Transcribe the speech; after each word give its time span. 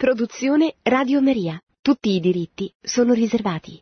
Produzione 0.00 0.76
Radio 0.82 1.20
Maria. 1.20 1.60
Tutti 1.82 2.08
i 2.16 2.20
diritti 2.20 2.72
sono 2.80 3.12
riservati. 3.12 3.78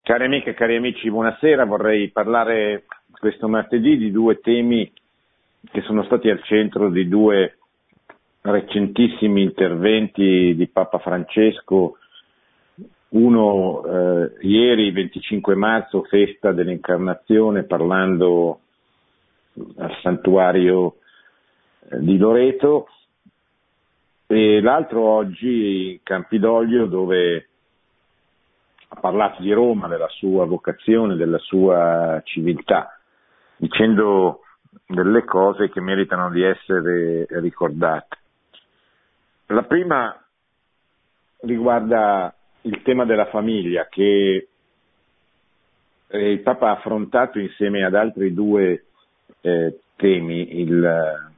Cari 0.00 0.26
amiche 0.26 0.50
e 0.50 0.54
cari 0.54 0.76
amici, 0.76 1.10
buonasera. 1.10 1.64
Vorrei 1.64 2.12
parlare 2.12 2.84
questo 3.18 3.48
martedì 3.48 3.96
di 3.96 4.12
due 4.12 4.38
temi 4.38 4.88
che 5.68 5.80
sono 5.80 6.04
stati 6.04 6.30
al 6.30 6.40
centro 6.44 6.90
di 6.90 7.08
due 7.08 7.58
recentissimi 8.42 9.42
interventi 9.42 10.54
di 10.54 10.68
Papa 10.68 11.00
Francesco. 11.00 11.96
Uno 13.08 13.84
eh, 13.84 14.36
ieri, 14.42 14.92
25 14.92 15.56
marzo, 15.56 16.04
festa 16.04 16.52
dell'incarnazione, 16.52 17.64
parlando 17.64 18.60
al 19.78 19.98
santuario 20.02 20.98
eh, 21.90 21.98
di 21.98 22.16
Loreto, 22.16 22.86
e 24.34 24.62
l'altro 24.62 25.02
oggi 25.02 26.00
Campidoglio 26.02 26.86
dove 26.86 27.48
ha 28.88 28.98
parlato 28.98 29.42
di 29.42 29.52
Roma, 29.52 29.88
della 29.88 30.08
sua 30.08 30.46
vocazione, 30.46 31.16
della 31.16 31.36
sua 31.36 32.18
civiltà, 32.24 32.98
dicendo 33.56 34.40
delle 34.86 35.24
cose 35.24 35.68
che 35.68 35.82
meritano 35.82 36.30
di 36.30 36.42
essere 36.42 37.26
ricordate. 37.28 38.16
La 39.48 39.64
prima 39.64 40.18
riguarda 41.40 42.34
il 42.62 42.80
tema 42.82 43.04
della 43.04 43.26
famiglia 43.26 43.86
che 43.90 44.48
il 46.08 46.40
Papa 46.40 46.68
ha 46.68 46.72
affrontato 46.72 47.38
insieme 47.38 47.84
ad 47.84 47.94
altri 47.94 48.32
due 48.32 48.84
eh, 49.42 49.78
temi, 49.96 50.58
il, 50.60 51.30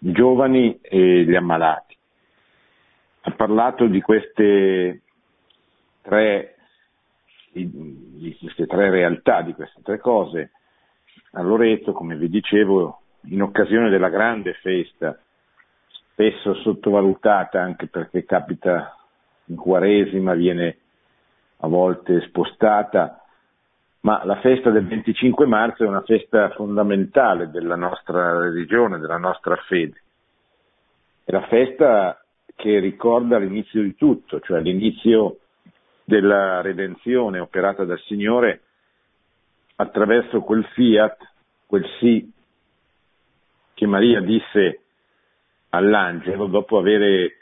i 0.00 0.12
giovani 0.12 0.78
e 0.82 1.24
gli 1.24 1.34
ammalati 1.34 1.94
ha 3.26 3.30
parlato 3.32 3.86
di 3.86 4.02
queste 4.02 5.00
tre, 6.02 6.56
di 7.52 8.36
queste 8.38 8.66
tre 8.66 8.90
realtà, 8.90 9.40
di 9.40 9.54
queste 9.54 9.80
tre 9.82 9.98
cose 9.98 10.50
a 11.32 11.42
Loreto, 11.42 11.92
come 11.92 12.16
vi 12.16 12.28
dicevo, 12.28 13.00
in 13.28 13.40
occasione 13.42 13.88
della 13.88 14.10
grande 14.10 14.52
festa, 14.54 15.18
spesso 15.86 16.54
sottovalutata 16.54 17.60
anche 17.60 17.86
perché 17.86 18.24
capita 18.24 18.94
in 19.46 19.56
Quaresima, 19.56 20.34
viene 20.34 20.78
a 21.58 21.66
volte 21.66 22.20
spostata, 22.28 23.24
ma 24.00 24.22
la 24.24 24.38
festa 24.40 24.70
del 24.70 24.86
25 24.86 25.46
marzo 25.46 25.84
è 25.84 25.88
una 25.88 26.02
festa 26.02 26.50
fondamentale 26.50 27.48
della 27.48 27.76
nostra 27.76 28.38
religione, 28.38 28.98
della 28.98 29.16
nostra 29.16 29.56
fede. 29.66 30.02
È 31.24 31.32
la 31.32 31.46
festa 31.46 32.23
che 32.54 32.78
ricorda 32.78 33.38
l'inizio 33.38 33.82
di 33.82 33.94
tutto, 33.94 34.40
cioè 34.40 34.60
l'inizio 34.60 35.38
della 36.04 36.60
redenzione 36.60 37.38
operata 37.38 37.84
dal 37.84 38.00
Signore 38.00 38.60
attraverso 39.76 40.40
quel 40.40 40.64
fiat, 40.72 41.16
quel 41.66 41.84
sì 41.98 42.30
che 43.74 43.86
Maria 43.86 44.20
disse 44.20 44.80
all'angelo 45.70 46.46
dopo 46.46 46.78
aver 46.78 47.32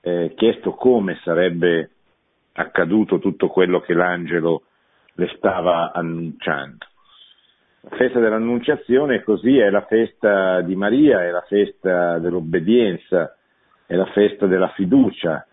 eh, 0.00 0.32
chiesto 0.36 0.72
come 0.72 1.18
sarebbe 1.24 1.90
accaduto 2.52 3.18
tutto 3.18 3.48
quello 3.48 3.80
che 3.80 3.94
l'angelo 3.94 4.62
le 5.14 5.32
stava 5.36 5.92
annunciando. 5.92 6.86
La 7.80 7.96
festa 7.96 8.20
dell'annunciazione 8.20 9.24
così 9.24 9.58
è 9.58 9.68
la 9.68 9.84
festa 9.86 10.60
di 10.60 10.76
Maria, 10.76 11.24
è 11.24 11.30
la 11.30 11.44
festa 11.48 12.18
dell'obbedienza, 12.18 13.36
è 13.92 13.94
la 13.94 14.06
festa 14.06 14.46
della 14.46 14.70
fiducia 14.70 15.46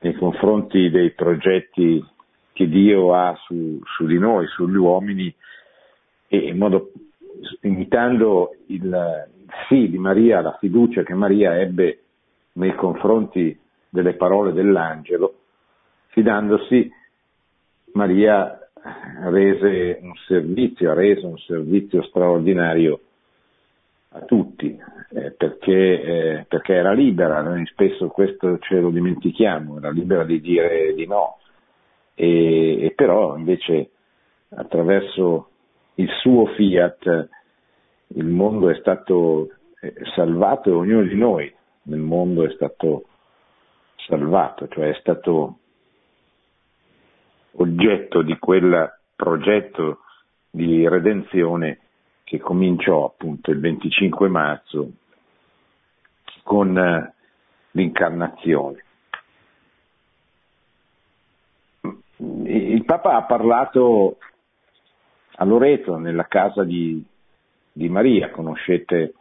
nei 0.00 0.14
confronti 0.14 0.90
dei 0.90 1.12
progetti 1.12 2.04
che 2.52 2.68
Dio 2.68 3.14
ha 3.14 3.32
su, 3.44 3.80
su 3.96 4.06
di 4.06 4.18
noi, 4.18 4.48
sugli 4.48 4.74
uomini, 4.74 5.32
e 6.26 6.36
in 6.36 6.58
modo, 6.58 6.90
imitando 7.60 8.56
il, 8.66 9.28
sì 9.68 9.88
di 9.88 9.98
Maria, 9.98 10.40
la 10.40 10.56
fiducia 10.58 11.04
che 11.04 11.14
Maria 11.14 11.60
ebbe 11.60 12.00
nei 12.54 12.74
confronti 12.74 13.56
delle 13.88 14.14
parole 14.14 14.52
dell'angelo, 14.52 15.34
fidandosi, 16.08 16.90
Maria 17.92 18.68
rese 19.28 20.00
un 20.02 20.14
servizio, 20.26 20.90
ha 20.90 20.94
reso 20.94 21.28
un 21.28 21.38
servizio 21.38 22.02
straordinario 22.02 23.00
a 24.16 24.24
tutti, 24.24 24.78
eh, 25.10 25.30
perché, 25.32 26.02
eh, 26.02 26.44
perché, 26.48 26.74
era 26.74 26.92
libera, 26.92 27.42
noi 27.42 27.66
spesso 27.66 28.08
questo 28.08 28.58
ce 28.58 28.80
lo 28.80 28.90
dimentichiamo, 28.90 29.76
era 29.78 29.90
libera 29.90 30.24
di 30.24 30.40
dire 30.40 30.94
di 30.94 31.06
no, 31.06 31.38
e, 32.14 32.84
e 32.86 32.92
però 32.92 33.36
invece 33.36 33.90
attraverso 34.50 35.50
il 35.94 36.08
suo 36.20 36.46
fiat 36.46 37.28
il 38.08 38.26
mondo 38.26 38.70
è 38.70 38.74
stato 38.76 39.50
eh, 39.80 39.94
salvato 40.14 40.70
e 40.70 40.72
ognuno 40.72 41.02
di 41.02 41.16
noi 41.16 41.54
nel 41.82 42.00
mondo 42.00 42.44
è 42.44 42.50
stato 42.52 43.04
salvato, 44.06 44.68
cioè 44.68 44.90
è 44.90 44.98
stato 45.00 45.58
oggetto 47.52 48.22
di 48.22 48.36
quel 48.38 48.92
progetto 49.14 50.00
di 50.50 50.88
redenzione 50.88 51.80
che 52.26 52.40
cominciò 52.40 53.04
appunto 53.04 53.52
il 53.52 53.60
25 53.60 54.28
marzo 54.28 54.90
con 56.42 56.76
eh, 56.76 57.14
l'incarnazione. 57.70 58.84
Il 62.18 62.84
Papa 62.84 63.14
ha 63.14 63.22
parlato 63.26 64.18
a 65.36 65.44
Loreto, 65.44 65.98
nella 65.98 66.26
casa 66.26 66.64
di, 66.64 67.00
di 67.70 67.88
Maria, 67.88 68.32
conoscete 68.32 69.14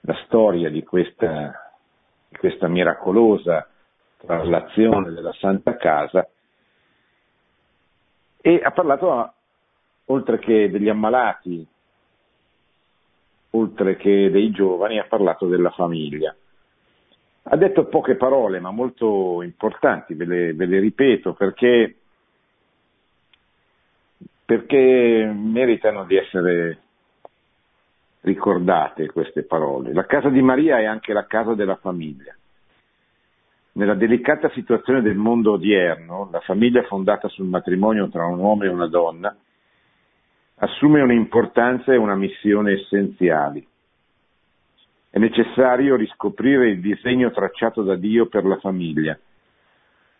la 0.00 0.14
storia 0.26 0.68
di 0.68 0.82
questa, 0.82 1.72
di 2.28 2.36
questa 2.36 2.68
miracolosa 2.68 3.66
traslazione 4.18 5.12
della 5.12 5.32
Santa 5.32 5.76
Casa, 5.76 6.28
e 8.42 8.60
ha 8.62 8.70
parlato, 8.70 9.32
oltre 10.06 10.38
che 10.38 10.68
degli 10.68 10.90
ammalati 10.90 11.72
oltre 13.54 13.96
che 13.96 14.30
dei 14.30 14.50
giovani, 14.50 14.98
ha 14.98 15.06
parlato 15.08 15.46
della 15.46 15.70
famiglia. 15.70 16.34
Ha 17.46 17.56
detto 17.56 17.86
poche 17.86 18.16
parole, 18.16 18.60
ma 18.60 18.70
molto 18.70 19.42
importanti, 19.42 20.14
ve 20.14 20.24
le, 20.24 20.54
ve 20.54 20.66
le 20.66 20.80
ripeto, 20.80 21.34
perché, 21.34 21.96
perché 24.44 25.32
meritano 25.34 26.04
di 26.04 26.16
essere 26.16 26.78
ricordate 28.22 29.10
queste 29.10 29.42
parole. 29.42 29.92
La 29.92 30.06
casa 30.06 30.30
di 30.30 30.40
Maria 30.40 30.78
è 30.78 30.84
anche 30.84 31.12
la 31.12 31.26
casa 31.26 31.54
della 31.54 31.76
famiglia. 31.76 32.34
Nella 33.72 33.94
delicata 33.94 34.48
situazione 34.50 35.02
del 35.02 35.16
mondo 35.16 35.52
odierno, 35.52 36.28
la 36.32 36.40
famiglia 36.40 36.82
fondata 36.84 37.28
sul 37.28 37.46
matrimonio 37.46 38.08
tra 38.08 38.24
un 38.24 38.38
uomo 38.38 38.62
e 38.62 38.68
una 38.68 38.86
donna 38.86 39.36
assume 40.56 41.00
un'importanza 41.00 41.92
e 41.92 41.96
una 41.96 42.14
missione 42.14 42.72
essenziali. 42.72 43.66
È 45.10 45.18
necessario 45.18 45.96
riscoprire 45.96 46.70
il 46.70 46.80
disegno 46.80 47.30
tracciato 47.30 47.82
da 47.82 47.96
Dio 47.96 48.26
per 48.26 48.44
la 48.44 48.58
famiglia, 48.58 49.18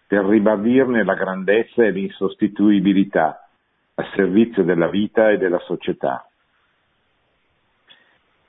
per 0.06 0.24
ribadirne 0.24 1.02
la 1.04 1.14
grandezza 1.14 1.84
e 1.84 1.90
l'insostituibilità 1.90 3.48
a 3.94 4.10
servizio 4.14 4.62
della 4.62 4.88
vita 4.88 5.30
e 5.30 5.38
della 5.38 5.60
società. 5.60 6.28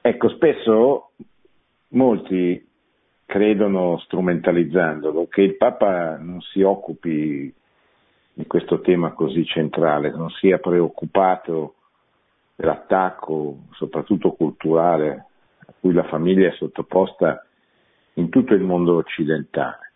Ecco, 0.01 0.29
spesso 0.29 1.11
molti 1.89 2.63
credono, 3.25 3.97
strumentalizzandolo, 3.99 5.27
che 5.27 5.41
il 5.41 5.57
Papa 5.57 6.17
non 6.17 6.41
si 6.41 6.61
occupi 6.61 7.51
di 8.37 8.45
questo 8.47 8.81
tema 8.81 9.13
così 9.13 9.45
centrale, 9.45 10.11
non 10.11 10.29
sia 10.29 10.57
preoccupato 10.57 11.75
dell'attacco, 12.53 13.59
soprattutto 13.71 14.33
culturale, 14.33 15.25
a 15.59 15.73
cui 15.79 15.93
la 15.93 16.03
famiglia 16.03 16.49
è 16.49 16.51
sottoposta 16.51 17.45
in 18.15 18.27
tutto 18.27 18.53
il 18.53 18.61
mondo 18.61 18.97
occidentale. 18.97 19.91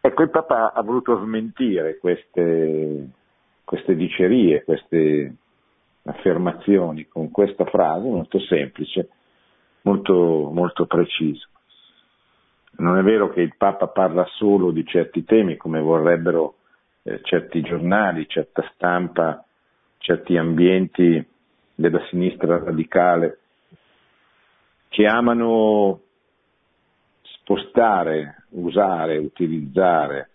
Ecco, 0.00 0.22
il 0.22 0.30
Papa 0.30 0.72
ha 0.72 0.82
voluto 0.82 1.20
smentire 1.24 1.98
queste, 1.98 3.08
queste 3.64 3.96
dicerie, 3.96 4.62
queste 4.62 5.34
affermazioni 6.04 7.08
con 7.08 7.32
questa 7.32 7.64
frase 7.64 8.06
molto 8.06 8.38
semplice, 8.38 9.08
molto, 9.82 10.50
molto 10.52 10.86
precisa. 10.86 11.48
Non 12.78 12.96
è 12.96 13.02
vero 13.02 13.30
che 13.30 13.40
il 13.40 13.54
Papa 13.56 13.88
parla 13.88 14.24
solo 14.36 14.70
di 14.70 14.84
certi 14.86 15.24
temi 15.24 15.56
come 15.56 15.80
vorrebbero 15.80 16.56
eh, 17.02 17.20
certi 17.22 17.60
giornali, 17.60 18.28
certa 18.28 18.68
stampa, 18.74 19.44
certi 19.98 20.36
ambienti 20.36 21.26
della 21.74 22.00
sinistra 22.08 22.58
radicale 22.58 23.38
che 24.88 25.06
amano 25.06 26.00
spostare, 27.22 28.44
usare, 28.50 29.16
utilizzare 29.18 30.30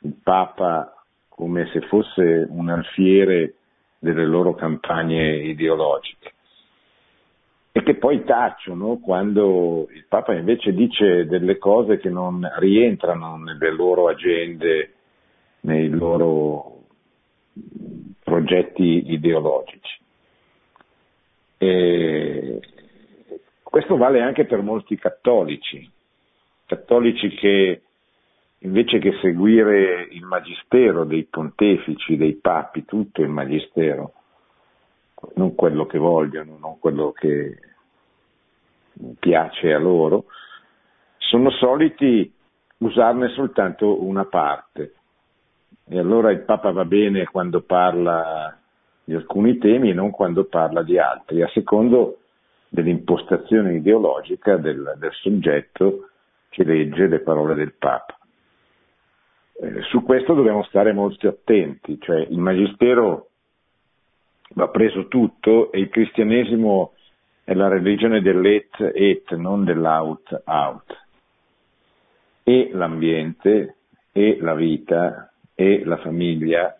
il 0.00 0.14
Papa 0.22 1.04
come 1.28 1.68
se 1.72 1.80
fosse 1.88 2.46
un 2.48 2.68
alfiere 2.68 3.54
delle 3.98 4.24
loro 4.24 4.54
campagne 4.54 5.36
ideologiche 5.36 6.32
e 7.76 7.82
che 7.82 7.96
poi 7.96 8.22
tacciono 8.22 8.98
quando 8.98 9.88
il 9.90 10.04
Papa 10.06 10.32
invece 10.32 10.72
dice 10.72 11.26
delle 11.26 11.58
cose 11.58 11.98
che 11.98 12.08
non 12.08 12.48
rientrano 12.58 13.36
nelle 13.36 13.72
loro 13.72 14.06
agende, 14.06 14.92
nei 15.62 15.88
loro 15.88 16.84
progetti 18.22 19.10
ideologici. 19.10 19.98
E 21.58 22.60
questo 23.64 23.96
vale 23.96 24.20
anche 24.20 24.44
per 24.44 24.62
molti 24.62 24.96
cattolici, 24.96 25.90
cattolici 26.66 27.28
che 27.30 27.82
invece 28.58 29.00
che 29.00 29.18
seguire 29.20 30.06
il 30.12 30.22
magistero 30.22 31.02
dei 31.02 31.24
pontefici, 31.24 32.16
dei 32.16 32.34
papi, 32.34 32.84
tutto 32.84 33.20
il 33.20 33.30
magistero, 33.30 34.12
non 35.34 35.54
quello 35.54 35.86
che 35.86 35.98
vogliono, 35.98 36.56
non 36.58 36.78
quello 36.78 37.12
che 37.12 37.58
piace 39.18 39.72
a 39.72 39.78
loro, 39.78 40.26
sono 41.18 41.50
soliti 41.50 42.32
usarne 42.78 43.28
soltanto 43.30 44.04
una 44.04 44.24
parte. 44.24 44.94
E 45.86 45.98
allora 45.98 46.30
il 46.30 46.40
Papa 46.40 46.70
va 46.70 46.84
bene 46.84 47.24
quando 47.26 47.62
parla 47.62 48.56
di 49.04 49.14
alcuni 49.14 49.58
temi 49.58 49.90
e 49.90 49.94
non 49.94 50.10
quando 50.10 50.44
parla 50.44 50.82
di 50.82 50.98
altri, 50.98 51.42
a 51.42 51.48
secondo 51.48 52.18
dell'impostazione 52.68 53.74
ideologica 53.74 54.56
del, 54.56 54.94
del 54.98 55.12
soggetto 55.12 56.08
che 56.48 56.64
legge 56.64 57.06
le 57.06 57.20
parole 57.20 57.54
del 57.54 57.74
Papa. 57.74 58.18
Eh, 59.60 59.82
su 59.82 60.02
questo 60.02 60.34
dobbiamo 60.34 60.64
stare 60.64 60.92
molto 60.92 61.28
attenti, 61.28 61.98
cioè 62.00 62.18
il 62.18 62.38
Magistero 62.38 63.28
va 64.54 64.68
preso 64.68 65.06
tutto 65.08 65.70
e 65.72 65.80
il 65.80 65.88
cristianesimo 65.88 66.92
è 67.44 67.52
la 67.54 67.68
religione 67.68 68.22
dell'et 68.22 68.92
et, 68.94 69.34
non 69.34 69.64
dell'out 69.64 70.42
out. 70.46 71.02
E 72.42 72.70
l'ambiente, 72.72 73.76
e 74.12 74.38
la 74.40 74.54
vita, 74.54 75.32
e 75.54 75.84
la 75.84 75.98
famiglia, 75.98 76.76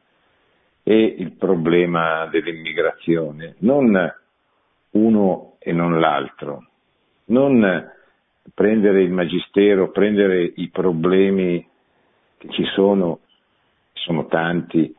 e 0.83 1.05
il 1.19 1.33
problema 1.33 2.27
dell'immigrazione, 2.27 3.57
non 3.59 4.15
uno 4.91 5.57
e 5.59 5.73
non 5.73 5.99
l'altro, 5.99 6.69
non 7.27 7.91
prendere 8.53 9.03
il 9.03 9.11
magistero, 9.11 9.91
prendere 9.91 10.53
i 10.57 10.69
problemi 10.69 11.67
che 12.37 12.49
ci 12.51 12.65
sono, 12.75 13.21
sono 13.93 14.27
tanti 14.27 14.95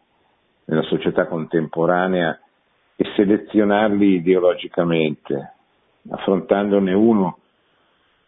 nella 0.65 0.81
società 0.83 1.27
contemporanea, 1.27 2.39
e 2.95 3.05
selezionarli 3.15 4.15
ideologicamente, 4.15 5.53
affrontandone 6.09 6.93
uno 6.93 7.39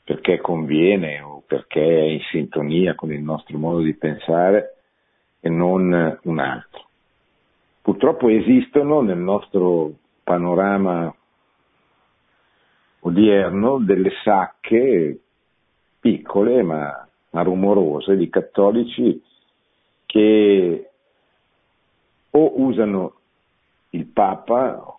perché 0.03 0.39
conviene 0.39 1.19
o 1.21 1.43
perché 1.45 1.81
è 1.81 2.03
in 2.03 2.21
sintonia 2.31 2.95
con 2.95 3.11
il 3.11 3.21
nostro 3.21 3.57
modo 3.57 3.79
di 3.79 3.93
pensare 3.93 4.77
e 5.39 5.49
non 5.49 6.19
un 6.23 6.39
altro. 6.39 6.85
Purtroppo 7.81 8.29
esistono 8.29 9.01
nel 9.01 9.17
nostro 9.17 9.91
panorama 10.23 11.13
odierno 13.01 13.79
delle 13.79 14.11
sacche 14.23 15.19
piccole 15.99 16.63
ma, 16.63 17.07
ma 17.29 17.41
rumorose 17.43 18.17
di 18.17 18.29
cattolici 18.29 19.21
che 20.05 20.89
o 22.29 22.61
usano 22.61 23.16
il 23.97 24.05
Papa 24.05 24.97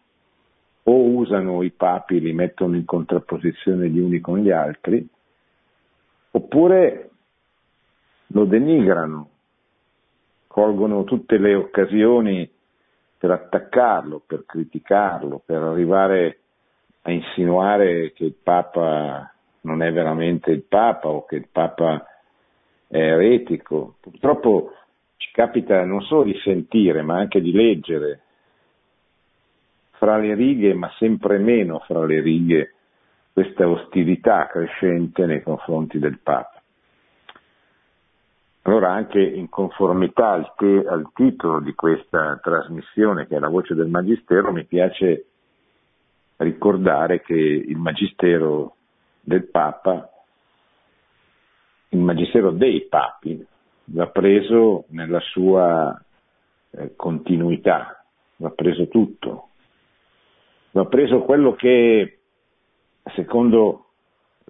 o 0.83 0.93
usano 0.93 1.63
i 1.63 1.71
papi 1.71 2.21
li 2.21 2.33
mettono 2.33 2.75
in 2.75 2.85
contrapposizione 2.85 3.89
gli 3.89 3.99
uni 3.99 4.21
con 4.21 4.39
gli 4.39 4.51
altri, 4.51 5.07
oppure 6.31 7.11
lo 8.29 8.45
denigrano, 8.45 9.31
colgono 10.47 11.05
tutte 11.05 11.39
le 11.39 11.55
occasioni 11.55 12.51
per 13.17 13.31
attaccarlo, 13.31 14.23
per 14.27 14.45
criticarlo, 14.45 15.43
per 15.45 15.63
arrivare 15.63 16.39
a 17.03 17.11
insinuare 17.11 18.13
che 18.13 18.25
il 18.25 18.35
Papa 18.43 19.33
non 19.63 19.83
è 19.83 19.93
veramente 19.93 20.51
il 20.51 20.63
Papa 20.63 21.09
o 21.09 21.25
che 21.25 21.37
il 21.37 21.49
Papa 21.51 22.05
è 22.87 22.97
eretico. 22.97 23.97
Purtroppo 24.01 24.73
ci 25.17 25.31
capita 25.33 25.85
non 25.85 26.03
solo 26.03 26.25
di 26.25 26.39
sentire, 26.43 27.03
ma 27.03 27.19
anche 27.19 27.41
di 27.41 27.53
leggere 27.53 28.23
fra 29.99 30.17
le 30.17 30.35
righe, 30.35 30.75
ma 30.75 30.91
sempre 30.97 31.39
meno 31.39 31.81
fra 31.81 32.05
le 32.05 32.21
righe, 32.21 32.75
questa 33.33 33.69
ostilità 33.69 34.47
crescente 34.47 35.27
nei 35.27 35.43
confronti 35.43 35.99
del 35.99 36.19
Papa. 36.19 36.61
Allora 38.63 38.93
anche 38.93 39.21
in 39.21 39.49
conformità 39.49 40.33
al, 40.33 40.53
te, 40.57 40.85
al, 40.87 41.11
titolo 41.15 41.61
di 41.61 41.75
questa 41.75 42.39
trasmissione, 42.43 43.27
che 43.27 43.37
è 43.37 43.39
la 43.39 43.49
voce 43.49 43.75
del 43.75 43.89
Magistero, 43.89 44.53
mi 44.53 44.65
piace 44.65 45.27
ricordare 46.37 47.21
che 47.23 47.35
il 47.35 47.77
Magistero 47.79 48.77
del 49.21 49.45
Papa, 49.45 50.11
il 51.91 51.99
Magistero 51.99 52.51
dei 52.51 52.87
Papi, 52.89 53.47
va 53.85 54.07
preso 54.09 54.85
nella 54.89 55.21
sua 55.21 55.99
eh, 56.71 56.95
continuità, 56.95 58.05
va 58.37 58.51
preso 58.51 58.89
tutto, 58.89 59.48
va 60.73 60.85
preso 60.87 61.23
quello 61.23 61.55
che 61.55 62.19
secondo 63.15 63.85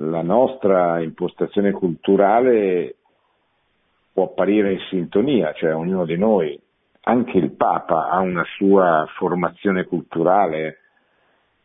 la 0.01 0.23
nostra 0.23 1.01
impostazione 1.01 1.73
culturale 1.73 2.97
può 4.13 4.25
apparire 4.25 4.73
in 4.73 4.81
sintonia, 4.91 5.53
cioè 5.53 5.75
ognuno 5.75 6.05
di 6.05 6.17
noi, 6.17 6.59
anche 7.03 7.39
il 7.39 7.53
Papa 7.53 8.09
ha 8.09 8.19
una 8.19 8.45
sua 8.57 9.07
formazione 9.17 9.85
culturale, 9.85 10.79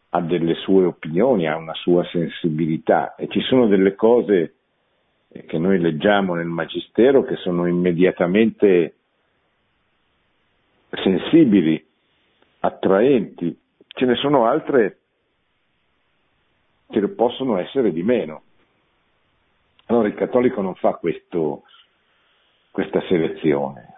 ha 0.10 0.22
delle 0.22 0.54
sue 0.56 0.86
opinioni, 0.86 1.48
ha 1.48 1.58
una 1.58 1.74
sua 1.74 2.06
sensibilità 2.06 3.16
e 3.16 3.28
ci 3.28 3.42
sono 3.42 3.68
delle 3.68 3.96
cose 3.96 4.56
che 5.48 5.58
noi 5.58 5.80
leggiamo 5.80 6.36
nel 6.36 6.46
Magistero 6.46 7.24
che 7.24 7.36
sono 7.38 7.66
immediatamente 7.66 8.96
sensibili, 10.92 11.84
attraenti, 12.60 13.58
ce 13.94 14.06
ne 14.06 14.16
sono 14.16 14.46
altre 14.46 14.98
che 16.90 17.08
possono 17.10 17.58
essere 17.58 17.92
di 17.92 18.04
meno. 18.04 18.44
Allora 19.86 20.08
il 20.08 20.16
cattolico 20.16 20.62
non 20.62 20.76
fa 20.76 20.94
questo, 20.94 21.64
questa 22.72 23.02
selezione. 23.08 23.96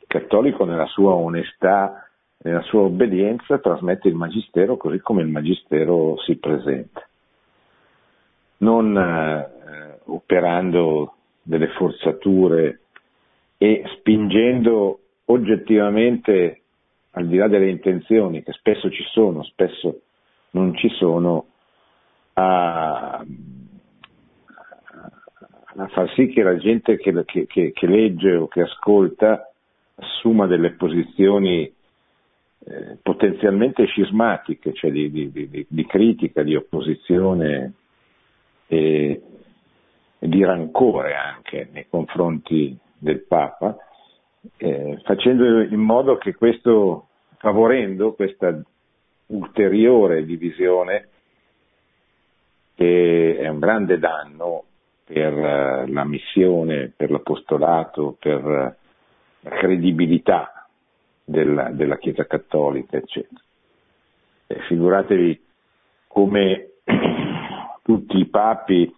Il 0.00 0.06
cattolico 0.06 0.64
nella 0.64 0.86
sua 0.86 1.14
onestà, 1.14 2.08
nella 2.38 2.62
sua 2.62 2.82
obbedienza 2.82 3.58
trasmette 3.58 4.08
il 4.08 4.14
magistero 4.14 4.76
così 4.76 4.98
come 5.00 5.22
il 5.22 5.28
magistero 5.28 6.18
si 6.20 6.36
presenta, 6.36 7.06
non 8.58 8.96
eh, 8.96 9.98
operando 10.04 11.14
delle 11.42 11.68
forzature 11.68 12.80
e 13.58 13.84
spingendo 13.96 15.00
oggettivamente 15.26 16.63
al 17.14 17.26
di 17.26 17.36
là 17.36 17.48
delle 17.48 17.70
intenzioni 17.70 18.42
che 18.42 18.52
spesso 18.52 18.90
ci 18.90 19.04
sono, 19.04 19.42
spesso 19.44 20.02
non 20.50 20.76
ci 20.76 20.88
sono, 20.90 21.46
a, 22.34 23.24
a 25.76 25.88
far 25.88 26.12
sì 26.14 26.26
che 26.28 26.42
la 26.42 26.56
gente 26.56 26.96
che, 26.96 27.24
che, 27.24 27.72
che, 27.72 27.86
legge 27.86 28.34
o 28.34 28.48
che 28.48 28.62
ascolta 28.62 29.50
assuma 29.96 30.46
delle 30.46 30.72
posizioni 30.72 31.72
eh, 32.66 32.98
potenzialmente 33.00 33.84
scismatiche, 33.84 34.72
cioè 34.72 34.90
di, 34.90 35.10
di, 35.10 35.30
di, 35.30 35.66
di, 35.68 35.86
critica, 35.86 36.42
di 36.42 36.56
opposizione 36.56 37.74
e, 38.66 39.22
e 40.18 40.28
di 40.28 40.44
rancore 40.44 41.14
anche 41.14 41.68
nei 41.70 41.86
confronti 41.88 42.76
del 42.98 43.20
Papa 43.20 43.76
eh, 44.56 45.00
facendo 45.04 45.62
in 45.62 45.80
modo 45.80 46.16
che 46.16 46.34
questo, 46.34 47.08
favorendo 47.38 48.14
questa 48.14 48.60
ulteriore 49.26 50.24
divisione 50.24 51.08
che 52.74 53.38
è 53.38 53.48
un 53.48 53.58
grande 53.58 53.98
danno 53.98 54.64
per 55.04 55.32
uh, 55.32 55.92
la 55.92 56.04
missione, 56.04 56.92
per 56.94 57.10
l'apostolato, 57.10 58.16
per 58.18 58.44
uh, 58.44 58.74
la 59.40 59.50
credibilità 59.50 60.66
della, 61.22 61.70
della, 61.70 61.98
Chiesa 61.98 62.26
Cattolica, 62.26 62.96
eccetera. 62.96 63.40
Eh, 64.46 64.60
figuratevi 64.62 65.44
come 66.08 66.70
tutti 67.82 68.18
i 68.18 68.26
papi 68.26 68.94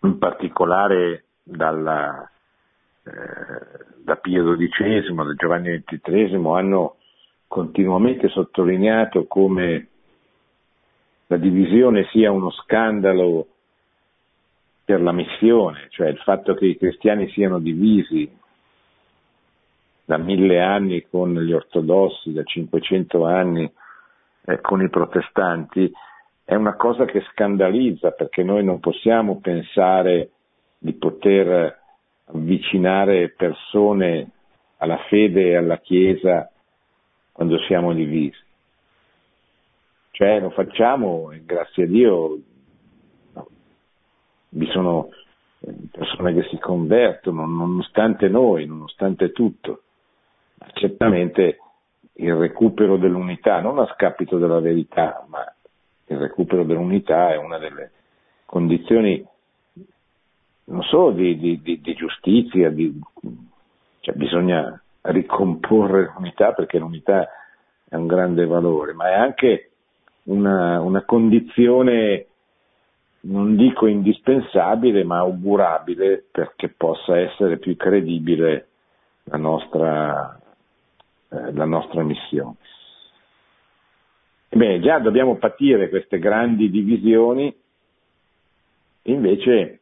in 0.00 0.18
particolare 0.18 1.24
dalla, 1.42 2.22
eh, 2.22 2.37
da 4.04 4.16
Pio 4.16 4.56
XII, 4.56 5.14
da 5.14 5.34
Giovanni 5.34 5.82
XXIII, 5.84 6.34
hanno 6.46 6.96
continuamente 7.46 8.28
sottolineato 8.28 9.26
come 9.26 9.88
la 11.26 11.36
divisione 11.36 12.06
sia 12.10 12.30
uno 12.30 12.50
scandalo 12.50 13.46
per 14.84 15.02
la 15.02 15.12
missione, 15.12 15.88
cioè 15.90 16.08
il 16.08 16.18
fatto 16.18 16.54
che 16.54 16.66
i 16.66 16.78
cristiani 16.78 17.28
siano 17.30 17.58
divisi 17.58 18.30
da 20.06 20.16
mille 20.16 20.60
anni 20.62 21.06
con 21.10 21.34
gli 21.34 21.52
ortodossi, 21.52 22.32
da 22.32 22.42
500 22.42 23.26
anni 23.26 23.70
eh, 24.46 24.60
con 24.62 24.82
i 24.82 24.88
protestanti, 24.88 25.92
è 26.42 26.54
una 26.54 26.76
cosa 26.76 27.04
che 27.04 27.22
scandalizza 27.32 28.12
perché 28.12 28.42
noi 28.42 28.64
non 28.64 28.80
possiamo 28.80 29.38
pensare 29.38 30.30
di 30.78 30.94
poter 30.94 31.77
avvicinare 32.32 33.30
persone 33.30 34.30
alla 34.78 34.98
fede 35.08 35.50
e 35.50 35.56
alla 35.56 35.78
Chiesa 35.78 36.50
quando 37.32 37.58
siamo 37.66 37.92
divisi. 37.92 38.46
Cioè 40.10 40.40
lo 40.40 40.50
facciamo 40.50 41.30
e 41.30 41.44
grazie 41.44 41.84
a 41.84 41.86
Dio 41.86 42.38
no. 43.34 43.46
vi 44.50 44.66
sono 44.66 45.10
eh, 45.60 45.74
persone 45.92 46.34
che 46.34 46.42
si 46.48 46.58
convertono 46.58 47.46
nonostante 47.46 48.28
noi, 48.28 48.66
nonostante 48.66 49.30
tutto. 49.30 49.82
Ma 50.54 50.66
certamente 50.72 51.58
il 52.14 52.34
recupero 52.34 52.96
dell'unità, 52.96 53.60
non 53.60 53.78
a 53.78 53.86
scapito 53.94 54.38
della 54.38 54.58
verità, 54.58 55.24
ma 55.28 55.44
il 56.06 56.18
recupero 56.18 56.64
dell'unità 56.64 57.30
è 57.30 57.36
una 57.36 57.58
delle 57.58 57.92
condizioni 58.44 59.24
non 60.68 60.82
solo 60.82 61.12
di, 61.12 61.38
di, 61.38 61.60
di, 61.62 61.80
di 61.80 61.94
giustizia, 61.94 62.72
cioè 64.00 64.14
bisogna 64.14 64.80
ricomporre 65.02 66.12
l'unità 66.14 66.52
perché 66.52 66.78
l'unità 66.78 67.28
è 67.88 67.94
un 67.94 68.06
grande 68.06 68.44
valore, 68.46 68.92
ma 68.92 69.08
è 69.08 69.14
anche 69.14 69.70
una, 70.24 70.80
una 70.80 71.02
condizione, 71.04 72.26
non 73.20 73.56
dico 73.56 73.86
indispensabile, 73.86 75.04
ma 75.04 75.18
augurabile 75.18 76.24
perché 76.30 76.68
possa 76.68 77.18
essere 77.18 77.56
più 77.58 77.74
credibile 77.76 78.68
la 79.24 79.38
nostra, 79.38 80.38
eh, 81.30 81.52
la 81.52 81.64
nostra 81.64 82.02
missione. 82.02 82.56
Beh, 84.50 84.80
già 84.80 84.98
dobbiamo 84.98 85.36
patire 85.36 85.88
queste 85.88 86.18
grandi 86.18 86.70
divisioni, 86.70 87.54
invece 89.02 89.80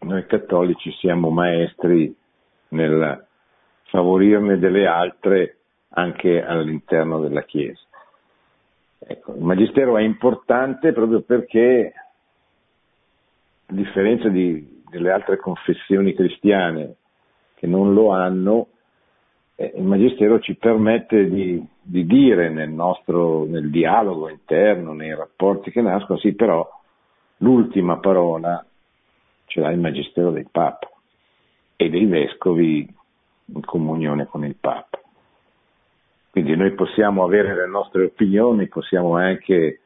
noi 0.00 0.26
cattolici 0.26 0.92
siamo 0.92 1.30
maestri 1.30 2.14
nel 2.68 3.26
favorirne 3.84 4.58
delle 4.58 4.86
altre 4.86 5.58
anche 5.90 6.44
all'interno 6.44 7.20
della 7.20 7.42
Chiesa. 7.42 7.80
Ecco, 8.98 9.34
il 9.34 9.42
Magistero 9.42 9.96
è 9.96 10.02
importante 10.02 10.92
proprio 10.92 11.22
perché, 11.22 11.92
a 13.66 13.72
differenza 13.72 14.28
di, 14.28 14.82
delle 14.90 15.10
altre 15.10 15.38
confessioni 15.38 16.14
cristiane 16.14 16.96
che 17.54 17.66
non 17.66 17.94
lo 17.94 18.12
hanno, 18.12 18.68
eh, 19.56 19.72
il 19.76 19.82
Magistero 19.82 20.40
ci 20.40 20.56
permette 20.56 21.28
di, 21.28 21.64
di 21.80 22.04
dire 22.06 22.50
nel 22.50 22.70
nostro 22.70 23.44
nel 23.44 23.70
dialogo 23.70 24.28
interno, 24.28 24.92
nei 24.92 25.14
rapporti 25.14 25.70
che 25.70 25.80
nascono, 25.80 26.18
sì, 26.18 26.34
però 26.34 26.68
l'ultima 27.38 27.98
parola 27.98 28.64
ce 29.48 29.60
l'ha 29.60 29.70
il 29.70 29.80
Magistero 29.80 30.30
del 30.30 30.48
Papa 30.50 30.88
e 31.76 31.90
dei 31.90 32.06
vescovi 32.06 32.88
in 33.46 33.64
comunione 33.64 34.26
con 34.26 34.44
il 34.44 34.54
Papa. 34.54 35.00
Quindi 36.30 36.54
noi 36.54 36.72
possiamo 36.74 37.24
avere 37.24 37.54
le 37.54 37.66
nostre 37.66 38.04
opinioni, 38.04 38.68
possiamo 38.68 39.16
anche, 39.16 39.80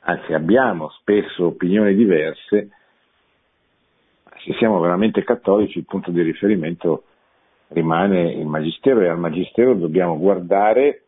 anzi 0.00 0.32
abbiamo 0.32 0.88
spesso 0.90 1.46
opinioni 1.46 1.94
diverse, 1.94 2.70
se 4.44 4.54
siamo 4.54 4.80
veramente 4.80 5.22
cattolici 5.22 5.78
il 5.78 5.84
punto 5.84 6.10
di 6.10 6.20
riferimento 6.22 7.04
rimane 7.68 8.32
il 8.32 8.46
Magistero 8.46 9.00
e 9.00 9.08
al 9.08 9.18
Magistero 9.18 9.74
dobbiamo 9.74 10.18
guardare 10.18 11.02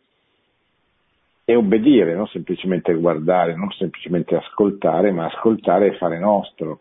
e 1.44 1.54
obbedire, 1.56 2.14
non 2.14 2.26
semplicemente 2.28 2.94
guardare, 2.94 3.54
non 3.54 3.70
semplicemente 3.72 4.34
ascoltare, 4.36 5.10
ma 5.10 5.26
ascoltare 5.26 5.88
e 5.88 5.96
fare 5.96 6.18
nostro, 6.18 6.80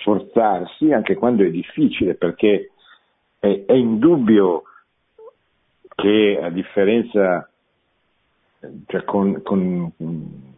sforzarsi 0.00 0.92
anche 0.92 1.14
quando 1.14 1.44
è 1.44 1.50
difficile, 1.50 2.14
perché 2.14 2.72
è, 3.38 3.64
è 3.66 3.72
indubbio 3.72 4.64
che 5.94 6.38
a 6.42 6.50
differenza, 6.50 7.48
cioè 8.86 9.04
con, 9.04 9.42
con, 9.42 9.92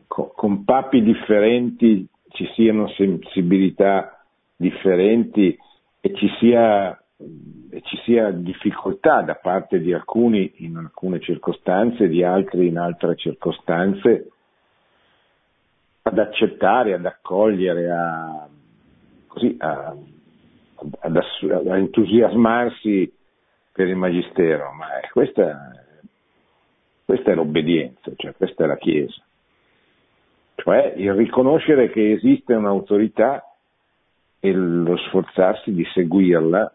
con 0.07 0.65
papi 0.65 1.03
differenti 1.03 2.07
ci 2.29 2.49
siano 2.55 2.89
sensibilità 2.89 4.25
differenti 4.57 5.57
e 6.01 6.15
ci 6.15 6.29
sia 6.39 6.97
ci 7.83 7.97
sia 8.05 8.31
difficoltà 8.31 9.23
da 9.23 9.37
parte 9.37 9.81
di 9.81 9.93
alcuni 9.93 10.53
in 10.57 10.77
alcune 10.77 11.21
circostanze, 11.21 12.09
di 12.09 12.23
altri 12.23 12.67
in 12.67 12.79
altre 12.79 13.17
circostanze, 13.17 14.31
ad 16.03 16.19
accettare, 16.19 16.95
ad 16.95 17.07
accogliere, 17.07 17.91
a, 17.91 18.49
così, 19.33 19.57
a, 19.59 19.97
ad, 21.01 21.17
a 21.17 21.77
entusiasmarsi 21.79 23.13
per 23.73 23.89
il 23.89 23.97
Magistero, 23.97 24.73
ma 24.73 24.87
questa, 25.11 25.71
questa 27.05 27.31
è 27.31 27.35
l'obbedienza, 27.35 28.13
cioè 28.17 28.35
questa 28.35 28.65
è 28.65 28.67
la 28.67 28.77
Chiesa. 28.77 29.23
Cioè 30.55 30.93
il 30.97 31.15
riconoscere 31.15 31.91
che 31.91 32.13
esiste 32.13 32.53
un'autorità 32.55 33.43
e 34.39 34.53
lo 34.53 34.97
sforzarsi 34.99 35.73
di 35.73 35.85
seguirla 35.93 36.73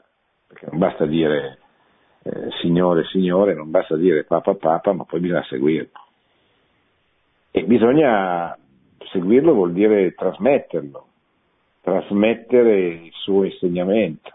perché 0.47 0.65
non 0.69 0.79
basta 0.79 1.05
dire 1.05 1.59
eh, 2.23 2.49
Signore, 2.61 3.05
Signore, 3.05 3.53
non 3.53 3.69
basta 3.69 3.95
dire 3.95 4.23
Papa, 4.23 4.55
Papa, 4.55 4.93
ma 4.93 5.03
poi 5.03 5.19
bisogna 5.19 5.43
seguirlo. 5.43 6.05
E 7.51 7.63
bisogna 7.63 8.57
seguirlo 9.11 9.53
vuol 9.53 9.73
dire 9.73 10.13
trasmetterlo, 10.13 11.06
trasmettere 11.87 12.79
il 12.79 13.11
suo 13.13 13.45
insegnamento, 13.45 14.33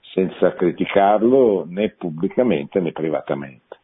senza 0.00 0.54
criticarlo 0.54 1.66
né 1.68 1.90
pubblicamente 1.90 2.80
né 2.80 2.90
privatamente. 2.90 3.76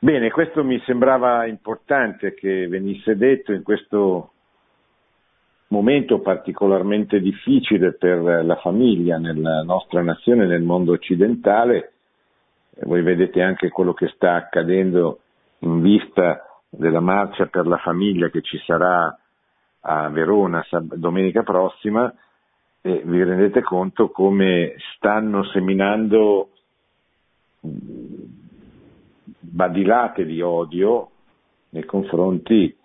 Bene, 0.00 0.32
questo 0.32 0.64
mi 0.64 0.80
sembrava 0.80 1.46
importante 1.46 2.34
che 2.34 2.66
venisse 2.66 3.16
detto 3.16 3.52
in 3.52 3.62
questo 3.62 4.32
momento 5.68 6.18
particolarmente 6.18 7.20
difficile 7.20 7.92
per 7.92 8.44
la 8.44 8.56
famiglia 8.56 9.18
nella 9.18 9.62
nostra 9.62 10.02
nazione, 10.02 10.46
nel 10.46 10.62
mondo 10.62 10.90
occidentale. 10.90 11.92
Voi 12.80 13.02
vedete 13.02 13.40
anche 13.40 13.68
quello 13.68 13.94
che 13.94 14.08
sta 14.08 14.34
accadendo 14.34 15.20
in 15.60 15.80
vista 15.80 16.60
della 16.68 16.98
marcia 16.98 17.46
per 17.46 17.68
la 17.68 17.78
famiglia 17.78 18.30
che 18.30 18.42
ci 18.42 18.58
sarà 18.66 19.16
a 19.88 20.08
Verona 20.08 20.66
domenica 20.94 21.44
prossima 21.44 22.12
e 22.80 23.02
vi 23.04 23.22
rendete 23.22 23.62
conto 23.62 24.10
come 24.10 24.74
stanno 24.96 25.44
seminando 25.44 26.50
badilate 29.38 30.24
di 30.24 30.40
odio 30.40 31.10
nei 31.70 31.84
confronti 31.84 32.76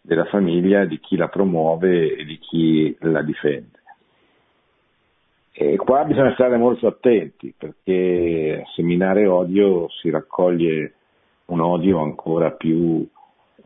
della 0.00 0.24
famiglia, 0.24 0.86
di 0.86 0.98
chi 0.98 1.16
la 1.16 1.28
promuove 1.28 2.16
e 2.16 2.24
di 2.24 2.38
chi 2.38 2.96
la 3.00 3.22
difende. 3.22 3.82
E 5.52 5.76
qua 5.76 6.04
bisogna 6.04 6.32
stare 6.34 6.56
molto 6.56 6.86
attenti 6.86 7.52
perché 7.56 8.64
seminare 8.74 9.26
odio 9.26 9.88
si 9.90 10.08
raccoglie 10.10 10.94
un 11.46 11.60
odio 11.60 12.00
ancora 12.00 12.50
più, 12.52 13.06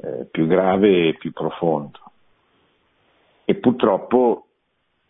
eh, 0.02 0.26
più 0.30 0.46
grave 0.46 1.08
e 1.08 1.16
più 1.16 1.32
profondo. 1.32 2.09
E 3.50 3.56
purtroppo 3.56 4.46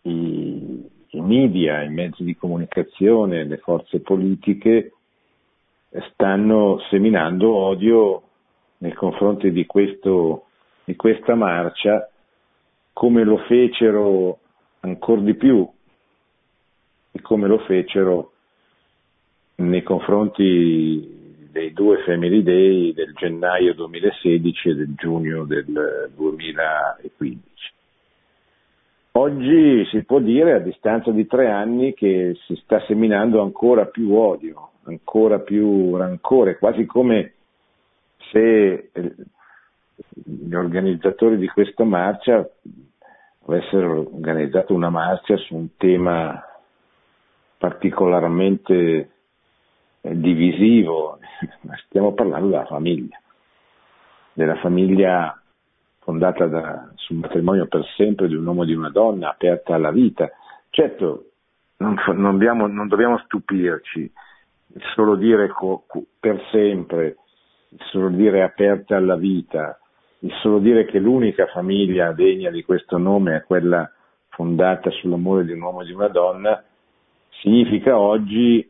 i, 0.01 0.83
i 1.09 1.21
media, 1.21 1.83
i 1.83 1.91
mezzi 1.91 2.23
di 2.23 2.35
comunicazione, 2.35 3.43
le 3.43 3.57
forze 3.57 3.99
politiche 3.99 4.93
stanno 6.09 6.79
seminando 6.89 7.53
odio 7.53 8.23
nei 8.79 8.93
confronti 8.93 9.51
di 9.51 9.67
questo 9.67 10.47
di 10.85 10.95
questa 10.95 11.35
marcia 11.35 12.09
come 12.93 13.23
lo 13.23 13.37
fecero 13.47 14.39
ancora 14.79 15.21
di 15.21 15.35
più 15.35 15.69
e 17.11 17.21
come 17.21 17.47
lo 17.47 17.59
fecero 17.59 18.31
nei 19.57 19.83
confronti 19.83 21.45
dei 21.51 21.73
due 21.73 22.01
Family 22.05 22.41
Day 22.41 22.91
del 22.93 23.13
gennaio 23.13 23.75
2016 23.75 24.69
e 24.69 24.73
del 24.73 24.95
giugno 24.95 25.45
del 25.45 26.09
2015. 26.15 27.50
Oggi 29.13 29.85
si 29.91 30.03
può 30.03 30.19
dire 30.19 30.53
a 30.53 30.59
distanza 30.59 31.11
di 31.11 31.25
tre 31.27 31.49
anni 31.49 31.93
che 31.93 32.37
si 32.45 32.55
sta 32.63 32.79
seminando 32.85 33.41
ancora 33.41 33.85
più 33.85 34.13
odio, 34.13 34.71
ancora 34.83 35.39
più 35.39 35.95
rancore, 35.95 36.57
quasi 36.57 36.85
come 36.85 37.33
se 38.31 38.89
eh, 38.91 39.15
gli 40.23 40.53
organizzatori 40.53 41.37
di 41.37 41.47
questa 41.47 41.83
marcia 41.83 42.47
avessero 43.45 44.07
organizzato 44.13 44.73
una 44.73 44.89
marcia 44.89 45.35
su 45.37 45.55
un 45.55 45.75
tema 45.75 46.41
particolarmente 47.57 49.09
eh, 50.01 50.19
divisivo, 50.19 51.19
stiamo 51.85 52.13
parlando 52.13 52.49
della 52.49 52.65
famiglia, 52.65 53.19
della 54.33 54.55
famiglia 54.57 55.40
fondata 56.11 56.45
da, 56.47 56.91
sul 56.95 57.17
matrimonio 57.17 57.67
per 57.67 57.85
sempre 57.95 58.27
di 58.27 58.35
un 58.35 58.45
uomo 58.45 58.63
e 58.63 58.65
di 58.65 58.73
una 58.73 58.89
donna, 58.89 59.29
aperta 59.29 59.75
alla 59.75 59.91
vita. 59.91 60.29
Certo, 60.69 61.31
non, 61.77 61.95
non, 62.07 62.31
dobbiamo, 62.33 62.67
non 62.67 62.89
dobbiamo, 62.89 63.17
stupirci, 63.19 64.11
solo 64.93 65.15
dire 65.15 65.47
co, 65.47 65.85
per 66.19 66.41
sempre, 66.51 67.17
solo 67.91 68.09
dire 68.09 68.43
aperta 68.43 68.97
alla 68.97 69.15
vita, 69.15 69.79
solo 70.41 70.59
dire 70.59 70.83
che 70.85 70.99
l'unica 70.99 71.45
famiglia 71.47 72.11
degna 72.11 72.49
di 72.49 72.63
questo 72.63 72.97
nome 72.97 73.37
è 73.37 73.43
quella 73.43 73.89
fondata 74.29 74.89
sull'amore 74.89 75.45
di 75.45 75.53
un 75.53 75.61
uomo 75.61 75.81
e 75.81 75.85
di 75.85 75.93
una 75.93 76.09
donna, 76.09 76.61
significa 77.39 77.97
oggi 77.97 78.69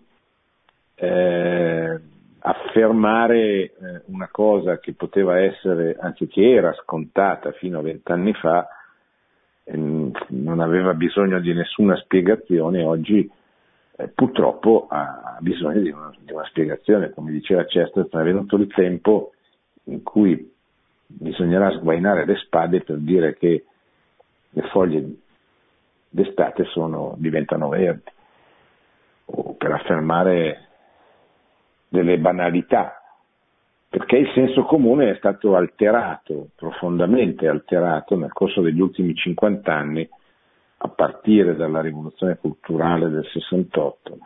eh, 0.94 2.00
affermare 2.44 3.40
eh, 3.44 3.72
una 4.06 4.30
cosa 4.32 4.80
che 4.80 4.94
poteva 4.94 5.40
essere, 5.40 5.96
anzi 6.00 6.28
che 6.28 6.52
era 6.54 6.74
scontata 6.74 7.52
fino 7.52 7.80
a 7.80 7.84
vent'anni 7.84 8.34
fa, 8.34 8.68
non 9.74 10.60
aveva 10.60 10.94
bisogno 10.94 11.40
di 11.40 11.54
nessuna 11.54 11.96
spiegazione, 11.98 12.84
oggi 12.84 13.30
eh, 13.96 14.08
purtroppo 14.10 14.88
ha 14.90 15.38
bisogno 15.40 15.80
di 15.80 15.92
una, 15.92 16.12
di 16.20 16.34
una, 16.34 16.46
spiegazione, 16.46 17.12
come 17.12 17.32
diceva 17.32 17.64
Chesterton, 17.64 18.22
è 18.22 18.24
venuto 18.24 18.56
il 18.56 18.68
tempo 18.68 19.34
in 19.86 20.02
cui 20.04 20.52
bisognerà 21.06 21.72
sguainare 21.72 22.26
le 22.26 22.36
spade 22.38 22.82
per 22.82 22.98
dire 22.98 23.36
che 23.36 23.66
le 24.50 24.62
foglie 24.70 25.16
d'estate 26.10 26.66
sono, 26.66 27.16
diventano 27.18 27.70
verdi, 27.70 28.10
o 29.26 29.54
per 29.54 29.72
affermare 29.72 30.71
delle 31.92 32.18
banalità, 32.20 33.02
perché 33.90 34.16
il 34.16 34.32
senso 34.34 34.64
comune 34.64 35.12
è 35.12 35.16
stato 35.18 35.58
alterato, 35.58 36.48
profondamente 36.56 37.50
alterato 37.50 38.16
nel 38.16 38.32
corso 38.32 38.62
degli 38.62 38.80
ultimi 38.80 39.14
50 39.14 39.74
anni, 39.74 40.10
a 40.78 40.88
partire 40.88 41.54
dalla 41.58 41.82
rivoluzione 41.82 42.38
culturale 42.38 43.10
del 43.10 43.26
68. 43.26 44.18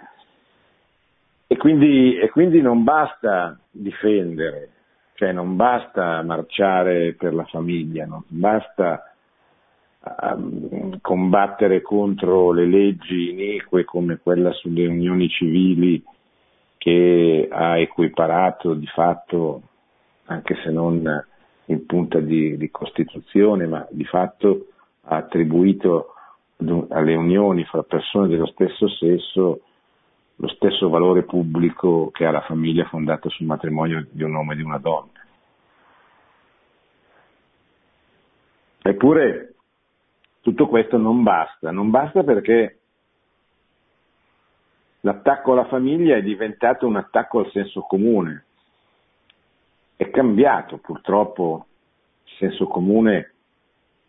E 1.47 1.57
quindi, 1.57 2.15
e 2.19 2.29
quindi 2.29 2.61
non 2.61 2.83
basta 2.83 3.57
difendere, 3.71 4.69
cioè 5.15 5.31
non 5.31 5.55
basta 5.55 6.21
marciare 6.21 7.15
per 7.15 7.33
la 7.33 7.45
famiglia, 7.45 8.05
non 8.05 8.21
basta 8.27 9.11
um, 10.21 10.99
combattere 11.01 11.81
contro 11.81 12.51
le 12.51 12.67
leggi 12.67 13.31
inique 13.31 13.85
come 13.85 14.19
quella 14.21 14.51
sulle 14.51 14.85
unioni 14.85 15.27
civili 15.29 16.03
che 16.85 17.47
ha 17.49 17.79
equiparato 17.79 18.75
di 18.75 18.85
fatto, 18.85 19.61
anche 20.25 20.55
se 20.63 20.69
non 20.69 21.25
in 21.65 21.85
punta 21.87 22.19
di, 22.19 22.57
di 22.57 22.69
Costituzione, 22.69 23.65
ma 23.65 23.87
di 23.89 24.05
fatto 24.05 24.67
ha 25.05 25.15
attribuito 25.15 26.13
alle 26.89 27.15
unioni 27.15 27.63
fra 27.63 27.81
persone 27.81 28.27
dello 28.27 28.45
stesso 28.45 28.87
sesso 28.87 29.61
lo 30.35 30.47
stesso 30.49 30.87
valore 30.87 31.23
pubblico 31.23 32.11
che 32.11 32.23
ha 32.23 32.29
la 32.29 32.41
famiglia 32.41 32.85
fondata 32.85 33.29
sul 33.29 33.47
matrimonio 33.47 34.05
di 34.11 34.21
un 34.21 34.35
uomo 34.35 34.51
e 34.51 34.55
di 34.55 34.61
una 34.61 34.77
donna. 34.77 35.09
Eppure 38.83 39.55
tutto 40.41 40.67
questo 40.67 40.97
non 40.97 41.23
basta, 41.23 41.71
non 41.71 41.89
basta 41.89 42.23
perché 42.23 42.81
l'attacco 45.05 45.51
alla 45.51 45.65
famiglia 45.65 46.17
è 46.17 46.23
diventato 46.23 46.87
un 46.87 46.95
attacco 46.95 47.39
al 47.39 47.51
senso 47.51 47.81
comune. 47.81 48.45
È 49.95 50.09
cambiato 50.09 50.77
purtroppo 50.77 51.67
il 52.23 52.31
senso 52.39 52.65
comune 52.65 53.33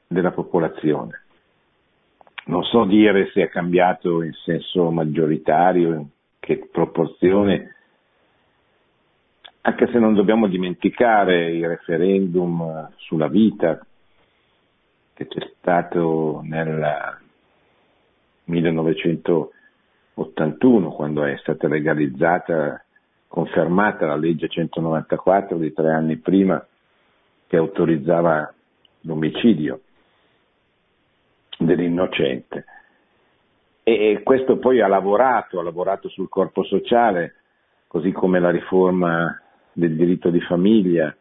della 0.07 0.33
popolazione. 0.33 1.25
Non 2.47 2.65
so 2.65 2.85
dire 2.87 3.31
se 3.33 3.43
è 3.43 3.49
cambiato 3.49 4.23
in 4.23 4.33
senso 4.33 4.91
maggioritario, 4.91 5.95
in 5.95 6.07
che 6.39 6.67
proporzione, 6.73 7.75
anche 9.61 9.87
se 9.89 9.99
non 9.99 10.15
dobbiamo 10.15 10.47
dimenticare 10.47 11.53
il 11.53 11.69
referendum 11.69 12.91
sulla 12.97 13.29
vita 13.29 13.85
che 15.13 15.27
c'è 15.27 15.53
stato 15.59 16.41
nel 16.43 17.19
1900 18.45 19.51
81, 20.19 20.91
quando 20.91 21.25
è 21.25 21.37
stata 21.39 21.69
legalizzata, 21.69 22.83
confermata 23.29 24.07
la 24.07 24.17
legge 24.17 24.49
194 24.49 25.59
di 25.59 25.73
tre 25.73 25.93
anni 25.93 26.17
prima 26.17 26.65
che 27.47 27.57
autorizzava 27.57 28.53
l'omicidio 29.03 29.81
dell'innocente. 31.59 32.65
E 33.83 34.23
questo 34.25 34.57
poi 34.57 34.81
ha 34.81 34.89
lavorato, 34.89 35.61
ha 35.61 35.63
lavorato 35.63 36.09
sul 36.09 36.29
corpo 36.29 36.65
sociale, 36.65 37.35
così 37.87 38.11
come 38.11 38.41
la 38.41 38.51
riforma 38.51 39.41
del 39.73 39.95
diritto 39.97 40.31
di 40.31 40.41
famiglia, 40.41 41.15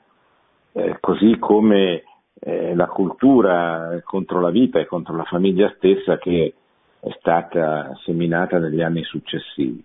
eh, 0.72 0.98
così 1.00 1.38
come 1.38 2.04
eh, 2.40 2.74
la 2.74 2.88
cultura 2.88 4.00
contro 4.04 4.40
la 4.40 4.50
vita 4.50 4.80
e 4.80 4.86
contro 4.86 5.16
la 5.16 5.26
famiglia 5.26 5.72
stessa 5.76 6.18
che 6.18 6.54
è 7.06 7.16
stata 7.20 7.96
seminata 8.04 8.58
negli 8.58 8.82
anni 8.82 9.04
successivi. 9.04 9.84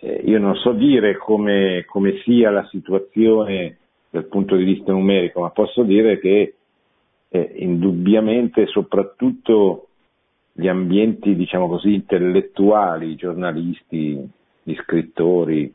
Eh, 0.00 0.22
io 0.26 0.38
non 0.38 0.54
so 0.54 0.70
dire 0.70 1.16
come, 1.16 1.84
come, 1.88 2.20
sia 2.22 2.50
la 2.50 2.64
situazione 2.70 3.78
dal 4.10 4.26
punto 4.26 4.54
di 4.54 4.62
vista 4.62 4.92
numerico, 4.92 5.40
ma 5.40 5.50
posso 5.50 5.82
dire 5.82 6.20
che 6.20 6.54
eh, 7.28 7.52
indubbiamente 7.56 8.66
soprattutto 8.66 9.88
gli 10.52 10.68
ambienti, 10.68 11.34
diciamo 11.34 11.66
così, 11.66 11.94
intellettuali, 11.94 13.10
i 13.10 13.16
giornalisti, 13.16 14.30
gli 14.62 14.74
scrittori, 14.76 15.72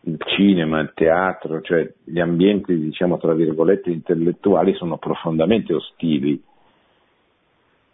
il 0.00 0.16
cinema, 0.36 0.80
il 0.80 0.92
teatro, 0.94 1.62
cioè 1.62 1.90
gli 2.04 2.20
ambienti, 2.20 2.78
diciamo, 2.78 3.16
tra 3.16 3.32
virgolette, 3.32 3.90
intellettuali 3.90 4.74
sono 4.74 4.98
profondamente 4.98 5.72
ostili 5.72 6.42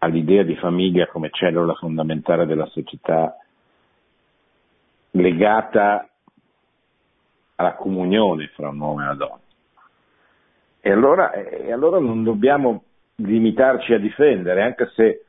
all'idea 0.05 0.43
di 0.43 0.55
famiglia 0.57 1.07
come 1.07 1.31
cellula 1.31 1.75
fondamentale 1.75 2.45
della 2.45 2.67
società 2.67 3.37
legata 5.13 6.09
alla 7.57 7.75
comunione 7.75 8.51
fra 8.55 8.69
un 8.69 8.81
uomo 8.81 9.01
e 9.01 9.05
una 9.05 9.15
donna. 9.15 9.41
E 10.81 10.91
allora, 10.91 11.33
e 11.33 11.73
allora 11.73 11.99
non 11.99 12.23
dobbiamo 12.23 12.83
limitarci 13.17 13.95
a 13.95 13.99
difendere, 13.99 14.63
anche 14.63 14.91
se 14.95 15.25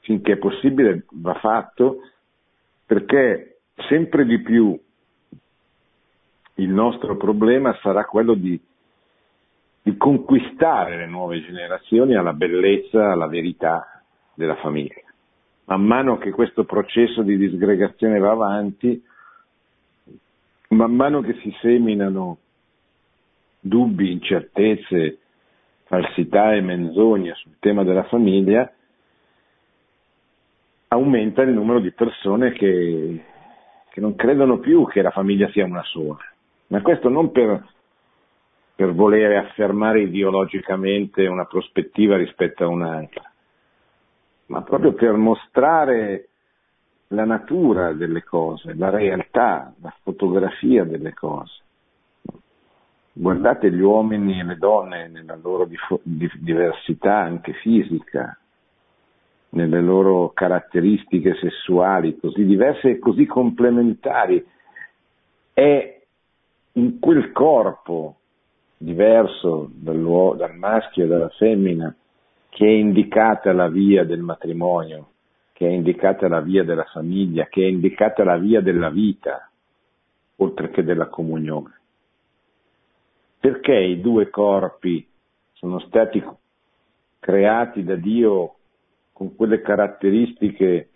finché 0.00 0.32
è 0.32 0.38
possibile 0.38 1.04
va 1.10 1.34
fatto, 1.34 1.98
perché 2.86 3.58
sempre 3.88 4.24
di 4.24 4.40
più 4.40 4.80
il 6.54 6.68
nostro 6.68 7.16
problema 7.16 7.76
sarà 7.82 8.04
quello 8.06 8.34
di 8.34 8.58
di 9.82 9.96
conquistare 9.96 10.96
le 10.96 11.06
nuove 11.06 11.42
generazioni 11.42 12.14
alla 12.14 12.32
bellezza, 12.32 13.10
alla 13.10 13.26
verità 13.26 14.02
della 14.34 14.54
famiglia. 14.56 15.00
Man 15.64 15.84
mano 15.84 16.18
che 16.18 16.30
questo 16.30 16.64
processo 16.64 17.22
di 17.22 17.36
disgregazione 17.36 18.18
va 18.18 18.30
avanti, 18.30 19.02
man 20.68 20.94
mano 20.94 21.20
che 21.20 21.34
si 21.42 21.54
seminano 21.60 22.38
dubbi, 23.58 24.12
incertezze, 24.12 25.18
falsità 25.84 26.54
e 26.54 26.60
menzogne 26.60 27.34
sul 27.34 27.56
tema 27.58 27.82
della 27.84 28.04
famiglia, 28.04 28.70
aumenta 30.88 31.42
il 31.42 31.52
numero 31.52 31.80
di 31.80 31.90
persone 31.92 32.52
che, 32.52 33.24
che 33.90 34.00
non 34.00 34.14
credono 34.14 34.58
più 34.58 34.86
che 34.86 35.02
la 35.02 35.10
famiglia 35.10 35.48
sia 35.50 35.64
una 35.64 35.82
sola. 35.84 36.20
Ma 36.68 36.82
questo 36.82 37.08
non 37.08 37.30
per 37.32 37.64
per 38.82 38.94
volere 38.94 39.36
affermare 39.36 40.00
ideologicamente 40.00 41.28
una 41.28 41.44
prospettiva 41.44 42.16
rispetto 42.16 42.64
a 42.64 42.66
un'altra, 42.66 43.30
ma 44.46 44.62
proprio 44.62 44.92
per 44.92 45.12
mostrare 45.12 46.30
la 47.08 47.24
natura 47.24 47.92
delle 47.92 48.24
cose, 48.24 48.74
la 48.74 48.90
realtà, 48.90 49.72
la 49.80 49.94
fotografia 50.02 50.82
delle 50.82 51.14
cose. 51.14 51.62
Guardate 53.12 53.70
gli 53.70 53.80
uomini 53.80 54.40
e 54.40 54.44
le 54.44 54.56
donne 54.56 55.06
nella 55.06 55.38
loro 55.40 55.68
diversità 56.02 57.18
anche 57.18 57.52
fisica, 57.52 58.36
nelle 59.50 59.80
loro 59.80 60.30
caratteristiche 60.30 61.36
sessuali 61.36 62.18
così 62.18 62.44
diverse 62.44 62.90
e 62.90 62.98
così 62.98 63.26
complementari, 63.26 64.44
è 65.52 66.00
in 66.72 66.98
quel 66.98 67.30
corpo 67.30 68.16
diverso 68.82 69.70
dal, 69.74 69.96
maschio 70.56 71.04
e 71.04 71.06
dalla 71.06 71.28
femmina 71.30 71.94
che 72.48 72.66
è 72.66 72.70
indicata 72.70 73.52
la 73.52 73.68
via 73.68 74.04
del 74.04 74.20
matrimonio, 74.20 75.10
che 75.52 75.66
è 75.66 75.70
indicata 75.70 76.28
la 76.28 76.40
via 76.40 76.64
della 76.64 76.84
famiglia, 76.84 77.46
che 77.46 77.62
è 77.62 77.66
indicata 77.66 78.24
la 78.24 78.36
via 78.36 78.60
della 78.60 78.90
vita, 78.90 79.48
oltre 80.36 80.70
che 80.70 80.82
della 80.82 81.06
comunione. 81.06 81.80
Perché 83.38 83.74
i 83.74 84.00
due 84.00 84.28
corpi 84.28 85.06
sono 85.52 85.78
stati 85.80 86.22
creati 87.20 87.84
da 87.84 87.94
Dio 87.94 88.56
con 89.12 89.34
quelle 89.36 89.62
caratteristiche 89.62 90.88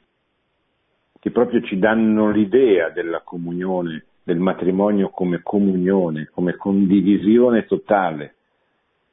che 1.18 1.30
proprio 1.30 1.62
ci 1.62 1.78
danno 1.78 2.30
l'idea 2.30 2.90
della 2.90 3.22
comunione, 3.22 4.04
del 4.26 4.38
matrimonio 4.38 5.10
come 5.10 5.40
comunione, 5.40 6.28
come 6.32 6.56
condivisione 6.56 7.64
totale 7.64 8.34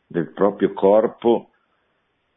del 0.07 0.31
proprio 0.31 0.73
corpo 0.73 1.49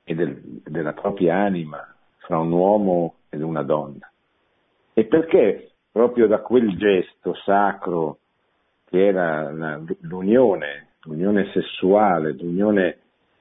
e 0.05 0.15
del, 0.15 0.61
della 0.63 0.93
propria 0.93 1.37
anima 1.37 1.79
fra 2.19 2.39
un 2.39 2.53
uomo 2.53 3.15
ed 3.31 3.41
una 3.41 3.63
donna. 3.63 4.11
E 4.93 5.07
perché 5.07 5.71
proprio 5.91 6.27
da 6.27 6.41
quel 6.41 6.77
gesto 6.77 7.35
sacro 7.47 8.19
che 8.85 9.07
era 9.07 9.51
la, 9.51 9.81
l'unione, 10.01 10.89
l'unione 11.05 11.51
sessuale, 11.55 12.35
l'unione 12.35 12.99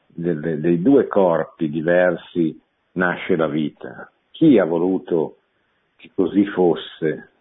delle, 0.07 0.61
dei 0.61 0.81
due 0.81 1.07
corpi 1.07 1.69
diversi 1.69 2.57
nasce 2.93 3.35
la 3.35 3.47
vita. 3.47 4.09
Chi 4.31 4.57
ha 4.59 4.63
voluto 4.63 5.39
che 5.97 6.09
così 6.15 6.45
fosse? 6.45 7.31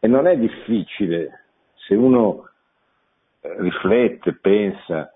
E 0.00 0.06
non 0.06 0.26
è 0.26 0.36
difficile, 0.36 1.44
se 1.74 1.94
uno 1.94 2.48
eh, 3.40 3.60
riflette, 3.60 4.34
pensa, 4.34 5.12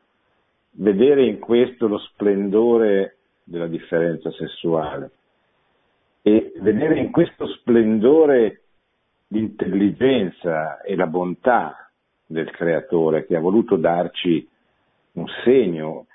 vedere 0.73 1.25
in 1.25 1.39
questo 1.39 1.87
lo 1.87 1.99
splendore 1.99 3.17
della 3.45 3.69
differenza 3.69 4.31
sessuale. 4.33 5.11
E 6.23 6.53
vedere 6.61 6.99
in 6.99 7.11
questo 7.11 7.47
splendore 7.47 8.63
l'intelligenza 9.29 10.81
e 10.81 10.95
la 10.97 11.07
bontà 11.07 11.91
del 12.27 12.51
creatore 12.51 13.27
che 13.27 13.37
ha 13.37 13.41
voluto 13.41 13.77
darci 13.77 14.49
un 15.13 15.27
segno, 15.45 16.07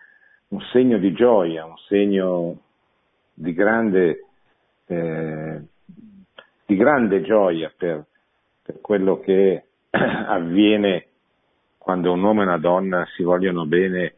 un 0.49 0.61
segno 0.71 0.97
di 0.97 1.11
gioia, 1.13 1.65
un 1.65 1.77
segno 1.87 2.57
di 3.33 3.53
grande, 3.53 4.25
eh, 4.87 5.61
di 6.65 6.75
grande 6.75 7.21
gioia 7.21 7.71
per, 7.75 8.05
per 8.67 8.81
quello 8.81 9.21
che 9.21 9.63
avviene 9.91 11.05
quando 11.77 12.11
un 12.11 12.21
uomo 12.21 12.41
e 12.41 12.45
una 12.45 12.57
donna 12.57 13.07
si 13.15 13.23
vogliono 13.23 13.65
bene 13.65 14.15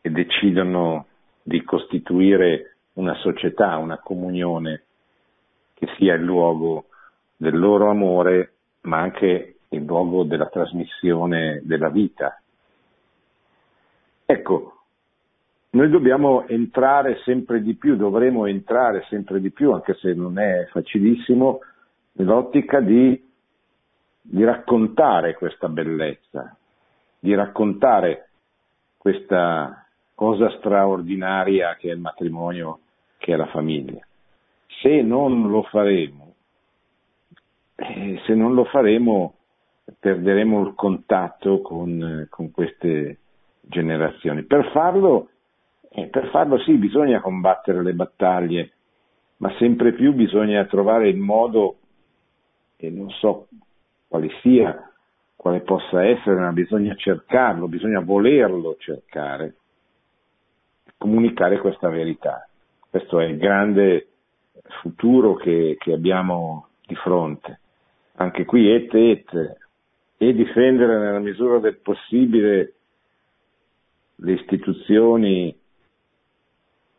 e 0.00 0.08
decidono 0.08 1.06
di 1.42 1.62
costituire 1.64 2.76
una 2.94 3.14
società, 3.16 3.76
una 3.76 3.98
comunione 3.98 4.84
che 5.74 5.86
sia 5.98 6.14
il 6.14 6.22
luogo 6.22 6.86
del 7.36 7.58
loro 7.58 7.90
amore, 7.90 8.54
ma 8.82 9.00
anche 9.00 9.56
il 9.68 9.84
luogo 9.84 10.24
della 10.24 10.46
trasmissione 10.46 11.60
della 11.64 11.90
vita. 11.90 12.40
Ecco, 14.24 14.78
noi 15.70 15.90
dobbiamo 15.90 16.46
entrare 16.46 17.20
sempre 17.24 17.60
di 17.60 17.74
più, 17.74 17.96
dovremo 17.96 18.46
entrare 18.46 19.04
sempre 19.10 19.40
di 19.40 19.50
più, 19.50 19.72
anche 19.72 19.92
se 20.00 20.14
non 20.14 20.38
è 20.38 20.66
facilissimo, 20.70 21.58
nell'ottica 22.12 22.80
di, 22.80 23.32
di 24.26 24.42
raccontare 24.42 25.34
questa 25.34 25.68
bellezza, 25.68 26.56
di 27.18 27.34
raccontare 27.34 28.30
questa 28.96 29.86
cosa 30.14 30.50
straordinaria 30.56 31.76
che 31.76 31.90
è 31.90 31.92
il 31.92 32.00
matrimonio, 32.00 32.78
che 33.18 33.34
è 33.34 33.36
la 33.36 33.48
famiglia. 33.48 34.04
Se 34.80 35.02
non 35.02 35.50
lo 35.50 35.62
faremo, 35.64 36.34
eh, 37.74 38.20
se 38.24 38.34
non 38.34 38.54
lo 38.54 38.64
faremo 38.64 39.34
perderemo 39.98 40.66
il 40.66 40.74
contatto 40.74 41.60
con, 41.60 42.26
con 42.30 42.50
queste 42.50 43.18
generazioni. 43.60 44.42
Per 44.44 44.70
farlo 44.72 45.28
e 45.90 46.06
per 46.06 46.30
farlo 46.30 46.58
sì, 46.60 46.74
bisogna 46.74 47.20
combattere 47.20 47.82
le 47.82 47.92
battaglie, 47.92 48.72
ma 49.38 49.54
sempre 49.58 49.92
più 49.92 50.14
bisogna 50.14 50.64
trovare 50.64 51.08
il 51.08 51.18
modo, 51.18 51.76
e 52.76 52.90
non 52.90 53.10
so 53.10 53.48
quale 54.14 54.30
sia, 54.42 54.92
quale 55.34 55.62
possa 55.62 56.04
essere, 56.04 56.38
ma 56.38 56.52
bisogna 56.52 56.94
cercarlo, 56.94 57.66
bisogna 57.66 57.98
volerlo 57.98 58.76
cercare, 58.78 59.56
comunicare 60.96 61.58
questa 61.58 61.88
verità. 61.88 62.48
Questo 62.88 63.18
è 63.18 63.24
il 63.24 63.38
grande 63.38 64.06
futuro 64.82 65.34
che, 65.34 65.74
che 65.80 65.92
abbiamo 65.92 66.68
di 66.86 66.94
fronte. 66.94 67.58
Anche 68.18 68.44
qui 68.44 68.72
et 68.72 68.94
et, 68.94 69.56
e 70.16 70.32
difendere 70.32 70.96
nella 70.96 71.18
misura 71.18 71.58
del 71.58 71.78
possibile 71.78 72.74
le 74.14 74.32
istituzioni 74.32 75.58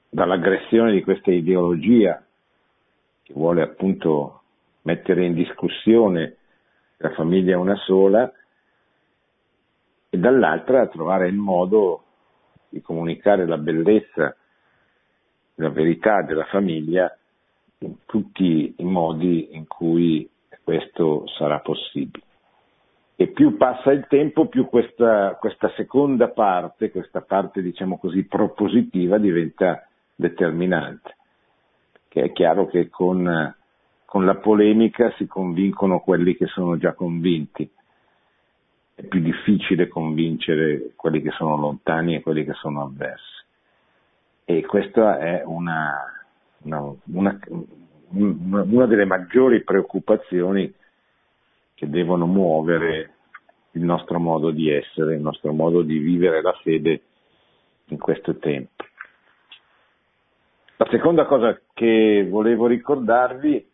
dall'aggressione 0.10 0.92
di 0.92 1.02
questa 1.02 1.32
ideologia 1.32 2.22
che 3.24 3.32
vuole 3.34 3.62
appunto 3.62 4.42
mettere 4.82 5.24
in 5.24 5.34
discussione 5.34 6.40
la 6.98 7.12
famiglia 7.12 7.58
una 7.58 7.76
sola 7.76 8.32
e 10.10 10.18
dall'altra 10.18 10.88
trovare 10.88 11.28
il 11.28 11.36
modo 11.36 12.04
di 12.70 12.82
comunicare 12.82 13.46
la 13.46 13.58
bellezza, 13.58 14.36
la 15.56 15.70
verità 15.70 16.22
della 16.22 16.46
famiglia 16.46 17.16
in 17.80 18.06
tutti 18.06 18.74
i 18.78 18.84
modi 18.84 19.56
in 19.56 19.68
cui 19.68 20.30
questo 20.64 21.28
sarà 21.38 21.60
possibile. 21.60 22.24
E 23.18 23.28
più 23.28 23.56
passa 23.56 23.92
il 23.92 24.08
tempo, 24.10 24.48
più 24.48 24.68
questa, 24.68 25.38
questa 25.40 25.72
seconda 25.76 26.30
parte, 26.30 26.92
questa 26.92 27.22
parte 27.22 27.62
diciamo 27.62 27.98
così 27.98 28.26
propositiva 28.26 29.18
diventa 29.18 29.88
determinante, 30.16 31.16
che 32.10 32.24
è 32.24 32.32
chiaro 32.34 32.68
che 32.68 32.90
con, 32.90 33.56
con 34.16 34.24
la 34.24 34.36
polemica 34.36 35.12
si 35.18 35.28
convincono 35.28 36.00
quelli 36.00 36.38
che 36.38 36.46
sono 36.46 36.78
già 36.78 36.94
convinti, 36.94 37.70
è 38.96 39.04
più 39.04 39.20
difficile 39.20 39.90
convincere 39.90 40.94
quelli 40.96 41.22
che 41.22 41.32
sono 41.32 41.58
lontani 41.58 42.16
e 42.16 42.22
quelli 42.22 42.46
che 42.46 42.54
sono 42.54 42.84
avversi. 42.84 43.44
E 44.46 44.66
questa 44.66 45.20
è 45.20 45.44
una, 45.44 46.02
una, 46.60 46.96
una, 47.12 47.40
una 48.12 48.86
delle 48.86 49.04
maggiori 49.04 49.66
preoccupazioni 49.66 50.74
che 51.74 51.90
devono 51.90 52.26
muovere 52.26 53.16
il 53.72 53.84
nostro 53.84 54.18
modo 54.18 54.50
di 54.50 54.70
essere, 54.70 55.16
il 55.16 55.22
nostro 55.22 55.52
modo 55.52 55.82
di 55.82 55.98
vivere 55.98 56.42
la 56.42 56.58
fede 56.64 57.02
in 57.88 57.98
questo 57.98 58.38
tempo. 58.38 58.82
La 60.78 60.88
seconda 60.90 61.26
cosa 61.26 61.60
che 61.74 62.26
volevo 62.30 62.66
ricordarvi 62.68 63.74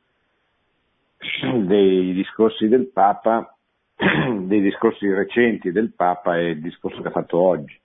dei 1.65 2.13
discorsi 2.13 2.67
del 2.67 2.87
Papa, 2.87 3.55
dei 3.95 4.61
discorsi 4.61 5.11
recenti 5.11 5.71
del 5.71 5.93
Papa 5.93 6.37
è 6.37 6.41
il 6.41 6.61
discorso 6.61 7.01
che 7.01 7.07
ha 7.07 7.11
fatto 7.11 7.37
oggi 7.39 7.79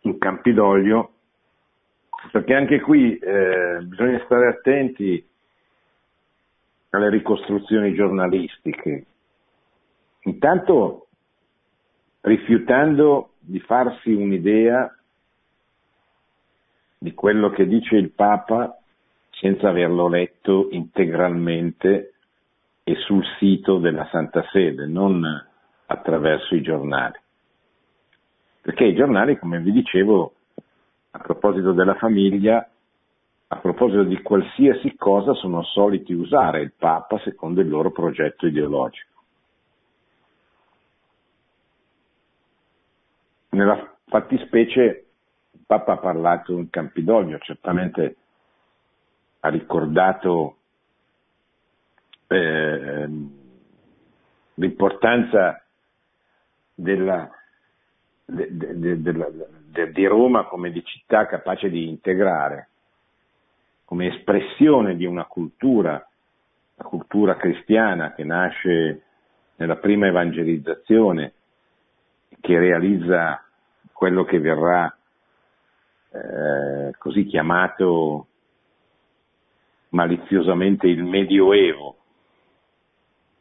in 0.00 0.18
Campidoglio, 0.18 1.12
perché 2.30 2.54
anche 2.54 2.80
qui 2.80 3.18
eh, 3.18 3.80
bisogna 3.82 4.22
stare 4.24 4.48
attenti 4.48 5.24
alle 6.90 7.10
ricostruzioni 7.10 7.92
giornalistiche. 7.94 9.06
Intanto 10.22 11.08
rifiutando 12.22 13.34
di 13.38 13.60
farsi 13.60 14.12
un'idea 14.12 14.90
di 16.98 17.14
quello 17.14 17.50
che 17.50 17.66
dice 17.66 17.96
il 17.96 18.10
Papa 18.10 18.80
senza 19.38 19.68
averlo 19.68 20.08
letto 20.08 20.68
integralmente 20.70 22.14
e 22.82 22.94
sul 22.96 23.24
sito 23.38 23.78
della 23.78 24.08
Santa 24.10 24.44
Sede, 24.50 24.86
non 24.86 25.24
attraverso 25.86 26.54
i 26.54 26.62
giornali. 26.62 27.18
Perché 28.62 28.84
i 28.84 28.94
giornali, 28.94 29.38
come 29.38 29.60
vi 29.60 29.72
dicevo, 29.72 30.34
a 31.10 31.18
proposito 31.18 31.72
della 31.72 31.94
famiglia, 31.94 32.68
a 33.48 33.56
proposito 33.58 34.02
di 34.04 34.20
qualsiasi 34.22 34.96
cosa, 34.96 35.34
sono 35.34 35.62
soliti 35.62 36.12
usare 36.12 36.60
il 36.60 36.72
Papa 36.76 37.18
secondo 37.20 37.60
il 37.60 37.68
loro 37.68 37.90
progetto 37.90 38.46
ideologico. 38.46 39.14
Nella 43.50 43.96
fattispecie 44.06 45.06
Papa 45.66 45.92
ha 45.92 45.98
parlato 45.98 46.52
in 46.52 46.70
Campidoglio, 46.70 47.38
certamente 47.38 48.16
ha 49.46 49.48
ricordato 49.48 50.56
eh, 52.26 53.08
l'importanza 54.54 55.64
della, 56.74 57.30
de, 58.24 58.48
de, 58.50 59.00
de, 59.00 59.92
di 59.92 60.06
Roma 60.06 60.46
come 60.46 60.72
di 60.72 60.84
città 60.84 61.26
capace 61.26 61.70
di 61.70 61.88
integrare, 61.88 62.68
come 63.84 64.08
espressione 64.16 64.96
di 64.96 65.04
una 65.04 65.26
cultura, 65.26 66.04
la 66.74 66.84
cultura 66.84 67.36
cristiana 67.36 68.14
che 68.14 68.24
nasce 68.24 69.02
nella 69.56 69.76
prima 69.76 70.08
evangelizzazione, 70.08 71.32
che 72.40 72.58
realizza 72.58 73.44
quello 73.92 74.24
che 74.24 74.40
verrà 74.40 74.92
eh, 76.10 76.94
così 76.98 77.26
chiamato 77.26 78.26
maliziosamente 79.96 80.86
il 80.86 81.02
Medioevo, 81.02 81.96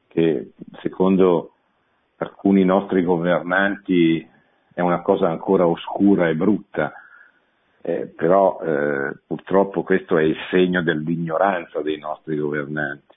che 0.08 0.54
secondo 0.82 1.52
alcuni 2.18 2.64
nostri 2.64 3.04
governanti 3.04 4.26
è 4.74 4.80
una 4.80 5.02
cosa 5.02 5.30
ancora 5.30 5.68
oscura 5.68 6.30
e 6.30 6.36
brutta, 6.36 6.94
eh, 7.82 8.08
però 8.08 8.60
eh, 8.62 9.18
purtroppo 9.28 9.84
questo 9.84 10.18
è 10.18 10.24
il 10.24 10.38
segno 10.50 10.82
dell'ignoranza 10.82 11.82
dei 11.82 12.00
nostri 12.00 12.38
governanti, 12.38 13.16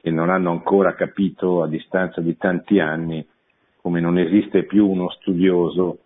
che 0.00 0.10
non 0.10 0.28
hanno 0.28 0.50
ancora 0.50 0.94
capito 0.94 1.62
a 1.62 1.68
distanza 1.68 2.20
di 2.20 2.36
tanti 2.36 2.80
anni 2.80 3.26
come 3.80 4.00
non 4.00 4.18
esiste 4.18 4.64
più 4.64 4.88
uno 4.88 5.08
studioso 5.10 5.98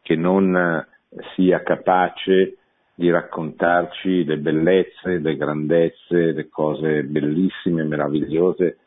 che 0.00 0.16
non 0.16 0.86
sia 1.34 1.62
capace 1.62 2.56
di 3.02 3.10
raccontarci 3.10 4.22
le 4.24 4.38
bellezze, 4.38 5.18
le 5.18 5.36
grandezze, 5.36 6.30
le 6.30 6.48
cose 6.48 7.02
bellissime, 7.02 7.82
meravigliose 7.82 8.78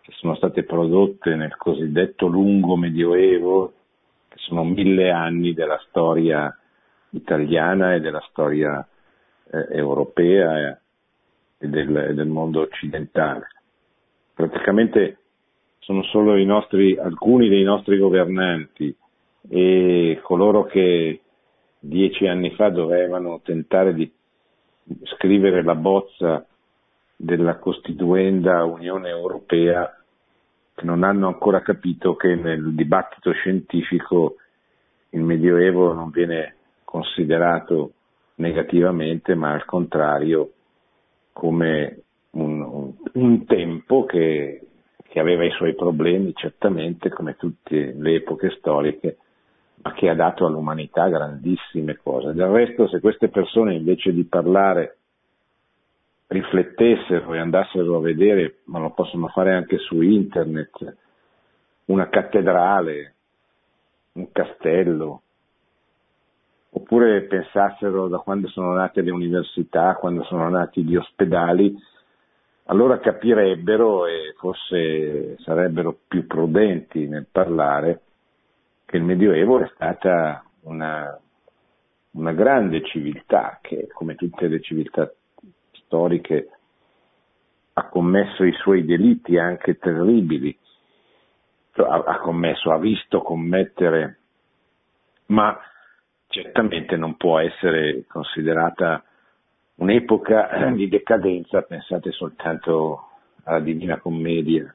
che 0.00 0.12
sono 0.12 0.34
state 0.36 0.62
prodotte 0.62 1.34
nel 1.34 1.54
cosiddetto 1.58 2.28
lungo 2.28 2.76
medioevo, 2.76 3.74
che 4.28 4.36
sono 4.38 4.64
mille 4.64 5.10
anni 5.10 5.52
della 5.52 5.78
storia 5.86 6.50
italiana 7.10 7.92
e 7.92 8.00
della 8.00 8.24
storia 8.30 8.88
eh, 9.52 9.66
europea 9.68 10.80
e 11.58 11.68
del, 11.68 12.14
del, 12.14 12.28
mondo 12.28 12.62
occidentale. 12.62 13.48
Praticamente 14.32 15.18
sono 15.80 16.02
solo 16.04 16.42
nostri, 16.42 16.96
alcuni 16.96 17.50
dei 17.50 17.64
nostri 17.64 17.98
governanti 17.98 18.96
e 19.46 20.20
coloro 20.22 20.64
che 20.64 21.20
dieci 21.78 22.26
anni 22.26 22.50
fa 22.54 22.68
dovevano 22.70 23.40
tentare 23.42 23.94
di 23.94 24.10
scrivere 25.14 25.62
la 25.62 25.74
bozza 25.74 26.46
della 27.16 27.56
Costituenda 27.56 28.64
Unione 28.64 29.08
Europea 29.08 29.90
che 30.74 30.84
non 30.84 31.02
hanno 31.02 31.26
ancora 31.28 31.62
capito 31.62 32.14
che 32.16 32.34
nel 32.34 32.74
dibattito 32.74 33.32
scientifico 33.32 34.36
il 35.10 35.22
Medioevo 35.22 35.94
non 35.94 36.10
viene 36.10 36.54
considerato 36.84 37.92
negativamente, 38.36 39.34
ma 39.34 39.52
al 39.52 39.64
contrario 39.64 40.52
come 41.32 42.00
un, 42.30 42.92
un, 43.14 43.44
tempo 43.46 44.04
che, 44.04 44.60
che 45.02 45.18
aveva 45.18 45.44
i 45.44 45.50
suoi 45.52 45.74
problemi, 45.74 46.34
certamente, 46.34 47.08
come 47.08 47.36
tutte 47.36 47.94
le 47.96 48.14
epoche 48.16 48.50
storiche, 48.58 49.16
ma 49.82 49.92
che 49.92 50.08
ha 50.08 50.14
dato 50.14 50.46
all'umanità 50.46 51.08
grandissime 51.08 51.96
cose. 51.96 52.32
Del 52.32 52.48
resto, 52.48 52.88
se 52.88 53.00
queste 53.00 53.28
persone 53.28 53.74
invece 53.74 54.12
di 54.12 54.24
parlare 54.24 54.98
riflettessero 56.28 57.34
e 57.34 57.38
andassero 57.38 57.96
a 57.96 58.00
vedere, 58.00 58.58
ma 58.64 58.78
lo 58.78 58.90
possono 58.90 59.28
fare 59.28 59.54
anche 59.54 59.78
su 59.78 60.00
internet, 60.00 60.96
una 61.86 62.08
cattedrale, 62.08 63.14
un 64.12 64.32
castello, 64.32 65.22
oppure 66.70 67.22
pensassero 67.22 68.08
da 68.08 68.18
quando 68.18 68.48
sono 68.48 68.72
nate 68.72 69.02
le 69.02 69.10
università, 69.10 69.94
quando 69.94 70.24
sono 70.24 70.48
nati 70.48 70.82
gli 70.82 70.96
ospedali, 70.96 71.74
allora 72.64 72.98
capirebbero 72.98 74.06
e 74.06 74.34
forse 74.36 75.36
sarebbero 75.38 75.96
più 76.08 76.26
prudenti 76.26 77.06
nel 77.06 77.26
parlare 77.30 78.00
che 78.86 78.96
il 78.96 79.02
Medioevo 79.02 79.60
è 79.60 79.68
stata 79.74 80.44
una, 80.62 81.20
una 82.12 82.32
grande 82.32 82.84
civiltà 82.84 83.58
che, 83.60 83.88
come 83.92 84.14
tutte 84.14 84.46
le 84.46 84.60
civiltà 84.60 85.12
storiche, 85.72 86.50
ha 87.74 87.88
commesso 87.88 88.44
i 88.44 88.52
suoi 88.52 88.84
delitti 88.84 89.36
anche 89.36 89.76
terribili, 89.76 90.56
cioè, 91.72 91.86
ha, 91.86 92.02
ha 92.06 92.18
commesso, 92.20 92.70
ha 92.70 92.78
visto 92.78 93.20
commettere, 93.20 94.18
ma 95.26 95.58
certamente 96.28 96.96
non 96.96 97.16
può 97.16 97.38
essere 97.40 98.04
considerata 98.06 99.02
un'epoca 99.74 100.70
di 100.72 100.88
decadenza, 100.88 101.62
pensate 101.62 102.12
soltanto 102.12 103.08
alla 103.42 103.60
Divina 103.60 103.98
Commedia, 103.98 104.72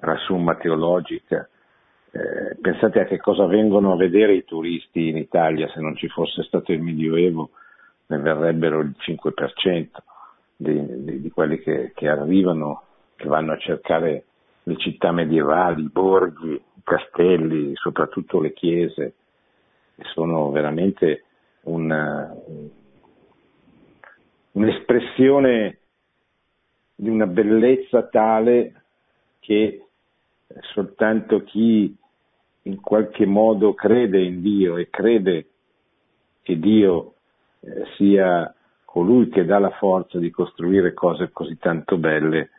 alla 0.00 0.16
Summa 0.16 0.56
Teologica, 0.56 1.48
eh, 2.14 2.54
pensate 2.60 3.00
a 3.00 3.04
che 3.06 3.18
cosa 3.18 3.44
vengono 3.46 3.92
a 3.92 3.96
vedere 3.96 4.34
i 4.34 4.44
turisti 4.44 5.08
in 5.08 5.16
Italia 5.16 5.68
se 5.70 5.80
non 5.80 5.96
ci 5.96 6.06
fosse 6.06 6.44
stato 6.44 6.70
il 6.70 6.80
Medioevo, 6.80 7.50
ne 8.06 8.18
verrebbero 8.18 8.78
il 8.78 8.94
5% 8.96 9.88
di, 10.54 11.04
di, 11.04 11.20
di 11.20 11.30
quelli 11.30 11.58
che, 11.58 11.90
che, 11.92 12.06
arrivano, 12.06 12.82
che 13.16 13.26
vanno 13.26 13.50
a 13.50 13.58
cercare 13.58 14.26
le 14.62 14.76
città 14.76 15.10
medievali, 15.10 15.82
i 15.82 15.90
borghi, 15.90 16.52
i 16.52 16.82
castelli, 16.84 17.72
soprattutto 17.74 18.40
le 18.40 18.52
chiese, 18.52 19.14
sono 20.12 20.52
veramente 20.52 21.24
una, 21.62 22.32
un'espressione 24.52 25.78
di 26.94 27.08
una 27.08 27.26
bellezza 27.26 28.04
tale 28.04 28.82
che 29.40 29.84
soltanto 30.72 31.42
chi 31.42 31.96
in 32.64 32.80
qualche 32.80 33.26
modo 33.26 33.74
crede 33.74 34.22
in 34.22 34.40
Dio 34.40 34.76
e 34.76 34.88
crede 34.88 35.48
che 36.42 36.58
Dio 36.58 37.14
eh, 37.60 37.84
sia 37.96 38.54
colui 38.84 39.28
che 39.28 39.44
dà 39.44 39.58
la 39.58 39.70
forza 39.70 40.18
di 40.18 40.30
costruire 40.30 40.94
cose 40.94 41.30
così 41.32 41.58
tanto 41.58 41.96
belle, 41.96 42.50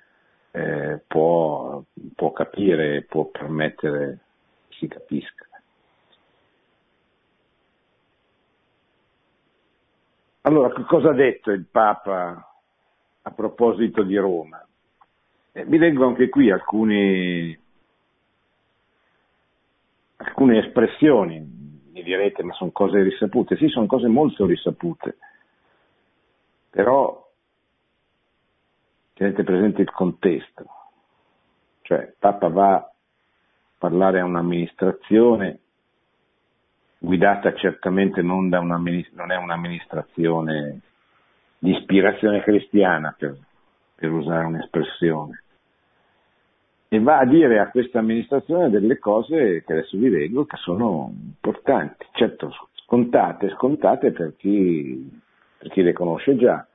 eh, 0.51 1.01
può, 1.07 1.81
può 2.13 2.31
capire, 2.33 3.03
può 3.03 3.25
permettere 3.25 4.19
che 4.67 4.75
si 4.79 4.87
capisca. 4.87 5.45
Allora, 10.41 10.71
che 10.73 10.83
cosa 10.83 11.09
ha 11.09 11.13
detto 11.13 11.51
il 11.51 11.65
Papa 11.65 12.59
a 13.21 13.31
proposito 13.31 14.03
di 14.03 14.15
Roma? 14.15 14.63
Eh, 15.51 15.65
vi 15.65 15.77
leggo 15.77 16.05
anche 16.05 16.29
qui 16.29 16.51
alcuni 16.51 17.57
alcune 20.25 20.59
espressioni, 20.59 21.39
mi 21.91 22.03
direte 22.03 22.43
ma 22.43 22.53
sono 22.53 22.71
cose 22.71 23.01
risapute, 23.01 23.55
sì 23.57 23.67
sono 23.67 23.85
cose 23.85 24.07
molto 24.07 24.45
risapute, 24.45 25.17
però 26.69 27.23
tenete 29.13 29.43
presente 29.43 29.81
il 29.81 29.91
contesto, 29.91 30.65
cioè 31.81 32.13
Papa 32.17 32.49
va 32.49 32.73
a 32.73 32.91
parlare 33.77 34.19
a 34.19 34.25
un'amministrazione 34.25 35.59
guidata 36.97 37.53
certamente 37.53 38.21
non, 38.21 38.49
da 38.49 38.59
non 38.59 39.31
è 39.31 39.35
un'amministrazione 39.37 40.81
di 41.59 41.71
ispirazione 41.71 42.41
cristiana 42.41 43.15
per, 43.17 43.37
per 43.95 44.11
usare 44.11 44.45
un'espressione, 44.45 45.43
e 46.95 46.99
va 47.01 47.17
a 47.17 47.25
dire 47.25 47.59
a 47.59 47.69
questa 47.69 47.99
amministrazione 47.99 48.69
delle 48.69 48.97
cose 48.99 49.63
che 49.65 49.73
adesso 49.73 49.97
vi 49.97 50.09
leggo 50.09 50.45
che 50.45 50.55
sono 50.55 51.11
importanti, 51.13 52.05
certo 52.13 52.53
scontate, 52.85 53.49
scontate 53.49 54.11
per 54.11 54.35
chi, 54.37 55.11
per 55.57 55.71
chi 55.71 55.81
le 55.81 55.91
conosce 55.91 56.37
già, 56.37 56.65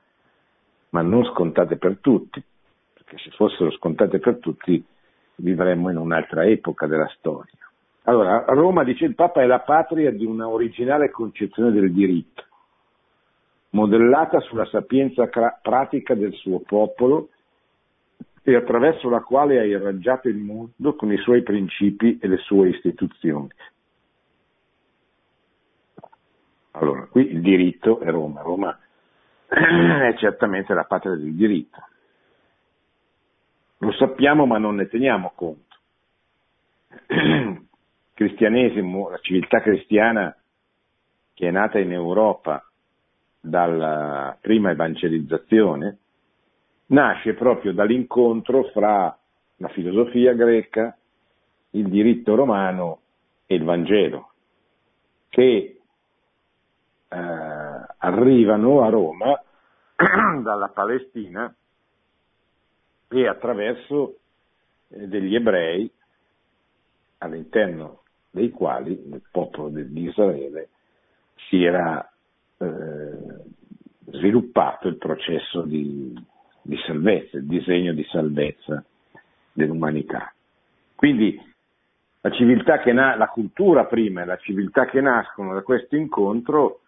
ma 0.89 1.01
non 1.01 1.25
scontate 1.25 1.77
per 1.77 1.97
tutti, 2.01 2.43
perché 2.93 3.17
se 3.17 3.31
fossero 3.31 3.71
scontate 3.71 4.19
per 4.19 4.37
tutti 4.37 4.83
vivremmo 5.37 5.89
in 5.89 5.97
un'altra 5.97 6.45
epoca 6.45 6.85
della 6.85 7.11
storia. 7.17 7.57
Allora, 8.03 8.45
Roma, 8.47 8.83
dice 8.83 9.05
il 9.05 9.15
Papa, 9.15 9.41
è 9.41 9.47
la 9.47 9.61
patria 9.61 10.11
di 10.11 10.25
una 10.25 10.47
originale 10.47 11.09
concezione 11.09 11.71
del 11.71 11.91
diritto, 11.91 12.43
modellata 13.71 14.39
sulla 14.41 14.65
sapienza 14.65 15.27
pratica 15.61 16.13
del 16.13 16.33
suo 16.33 16.59
popolo 16.59 17.29
e 18.43 18.55
attraverso 18.55 19.09
la 19.09 19.21
quale 19.21 19.59
ha 19.59 19.63
irraggiato 19.63 20.27
il 20.27 20.37
mondo 20.37 20.95
con 20.95 21.11
i 21.11 21.17
suoi 21.17 21.43
principi 21.43 22.17
e 22.19 22.27
le 22.27 22.37
sue 22.37 22.69
istituzioni. 22.69 23.49
Allora, 26.71 27.05
qui 27.07 27.29
il 27.31 27.41
diritto 27.41 27.99
è 27.99 28.09
Roma. 28.09 28.41
Roma 28.41 28.77
è 29.47 30.15
certamente 30.17 30.73
la 30.73 30.85
patria 30.85 31.15
del 31.15 31.33
diritto. 31.33 31.79
Lo 33.79 33.91
sappiamo 33.93 34.45
ma 34.45 34.57
non 34.57 34.75
ne 34.75 34.87
teniamo 34.87 35.33
conto. 35.35 35.75
Il 37.07 37.67
cristianesimo, 38.13 39.09
la 39.09 39.17
civiltà 39.19 39.61
cristiana 39.61 40.35
che 41.33 41.47
è 41.47 41.51
nata 41.51 41.79
in 41.79 41.91
Europa 41.91 42.63
dalla 43.39 44.37
prima 44.39 44.71
evangelizzazione, 44.71 45.97
nasce 46.91 47.33
proprio 47.33 47.73
dall'incontro 47.73 48.63
fra 48.71 49.15
la 49.57 49.67
filosofia 49.69 50.33
greca, 50.33 50.95
il 51.71 51.87
diritto 51.87 52.35
romano 52.35 52.99
e 53.45 53.55
il 53.55 53.63
Vangelo, 53.63 54.31
che 55.29 55.79
eh, 57.07 57.17
arrivano 57.97 58.83
a 58.83 58.89
Roma 58.89 59.41
dalla 60.41 60.69
Palestina 60.69 61.53
e 63.07 63.27
attraverso 63.27 64.17
eh, 64.89 65.07
degli 65.07 65.35
ebrei 65.35 65.89
all'interno 67.19 68.01
dei 68.31 68.49
quali 68.49 68.91
il 68.91 69.21
popolo 69.31 69.69
di 69.69 70.07
Israele 70.07 70.69
si 71.49 71.63
era 71.63 72.09
eh, 72.57 73.49
sviluppato 74.05 74.87
il 74.87 74.97
processo 74.97 75.61
di, 75.61 76.13
di 76.61 76.77
salvezza, 76.85 77.37
il 77.37 77.45
disegno 77.45 77.93
di 77.93 78.03
salvezza 78.05 78.83
dell'umanità. 79.51 80.33
Quindi 80.95 81.39
la 82.21 82.31
civiltà 82.31 82.79
che 82.79 82.93
na- 82.93 83.15
la 83.15 83.27
cultura 83.27 83.85
prima 83.85 84.21
e 84.21 84.25
la 84.25 84.37
civiltà 84.37 84.85
che 84.85 85.01
nascono 85.01 85.53
da 85.53 85.61
questo 85.61 85.95
incontro 85.95 86.81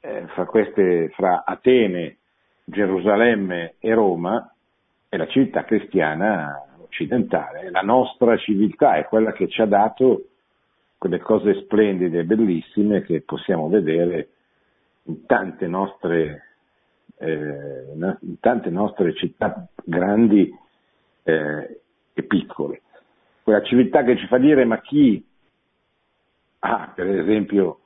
eh, 0.00 0.26
fra, 0.28 0.46
queste, 0.46 1.10
fra 1.10 1.44
Atene, 1.44 2.16
Gerusalemme 2.64 3.74
e 3.78 3.92
Roma 3.94 4.52
è 5.08 5.16
la 5.16 5.26
civiltà 5.26 5.64
cristiana 5.64 6.64
occidentale, 6.82 7.70
la 7.70 7.80
nostra 7.80 8.36
civiltà 8.36 8.94
è 8.94 9.04
quella 9.04 9.32
che 9.32 9.48
ci 9.48 9.60
ha 9.60 9.66
dato 9.66 10.24
quelle 10.96 11.18
cose 11.18 11.54
splendide 11.62 12.20
e 12.20 12.24
bellissime 12.24 13.02
che 13.02 13.22
possiamo 13.22 13.68
vedere 13.68 14.28
in 15.04 15.24
tante 15.26 15.66
nostre, 15.66 16.49
eh, 17.20 17.92
in 17.92 18.40
tante 18.40 18.70
nostre 18.70 19.14
città 19.14 19.68
grandi 19.84 20.52
eh, 21.22 21.80
e 22.12 22.22
piccole. 22.22 22.82
Quella 23.42 23.62
civiltà 23.62 24.02
che 24.02 24.16
ci 24.16 24.26
fa 24.26 24.38
dire 24.38 24.64
ma 24.64 24.80
chi 24.80 25.24
ha, 26.60 26.92
per 26.94 27.06
esempio, 27.08 27.80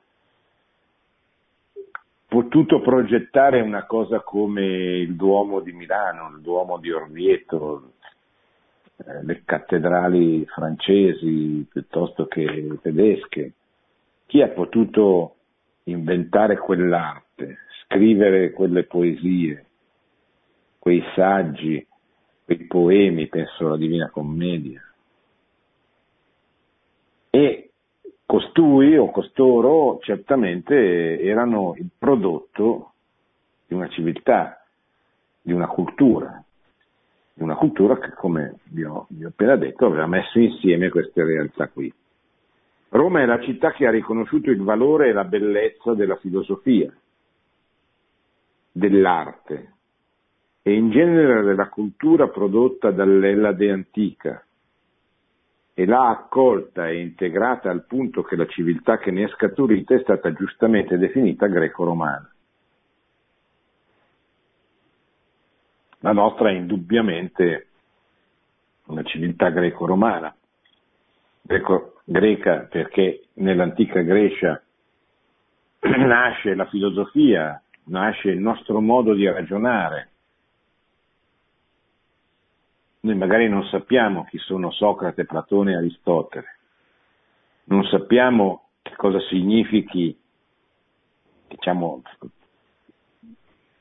potuto 2.27 2.81
progettare 2.81 3.61
una 3.61 3.85
cosa 3.85 4.21
come 4.21 4.65
il 4.65 5.15
Duomo 5.15 5.59
di 5.59 5.71
Milano, 5.71 6.29
il 6.35 6.41
Duomo 6.41 6.77
di 6.77 6.91
Orvieto, 6.91 7.93
eh, 8.97 9.23
le 9.23 9.43
cattedrali 9.43 10.45
francesi 10.45 11.65
piuttosto 11.69 12.27
che 12.27 12.77
tedesche. 12.81 13.53
Chi 14.25 14.41
ha 14.41 14.49
potuto 14.49 15.35
inventare 15.83 16.57
quell'arte, 16.57 17.57
scrivere 17.95 18.51
quelle 18.51 18.83
poesie, 18.83 19.65
quei 20.77 21.01
saggi, 21.15 21.85
quei 22.43 22.65
poemi, 22.65 23.27
penso 23.27 23.65
alla 23.65 23.77
Divina 23.77 24.09
Commedia? 24.09 24.81
E 27.29 27.65
Costui 28.27 28.97
o 28.97 29.11
costoro 29.11 29.99
certamente 30.01 31.21
erano 31.21 31.75
il 31.77 31.87
prodotto 31.95 32.93
di 33.67 33.75
una 33.75 33.87
civiltà, 33.89 34.65
di 35.41 35.53
una 35.53 35.67
cultura, 35.67 36.43
di 37.33 37.43
una 37.43 37.55
cultura 37.55 37.99
che, 37.99 38.09
come 38.13 38.55
vi 38.63 38.83
ho, 38.83 39.05
vi 39.09 39.25
ho 39.25 39.27
appena 39.27 39.55
detto, 39.57 39.85
aveva 39.85 40.07
messo 40.07 40.39
insieme 40.39 40.89
queste 40.89 41.23
realtà 41.23 41.67
qui. 41.67 41.93
Roma 42.89 43.21
è 43.21 43.25
la 43.25 43.39
città 43.41 43.71
che 43.73 43.85
ha 43.85 43.91
riconosciuto 43.91 44.49
il 44.49 44.63
valore 44.63 45.09
e 45.09 45.13
la 45.13 45.25
bellezza 45.25 45.93
della 45.93 46.15
filosofia, 46.15 46.91
dell'arte 48.75 49.73
e 50.61 50.73
in 50.73 50.91
genere 50.91 51.43
della 51.43 51.69
cultura 51.69 52.27
prodotta 52.27 52.91
dall'Ellade 52.91 53.71
antica, 53.71 54.45
e 55.73 55.85
l'ha 55.85 56.09
accolta 56.09 56.89
e 56.89 56.99
integrata 56.99 57.69
al 57.69 57.85
punto 57.85 58.21
che 58.23 58.35
la 58.35 58.45
civiltà 58.47 58.97
che 58.97 59.11
ne 59.11 59.25
è 59.25 59.27
scaturita 59.29 59.95
è 59.95 60.01
stata 60.01 60.33
giustamente 60.33 60.97
definita 60.97 61.47
greco-romana. 61.47 62.29
La 65.99 66.11
nostra 66.11 66.49
è 66.49 66.53
indubbiamente 66.53 67.67
una 68.87 69.03
civiltà 69.03 69.49
greco-romana, 69.49 70.35
greco, 71.41 72.01
greca 72.03 72.67
perché 72.69 73.27
nell'antica 73.35 74.01
Grecia 74.01 74.61
nasce 75.79 76.55
la 76.55 76.65
filosofia, 76.67 77.61
nasce 77.85 78.29
il 78.29 78.39
nostro 78.39 78.79
modo 78.81 79.13
di 79.13 79.27
ragionare, 79.27 80.09
noi 83.01 83.15
magari 83.15 83.47
non 83.47 83.63
sappiamo 83.65 84.25
chi 84.25 84.37
sono 84.39 84.71
Socrate, 84.71 85.25
Platone 85.25 85.73
e 85.73 85.75
Aristotele, 85.75 86.57
non 87.65 87.83
sappiamo 87.85 88.69
che 88.81 88.95
cosa 88.95 89.19
significhi 89.29 90.17
diciamo, 91.47 92.01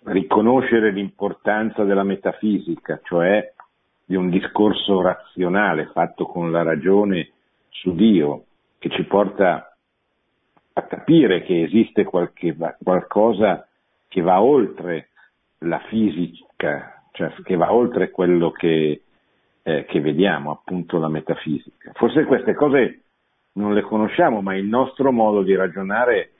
riconoscere 0.04 0.90
l'importanza 0.90 1.84
della 1.84 2.02
metafisica, 2.02 3.00
cioè 3.02 3.52
di 4.04 4.16
un 4.16 4.28
discorso 4.28 5.00
razionale 5.00 5.86
fatto 5.86 6.26
con 6.26 6.50
la 6.50 6.62
ragione 6.62 7.30
su 7.70 7.94
Dio, 7.94 8.44
che 8.78 8.90
ci 8.90 9.04
porta 9.04 9.74
a 10.74 10.82
capire 10.82 11.42
che 11.42 11.62
esiste 11.62 12.04
qualche, 12.04 12.54
qualcosa 12.82 13.66
che 14.14 14.20
va 14.20 14.40
oltre 14.40 15.08
la 15.64 15.80
fisica, 15.88 17.02
cioè 17.10 17.32
che 17.42 17.56
va 17.56 17.72
oltre 17.72 18.12
quello 18.12 18.52
che 18.52 19.02
eh, 19.62 19.84
che 19.86 20.00
vediamo, 20.00 20.52
appunto 20.52 21.00
la 21.00 21.08
metafisica. 21.08 21.90
Forse 21.94 22.24
queste 22.24 22.54
cose 22.54 23.00
non 23.54 23.74
le 23.74 23.82
conosciamo, 23.82 24.40
ma 24.40 24.54
il 24.54 24.66
nostro 24.66 25.10
modo 25.10 25.42
di 25.42 25.56
ragionare 25.56 26.30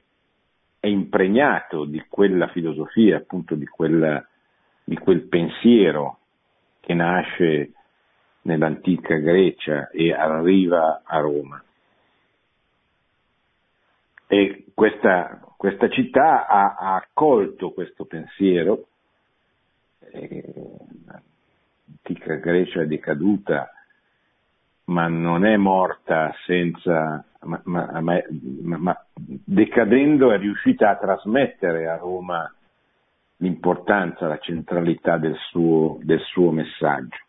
è 0.78 0.86
impregnato 0.86 1.84
di 1.84 2.00
quella 2.08 2.46
filosofia, 2.46 3.16
appunto 3.16 3.56
di, 3.56 3.66
quella, 3.66 4.24
di 4.84 4.96
quel 4.96 5.22
pensiero 5.22 6.18
che 6.78 6.94
nasce 6.94 7.72
nell'antica 8.42 9.16
Grecia 9.16 9.88
e 9.90 10.12
arriva 10.12 11.02
a 11.04 11.18
Roma. 11.18 11.60
E 14.34 14.64
questa, 14.74 15.38
questa 15.56 15.88
città 15.88 16.48
ha, 16.48 16.74
ha, 16.74 16.96
accolto 16.96 17.70
questo 17.70 18.04
pensiero, 18.04 18.88
l'antica 21.06 22.34
Grecia 22.34 22.80
è 22.80 22.86
decaduta, 22.86 23.70
ma 24.86 25.06
non 25.06 25.46
è 25.46 25.56
morta 25.56 26.34
senza, 26.46 27.24
ma, 27.42 27.60
ma, 27.62 28.00
ma, 28.00 28.20
ma, 28.76 29.04
decadendo 29.14 30.32
è 30.32 30.38
riuscita 30.38 30.90
a 30.90 30.96
trasmettere 30.96 31.86
a 31.86 31.96
Roma 31.96 32.52
l'importanza, 33.36 34.26
la 34.26 34.38
centralità 34.38 35.16
del 35.16 35.36
suo, 35.48 36.00
del 36.02 36.22
suo 36.22 36.50
messaggio. 36.50 37.22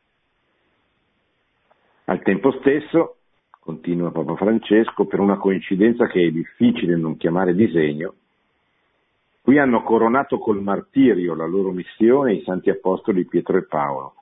Al 2.06 2.24
tempo 2.24 2.52
stesso, 2.62 3.18
continua 3.65 4.11
Papa 4.11 4.36
Francesco, 4.36 5.05
per 5.05 5.20
una 5.20 5.38
coincidenza 5.38 6.05
che 6.05 6.24
è 6.24 6.30
difficile 6.30 6.95
non 6.95 7.18
chiamare 7.18 7.55
disegno, 7.55 8.13
qui 9.41 9.57
hanno 9.57 9.82
coronato 9.82 10.38
col 10.38 10.61
martirio 10.61 11.34
la 11.34 11.47
loro 11.47 11.72
missione 11.72 12.36
i 12.36 12.43
santi 12.43 12.70
apostoli 12.70 13.26
Pietro 13.26 13.57
e 13.57 13.63
Paolo 13.66 14.13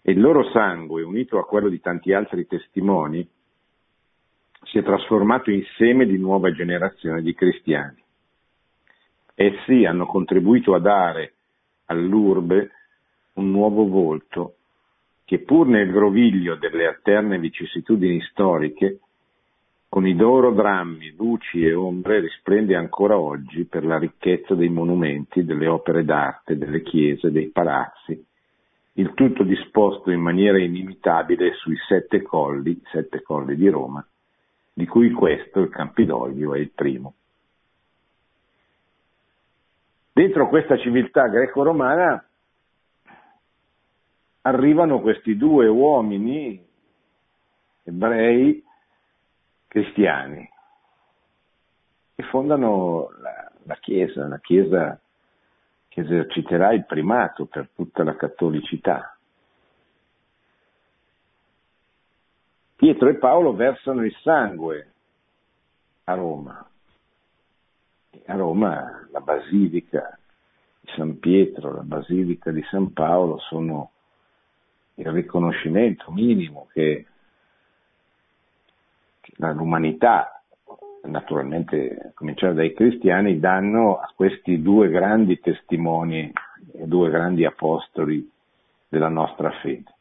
e 0.00 0.12
il 0.12 0.20
loro 0.20 0.48
sangue, 0.52 1.02
unito 1.02 1.38
a 1.38 1.44
quello 1.44 1.68
di 1.68 1.80
tanti 1.82 2.14
altri 2.14 2.46
testimoni, 2.46 3.28
si 4.62 4.78
è 4.78 4.82
trasformato 4.82 5.50
in 5.50 5.62
seme 5.76 6.06
di 6.06 6.16
nuova 6.16 6.50
generazione 6.50 7.20
di 7.20 7.34
cristiani. 7.34 8.02
Essi 9.34 9.84
hanno 9.84 10.06
contribuito 10.06 10.74
a 10.74 10.80
dare 10.80 11.34
all'urbe 11.86 12.70
un 13.34 13.50
nuovo 13.50 13.86
volto 13.86 14.54
che 15.26 15.40
pur 15.40 15.66
nel 15.66 15.90
groviglio 15.90 16.54
delle 16.54 16.86
alterne 16.86 17.40
vicissitudini 17.40 18.20
storiche, 18.30 19.00
con 19.88 20.06
i 20.06 20.14
loro 20.14 20.52
drammi, 20.52 21.14
luci 21.16 21.64
e 21.64 21.74
ombre 21.74 22.20
risplende 22.20 22.76
ancora 22.76 23.18
oggi 23.18 23.64
per 23.64 23.84
la 23.84 23.98
ricchezza 23.98 24.54
dei 24.54 24.68
monumenti, 24.68 25.44
delle 25.44 25.66
opere 25.66 26.04
d'arte, 26.04 26.56
delle 26.56 26.80
chiese, 26.82 27.32
dei 27.32 27.48
palazzi, 27.48 28.24
il 28.92 29.14
tutto 29.14 29.42
disposto 29.42 30.12
in 30.12 30.20
maniera 30.20 30.58
inimitabile 30.58 31.54
sui 31.54 31.76
sette 31.88 32.22
colli, 32.22 32.80
sette 32.92 33.20
colli 33.22 33.56
di 33.56 33.68
Roma, 33.68 34.06
di 34.72 34.86
cui 34.86 35.10
questo, 35.10 35.58
il 35.58 35.70
Campidoglio, 35.70 36.54
è 36.54 36.58
il 36.60 36.70
primo. 36.70 37.14
Dentro 40.12 40.48
questa 40.48 40.78
civiltà 40.78 41.26
greco-romana 41.26 42.25
arrivano 44.46 45.00
questi 45.00 45.36
due 45.36 45.66
uomini 45.66 46.64
ebrei 47.82 48.64
cristiani 49.66 50.48
e 52.14 52.22
fondano 52.24 53.10
la, 53.18 53.50
la 53.64 53.74
Chiesa, 53.74 54.28
la 54.28 54.38
Chiesa 54.38 55.00
che 55.88 56.00
eserciterà 56.00 56.72
il 56.72 56.86
primato 56.86 57.46
per 57.46 57.70
tutta 57.74 58.04
la 58.04 58.14
cattolicità. 58.14 59.16
Pietro 62.76 63.08
e 63.08 63.14
Paolo 63.14 63.52
versano 63.54 64.04
il 64.04 64.14
sangue 64.22 64.92
a 66.04 66.14
Roma. 66.14 66.70
A 68.26 68.34
Roma 68.36 69.08
la 69.10 69.20
Basilica 69.20 70.16
di 70.80 70.92
San 70.94 71.18
Pietro, 71.18 71.74
la 71.74 71.82
Basilica 71.82 72.52
di 72.52 72.62
San 72.70 72.92
Paolo 72.92 73.38
sono 73.40 73.90
il 74.96 75.06
riconoscimento 75.10 76.10
minimo 76.10 76.68
che, 76.72 77.06
l'umanità, 79.36 80.42
naturalmente 81.04 81.98
a 82.08 82.10
cominciare 82.14 82.54
dai 82.54 82.72
cristiani, 82.72 83.38
danno 83.38 83.98
a 83.98 84.10
questi 84.14 84.60
due 84.62 84.88
grandi 84.88 85.38
testimoni 85.40 86.32
due 86.84 87.10
grandi 87.10 87.44
apostoli 87.44 88.28
della 88.88 89.08
nostra 89.08 89.50
fede. 89.62 89.94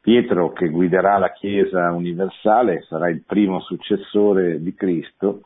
Pietro 0.00 0.52
che 0.52 0.68
guiderà 0.68 1.18
la 1.18 1.32
Chiesa 1.32 1.92
universale 1.92 2.82
sarà 2.82 3.08
il 3.08 3.22
primo 3.22 3.60
successore 3.60 4.60
di 4.60 4.74
Cristo, 4.74 5.42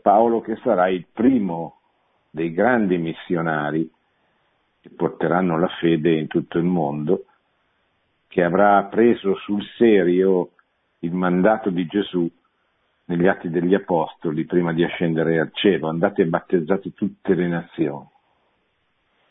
Paolo 0.00 0.40
che 0.40 0.56
sarà 0.56 0.88
il 0.88 1.06
primo 1.12 1.80
dei 2.30 2.52
grandi 2.52 2.96
missionari 2.98 3.90
che 4.80 4.90
porteranno 4.90 5.58
la 5.58 5.68
fede 5.78 6.12
in 6.12 6.26
tutto 6.26 6.58
il 6.58 6.64
mondo, 6.64 7.26
che 8.28 8.42
avrà 8.42 8.82
preso 8.84 9.34
sul 9.36 9.62
serio 9.76 10.52
il 11.00 11.12
mandato 11.12 11.70
di 11.70 11.86
Gesù 11.86 12.30
negli 13.06 13.26
atti 13.26 13.50
degli 13.50 13.74
Apostoli 13.74 14.44
prima 14.44 14.72
di 14.72 14.84
ascendere 14.84 15.40
al 15.40 15.50
cielo. 15.52 15.88
Andate 15.88 16.22
e 16.22 16.26
battezzate 16.26 16.92
tutte 16.94 17.34
le 17.34 17.48
nazioni, 17.48 18.08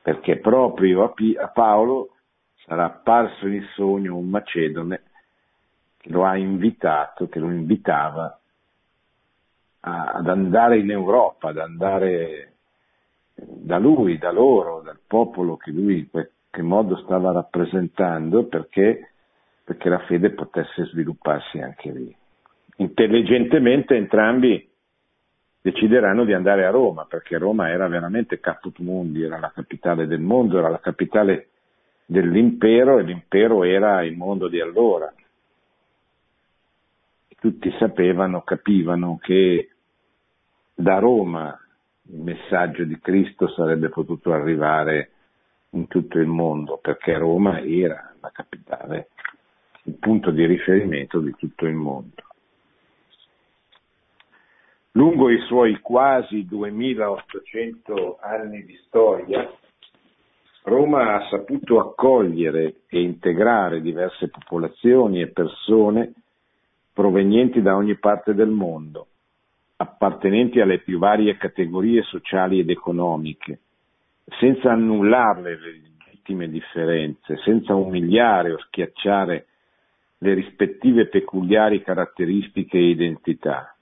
perché 0.02 0.38
proprio 0.38 1.04
a, 1.04 1.10
P- 1.10 1.38
a 1.38 1.47
Paolo 1.47 2.16
sarà 2.66 2.86
apparso 2.86 3.47
in 3.47 3.66
sogno 3.74 4.18
un 4.18 4.30
macedone 4.30 5.04
che 5.97 6.10
lo 6.10 6.26
ha 6.26 6.36
invitato, 6.36 7.28
che 7.28 7.39
lo 7.39 7.50
invitava 7.50 8.39
a, 9.82 10.12
ad 10.12 10.28
andare 10.28 10.78
in 10.78 10.91
Europa, 10.91 11.50
ad 11.50 11.58
andare 11.58 12.54
da 13.46 13.78
lui, 13.78 14.18
da 14.18 14.32
loro, 14.32 14.82
dal 14.82 15.00
popolo 15.06 15.58
che 15.58 15.72
lui 15.72 16.00
in 16.00 16.10
qualche 16.10 16.62
modo 16.62 16.98
stava 16.98 17.32
rappresentando 17.32 18.46
perché, 18.46 19.12
perché 19.64 19.90
la 19.90 20.00
fede 20.00 20.32
potesse 20.32 20.86
svilupparsi 20.86 21.60
anche 21.60 21.92
lì. 21.92 22.16
Intelligentemente 22.78 23.96
entrambi 23.96 24.68
decideranno 25.62 26.24
di 26.24 26.34
andare 26.34 26.66
a 26.66 26.70
Roma, 26.70 27.06
perché 27.06 27.38
Roma 27.38 27.70
era 27.70 27.88
veramente 27.88 28.40
Caput 28.40 28.80
Mundi, 28.80 29.24
era 29.24 29.40
la 29.40 29.52
capitale 29.54 30.08
del 30.08 30.22
mondo, 30.22 30.58
era 30.58 30.70
la 30.70 30.80
capitale 30.80 31.50
dell'impero 32.06 32.98
e 32.98 33.04
l'impero 33.04 33.64
era 33.64 34.04
il 34.04 34.16
mondo 34.16 34.48
di 34.48 34.60
allora. 34.60 35.14
Tutti 37.40 37.74
sapevano, 37.78 38.42
capivano 38.42 39.18
che 39.22 39.70
da 40.74 41.00
Roma 41.00 41.58
il 42.12 42.20
messaggio 42.20 42.84
di 42.84 42.99
Cristo 42.99 43.47
sarebbe 43.49 43.89
potuto 43.89 44.32
arrivare 44.34 45.12
in 45.72 45.88
tutto 45.88 46.18
il 46.18 46.28
mondo, 46.28 46.78
perché 46.78 47.18
Roma 47.18 47.62
era 47.62 48.14
la 48.20 48.32
capitale, 48.32 49.10
il 49.84 49.93
punto 49.95 50.32
di 50.32 50.45
riferimento 50.45 51.20
di 51.20 51.34
tutto 51.38 51.66
il 51.66 51.76
mondo. 51.76 52.24
Lungo 54.93 55.30
i 55.30 55.39
suoi 55.41 55.80
quasi 55.82 56.45
2800 56.47 58.18
anni 58.20 58.66
di 58.66 58.76
storia, 58.86 59.49
Roma 60.64 61.16
ha 61.16 61.28
saputo 61.30 61.80
accogliere 61.80 62.82
e 62.88 63.01
integrare 63.01 63.82
diverse 63.82 64.30
popolazioni 64.30 65.22
e 65.22 65.28
persone 65.28 66.14
provenienti 66.91 67.62
da 67.62 67.76
ogni 67.76 67.95
parte 67.97 68.34
del 68.34 68.49
mondo, 68.49 69.07
appartenenti 69.82 70.60
alle 70.60 70.80
più 70.80 71.00
varie 71.00 71.38
categorie 71.38 72.04
sociali 72.04 72.60
ed 72.60 72.70
economiche, 72.70 73.60
senza 74.40 74.72
annullarle 74.72 75.58
le 75.58 75.72
legittime 75.72 76.50
differenze, 76.50 77.38
senza 77.46 77.76
umiliare 77.76 78.52
o 78.52 78.60
schiacciare 78.60 79.48
le 80.18 80.34
rispettive 80.34 81.08
peculiari 81.08 81.82
caratteristiche 81.82 82.78
e 82.78 82.90
identità. 82.90 83.74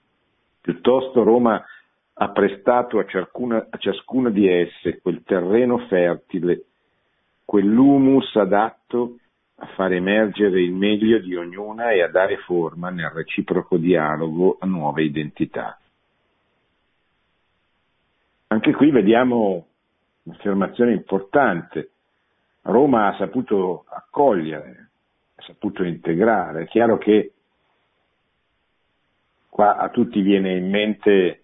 Piuttosto 0.60 1.24
Roma 1.24 1.64
ha 2.20 2.30
prestato 2.30 3.00
a 3.00 3.04
ciascuna, 3.04 3.66
a 3.68 3.76
ciascuna 3.78 4.30
di 4.30 4.46
esse 4.46 5.00
quel 5.00 5.24
terreno 5.24 5.78
fertile, 5.88 6.62
quell'humus 7.44 8.36
adatto 8.36 9.16
a 9.56 9.66
far 9.74 9.92
emergere 9.92 10.62
il 10.62 10.72
meglio 10.72 11.18
di 11.18 11.34
ognuna 11.34 11.90
e 11.90 12.02
a 12.02 12.08
dare 12.08 12.36
forma 12.38 12.88
nel 12.90 13.10
reciproco 13.10 13.76
dialogo 13.76 14.58
a 14.60 14.66
nuove 14.66 15.02
identità. 15.02 15.76
Anche 18.48 18.72
qui 18.72 18.90
vediamo 18.90 19.66
un'affermazione 20.22 20.92
importante. 20.92 21.90
Roma 22.62 23.08
ha 23.08 23.16
saputo 23.16 23.84
accogliere, 23.88 24.90
ha 25.36 25.42
saputo 25.42 25.84
integrare. 25.84 26.62
È 26.62 26.66
chiaro 26.66 26.98
che 26.98 27.32
qua 29.48 29.76
a 29.76 29.90
tutti 29.90 30.20
viene 30.22 30.56
in 30.56 30.68
mente 30.68 31.42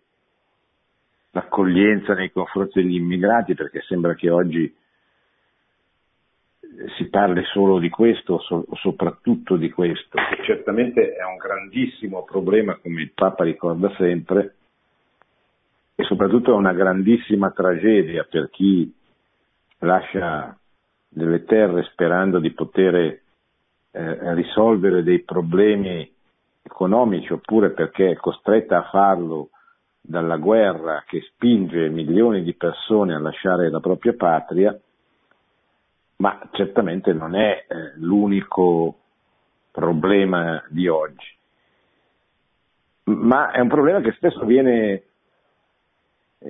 l'accoglienza 1.33 2.15
nei 2.15 2.31
confronti 2.31 2.81
degli 2.81 2.95
immigrati 2.95 3.55
perché 3.55 3.83
sembra 3.83 4.15
che 4.15 4.31
oggi 4.31 4.75
si 6.97 7.09
parli 7.09 7.43
solo 7.45 7.79
di 7.79 7.89
questo 7.91 8.43
o 8.51 8.77
soprattutto 8.77 9.57
di 9.57 9.71
questo, 9.71 10.17
che 10.17 10.43
certamente 10.45 11.15
è 11.15 11.25
un 11.25 11.37
grandissimo 11.37 12.25
problema 12.25 12.77
come 12.77 13.03
il 13.03 13.13
Papa 13.13 13.45
ricorda 13.45 13.93
sempre, 13.97 14.55
e 15.95 16.05
soprattutto 16.05 16.53
è 16.53 16.55
una 16.55 16.73
grandissima 16.73 17.51
tragedia 17.51 18.27
per 18.29 18.51
chi 18.51 18.93
lascia 19.79 20.57
delle 21.09 21.45
terre 21.45 21.85
sperando 21.85 22.41
di 22.41 22.51
poter 22.51 22.95
eh, 22.95 24.35
risolvere 24.35 25.05
dei 25.05 25.21
problemi 25.21 26.11
economici 26.63 27.33
oppure 27.33 27.71
perché 27.71 28.11
è 28.11 28.17
costretta 28.17 28.79
a 28.79 28.89
farlo 28.91 29.51
dalla 30.01 30.37
guerra 30.37 31.05
che 31.07 31.21
spinge 31.21 31.89
milioni 31.89 32.43
di 32.43 32.55
persone 32.55 33.15
a 33.15 33.21
lasciare 33.21 33.71
la 33.71 33.81
propria 33.81 34.15
patria, 34.15 34.79
ma 36.17 36.49
certamente 36.53 37.13
non 37.13 37.35
è 37.35 37.65
eh, 37.67 37.93
l'unico 37.97 38.99
problema 39.71 40.63
di 40.69 40.89
oggi. 40.89 41.33
Ma 43.05 43.51
è 43.51 43.61
un 43.61 43.69
problema 43.69 44.01
che 44.01 44.13
spesso 44.13 44.45
viene 44.45 45.03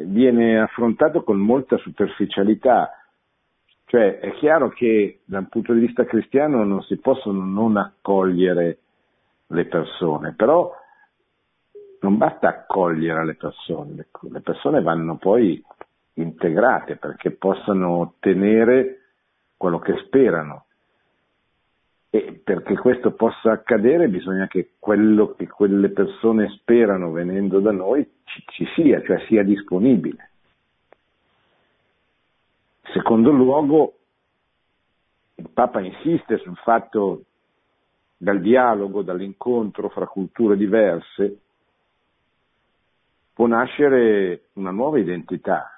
viene 0.03 0.61
affrontato 0.61 1.23
con 1.23 1.39
molta 1.39 1.77
superficialità. 1.79 2.91
Cioè 3.87 4.19
è 4.19 4.33
chiaro 4.33 4.71
che 4.71 5.21
dal 5.25 5.49
punto 5.49 5.73
di 5.73 5.81
vista 5.81 6.05
cristiano 6.05 6.65
non 6.65 6.83
si 6.83 6.97
possono 6.99 7.45
non 7.45 7.77
accogliere 7.77 8.79
le 9.49 9.65
persone, 9.67 10.35
però 10.37 10.73
non 12.01 12.17
basta 12.17 12.49
accogliere 12.49 13.25
le 13.25 13.35
persone, 13.35 14.07
le 14.21 14.41
persone 14.41 14.83
vanno 14.83 15.17
poi 15.17 15.63
integrate 16.15 16.97
perché 16.97 17.31
possano 17.31 17.99
ottenere 17.99 19.01
quello 19.57 19.79
che 19.79 19.97
sperano. 20.05 20.67
E 22.15 22.41
perché 22.45 22.77
questo 22.77 23.11
possa 23.11 23.51
accadere 23.51 24.07
bisogna 24.07 24.47
che 24.47 24.75
quello 24.79 25.35
che 25.35 25.49
quelle 25.49 25.89
persone 25.89 26.49
sperano 26.51 27.11
venendo 27.11 27.59
da 27.59 27.73
noi 27.73 28.09
ci, 28.23 28.45
ci 28.51 28.65
sia, 28.77 29.03
cioè 29.03 29.19
sia 29.27 29.43
disponibile. 29.43 30.31
Secondo 32.93 33.33
luogo, 33.33 33.95
il 35.35 35.49
Papa 35.53 35.81
insiste 35.81 36.39
sul 36.39 36.57
fatto 36.59 37.25
dal 38.17 38.41
dialogo, 38.41 39.03
dall'incontro 39.03 39.89
fra 39.89 40.07
culture 40.07 40.57
diverse, 40.57 41.39
può 43.33 43.49
nascere 43.49 44.51
una 44.53 44.71
nuova 44.71 45.01
identità, 45.01 45.74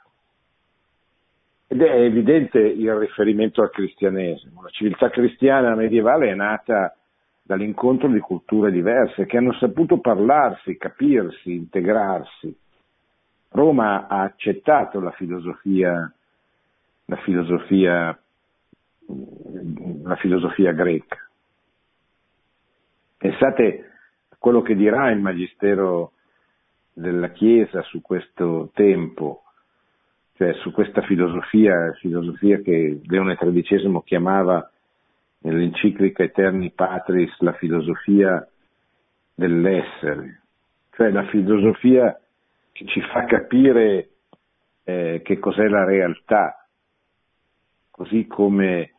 ed 1.68 1.82
è 1.82 2.00
evidente 2.00 2.58
il 2.58 2.94
riferimento 2.94 3.62
al 3.62 3.70
cristianesimo. 3.70 4.62
La 4.62 4.70
civiltà 4.70 5.10
cristiana 5.10 5.74
medievale 5.74 6.30
è 6.30 6.34
nata 6.34 6.96
dall'incontro 7.42 8.08
di 8.08 8.20
culture 8.20 8.70
diverse 8.70 9.26
che 9.26 9.36
hanno 9.36 9.52
saputo 9.54 9.98
parlarsi, 9.98 10.76
capirsi, 10.76 11.54
integrarsi. 11.54 12.56
Roma 13.50 14.06
ha 14.06 14.22
accettato 14.22 15.00
la 15.00 15.12
filosofia, 15.12 16.12
la 17.04 17.16
filosofia, 17.16 18.18
la 20.02 20.16
filosofia 20.16 20.72
greca. 20.72 21.28
Pensate 23.16 23.90
a 24.28 24.36
quello 24.38 24.62
che 24.62 24.74
dirà 24.76 25.10
il 25.10 25.20
Magistero 25.20 26.12
della 26.92 27.30
Chiesa 27.30 27.82
su 27.82 28.00
questo 28.02 28.70
tempo, 28.74 29.42
cioè 30.36 30.52
su 30.54 30.70
questa 30.70 31.00
filosofia, 31.02 31.92
filosofia 31.94 32.60
che 32.60 33.00
Leone 33.04 33.36
XIII 33.36 34.02
chiamava 34.04 34.70
nell'enciclica 35.40 36.22
Eterni 36.22 36.70
Patris 36.70 37.34
la 37.38 37.54
filosofia 37.54 38.46
dell'essere, 39.34 40.42
cioè 40.90 41.10
la 41.10 41.24
filosofia 41.28 42.20
che 42.72 42.84
ci 42.86 43.00
fa 43.00 43.24
capire 43.24 44.10
eh, 44.84 45.22
che 45.24 45.38
cos'è 45.38 45.68
la 45.68 45.84
realtà, 45.84 46.66
così 47.90 48.26
come 48.26 48.92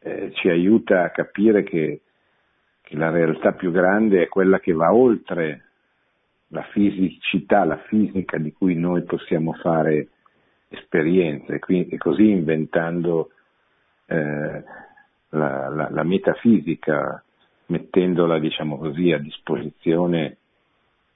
eh, 0.00 0.32
ci 0.34 0.48
aiuta 0.48 1.04
a 1.04 1.10
capire 1.10 1.62
che, 1.62 2.00
che 2.80 2.96
la 2.96 3.10
realtà 3.10 3.52
più 3.52 3.70
grande 3.70 4.22
è 4.22 4.28
quella 4.28 4.58
che 4.58 4.72
va 4.72 4.92
oltre 4.92 5.64
la 6.48 6.62
fisicità, 6.72 7.64
la 7.64 7.78
fisica 7.86 8.36
di 8.38 8.52
cui 8.52 8.74
noi 8.74 9.04
possiamo 9.04 9.52
fare 9.52 10.08
esperienze, 10.72 11.60
e 11.66 11.98
così 11.98 12.30
inventando 12.30 13.30
eh, 14.06 14.64
la, 15.30 15.68
la, 15.68 15.88
la, 15.90 16.02
metafisica, 16.02 17.22
mettendola, 17.66 18.38
diciamo 18.38 18.78
così, 18.78 19.12
a 19.12 19.18
disposizione 19.18 20.36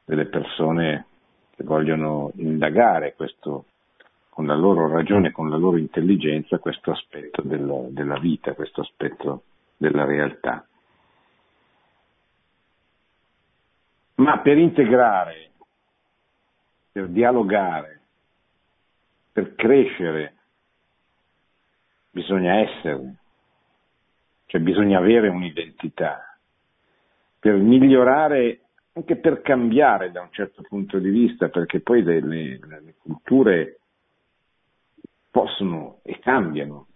delle 0.04 0.26
persone 0.26 1.06
che 1.54 1.64
vogliono 1.64 2.30
indagare 2.36 3.14
questo, 3.14 3.64
con 4.30 4.46
la 4.46 4.54
loro 4.54 4.88
ragione, 4.88 5.32
con 5.32 5.48
la 5.50 5.56
loro 5.56 5.76
intelligenza, 5.76 6.58
questo 6.58 6.92
aspetto 6.92 7.42
del, 7.42 7.88
della 7.90 8.18
vita, 8.18 8.54
questo 8.54 8.82
aspetto 8.82 9.42
della 9.76 10.04
realtà. 10.04 10.66
Ma 14.16 14.38
per 14.38 14.56
integrare, 14.56 15.50
per 16.92 17.08
dialogare, 17.08 18.00
per 19.36 19.54
crescere, 19.54 20.34
bisogna 22.08 22.54
essere, 22.60 23.16
cioè 24.46 24.62
bisogna 24.62 24.96
avere 24.96 25.28
un'identità. 25.28 26.38
Per 27.38 27.54
migliorare, 27.54 28.60
anche 28.94 29.16
per 29.16 29.42
cambiare 29.42 30.10
da 30.10 30.22
un 30.22 30.30
certo 30.30 30.62
punto 30.62 30.98
di 30.98 31.10
vista, 31.10 31.50
perché 31.50 31.80
poi 31.80 32.02
le, 32.02 32.20
le, 32.20 32.58
le 32.58 32.94
culture 33.02 33.80
possono 35.30 35.98
e 36.02 36.18
cambiano, 36.20 36.86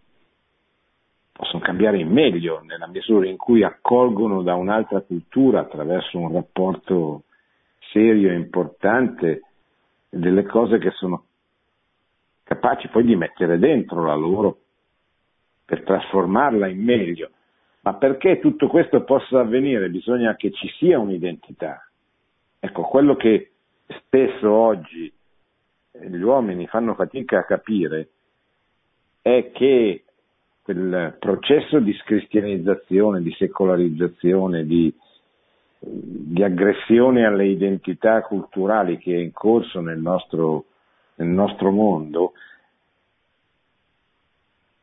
possono 1.33 1.63
cambiare 1.63 1.99
in 1.99 2.09
meglio 2.11 2.63
nella 2.63 2.87
misura 2.87 3.29
in 3.29 3.37
cui 3.37 3.63
accolgono 3.63 4.41
da 4.41 4.55
un'altra 4.55 5.03
cultura 5.03 5.61
attraverso 5.61 6.17
un 6.17 6.33
rapporto 6.33 7.25
serio 7.93 8.31
e 8.31 8.37
importante 8.37 9.43
delle 10.09 10.45
cose 10.45 10.79
che 10.79 10.91
sono 10.93 11.25
capaci 12.51 12.89
poi 12.89 13.05
di 13.05 13.15
mettere 13.15 13.61
dentro 13.61 14.05
la 14.05 14.17
loro 14.17 14.59
per 15.65 15.85
trasformarla 15.85 16.67
in 16.67 16.83
meglio. 16.83 17.31
Ma 17.83 17.95
perché 17.95 18.41
tutto 18.41 18.67
questo 18.67 19.05
possa 19.05 19.39
avvenire 19.39 19.89
bisogna 19.89 20.35
che 20.35 20.51
ci 20.51 20.69
sia 20.77 20.99
un'identità. 20.99 21.89
Ecco, 22.59 22.83
quello 22.83 23.15
che 23.15 23.53
spesso 23.87 24.51
oggi 24.51 25.11
gli 25.93 26.21
uomini 26.21 26.67
fanno 26.67 26.95
fatica 26.95 27.39
a 27.39 27.45
capire 27.45 28.09
è 29.23 29.53
che 29.53 30.05
quel 30.63 31.17
processo 31.21 31.79
di 31.79 31.93
scristianizzazione, 32.03 33.23
di 33.23 33.33
secolarizzazione, 33.33 34.67
di, 34.67 34.93
di 35.79 36.43
aggressione 36.43 37.25
alle 37.25 37.47
identità 37.47 38.23
culturali 38.23 38.99
che 38.99 39.15
è 39.15 39.19
in 39.19 39.33
corso 39.33 39.81
nel 39.81 40.01
nostro, 40.01 40.65
nel 41.21 41.29
nostro 41.29 41.71
mondo, 41.71 42.33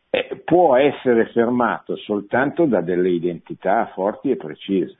eh, 0.09 0.41
può 0.45 0.75
essere 0.77 1.27
fermato 1.27 1.95
soltanto 1.97 2.65
da 2.65 2.81
delle 2.81 3.09
identità 3.09 3.87
forti 3.93 4.31
e 4.31 4.37
precise. 4.37 4.97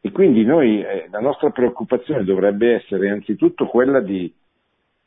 E 0.00 0.12
quindi 0.12 0.44
noi, 0.44 0.82
eh, 0.82 1.08
la 1.10 1.20
nostra 1.20 1.50
preoccupazione 1.50 2.24
dovrebbe 2.24 2.74
essere 2.74 3.06
innanzitutto 3.06 3.66
quella 3.66 4.00
di, 4.00 4.32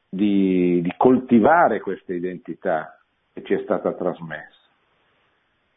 di, 0.10 0.82
di 0.82 0.94
coltivare 0.98 1.80
questa 1.80 2.14
identità 2.14 3.00
che 3.34 3.44
ci 3.44 3.54
è 3.54 3.62
stata 3.64 3.94
trasmessa, 3.94 4.56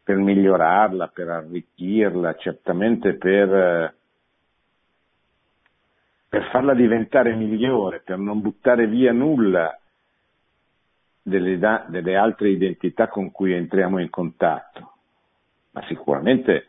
per 0.03 0.17
migliorarla, 0.17 1.09
per 1.09 1.29
arricchirla, 1.29 2.35
certamente 2.37 3.15
per, 3.15 3.95
per 6.31 6.49
farla 6.51 6.75
diventare 6.75 7.35
migliore, 7.35 8.03
per 8.05 8.17
non 8.17 8.41
buttare 8.41 8.87
via 8.87 9.11
nulla 9.11 9.77
delle, 11.21 11.59
delle 11.89 12.15
altre 12.17 12.51
identità 12.51 13.09
con 13.09 13.33
cui 13.33 13.53
entriamo 13.53 13.99
in 13.99 14.09
contatto, 14.11 14.93
ma 15.73 15.85
sicuramente 15.87 16.69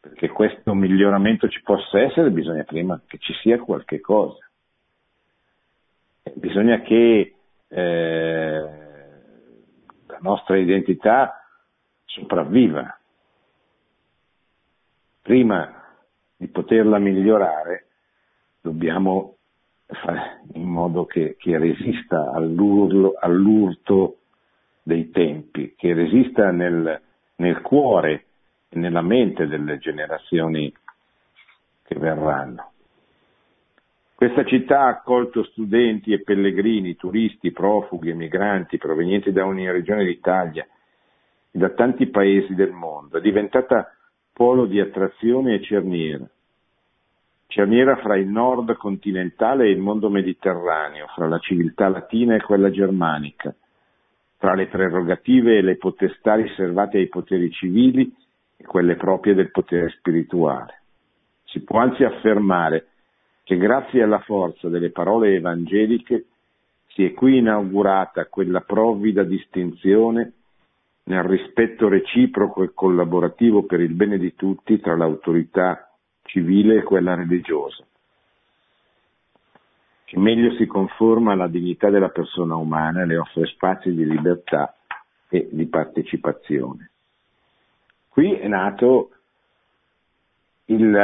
perché 0.00 0.28
questo 0.28 0.72
miglioramento 0.72 1.46
ci 1.50 1.60
possa 1.62 2.00
essere 2.00 2.30
bisogna 2.30 2.64
prima 2.64 2.98
che 3.06 3.18
ci 3.18 3.34
sia 3.42 3.58
qualche 3.58 4.00
cosa. 4.00 4.48
Bisogna 6.32 6.80
che 6.80 7.34
eh, 7.68 8.60
la 10.06 10.18
nostra 10.20 10.56
identità 10.56 11.44
sopravviva. 12.06 12.98
Prima 15.20 15.84
di 16.34 16.48
poterla 16.48 16.98
migliorare 16.98 17.89
dobbiamo 18.60 19.36
fare 19.86 20.42
in 20.54 20.68
modo 20.68 21.04
che, 21.04 21.36
che 21.38 21.58
resista 21.58 22.30
all'urto 22.32 24.18
dei 24.82 25.10
tempi, 25.10 25.74
che 25.76 25.94
resista 25.94 26.50
nel, 26.50 27.00
nel 27.36 27.60
cuore 27.60 28.24
e 28.68 28.78
nella 28.78 29.02
mente 29.02 29.46
delle 29.46 29.78
generazioni 29.78 30.72
che 31.82 31.94
verranno. 31.98 32.72
Questa 34.14 34.44
città 34.44 34.82
ha 34.82 34.88
accolto 34.88 35.42
studenti 35.44 36.12
e 36.12 36.22
pellegrini, 36.22 36.94
turisti, 36.94 37.52
profughi, 37.52 38.10
emigranti 38.10 38.76
provenienti 38.76 39.32
da 39.32 39.46
ogni 39.46 39.70
regione 39.70 40.04
d'Italia 40.04 40.66
e 41.50 41.58
da 41.58 41.70
tanti 41.70 42.06
paesi 42.08 42.54
del 42.54 42.70
mondo. 42.70 43.16
È 43.16 43.20
diventata 43.22 43.90
polo 44.32 44.66
di 44.66 44.78
attrazione 44.78 45.54
e 45.54 45.62
cerniera 45.62 46.28
cerniera 47.50 47.96
fra 47.96 48.16
il 48.16 48.28
nord 48.28 48.76
continentale 48.76 49.64
e 49.64 49.70
il 49.70 49.80
mondo 49.80 50.08
mediterraneo, 50.08 51.08
fra 51.08 51.26
la 51.26 51.38
civiltà 51.40 51.88
latina 51.88 52.36
e 52.36 52.40
quella 52.40 52.70
germanica, 52.70 53.52
tra 54.38 54.54
le 54.54 54.68
prerogative 54.68 55.58
e 55.58 55.60
le 55.60 55.76
potestà 55.76 56.36
riservate 56.36 56.98
ai 56.98 57.08
poteri 57.08 57.50
civili 57.50 58.14
e 58.56 58.64
quelle 58.64 58.94
proprie 58.94 59.34
del 59.34 59.50
potere 59.50 59.90
spirituale. 59.90 60.82
Si 61.46 61.60
può 61.64 61.80
anzi 61.80 62.04
affermare 62.04 62.86
che 63.42 63.56
grazie 63.56 64.04
alla 64.04 64.20
forza 64.20 64.68
delle 64.68 64.90
parole 64.90 65.34
evangeliche 65.34 66.26
si 66.86 67.04
è 67.04 67.12
qui 67.12 67.38
inaugurata 67.38 68.26
quella 68.26 68.60
provvida 68.60 69.24
distinzione 69.24 70.32
nel 71.04 71.24
rispetto 71.24 71.88
reciproco 71.88 72.62
e 72.62 72.70
collaborativo 72.72 73.64
per 73.64 73.80
il 73.80 73.92
bene 73.92 74.18
di 74.18 74.36
tutti 74.36 74.78
tra 74.78 74.96
l'autorità 74.96 75.89
civile 76.30 76.76
e 76.76 76.82
quella 76.82 77.14
religiosa, 77.14 77.84
che 80.04 80.18
meglio 80.18 80.54
si 80.54 80.66
conforma 80.66 81.32
alla 81.32 81.48
dignità 81.48 81.90
della 81.90 82.10
persona 82.10 82.54
umana 82.54 83.02
e 83.02 83.06
le 83.06 83.16
offre 83.16 83.46
spazi 83.46 83.92
di 83.92 84.06
libertà 84.06 84.76
e 85.28 85.48
di 85.50 85.66
partecipazione. 85.66 86.90
Qui 88.08 88.32
è 88.34 88.46
nato 88.46 89.10
il, 90.66 90.96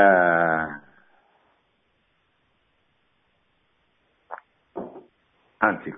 anzi, 5.58 5.94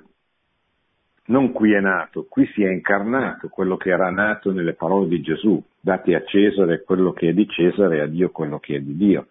non 1.27 1.53
qui 1.53 1.73
è 1.73 1.81
nato, 1.81 2.25
qui 2.25 2.47
si 2.55 2.63
è 2.63 2.71
incarnato 2.71 3.49
quello 3.49 3.77
che 3.77 3.91
era 3.91 4.11
nato 4.11 4.53
nelle 4.53 4.73
parole 4.73 5.09
di 5.09 5.21
Gesù, 5.21 5.63
date 5.89 6.15
a 6.15 6.23
Cesare 6.25 6.83
quello 6.83 7.13
che 7.13 7.31
è 7.31 7.33
di 7.33 7.49
Cesare 7.49 7.97
e 7.97 8.01
a 8.01 8.07
Dio 8.07 8.29
quello 8.31 8.59
che 8.59 8.77
è 8.77 8.81
di 8.81 8.95
Dio. 8.95 9.29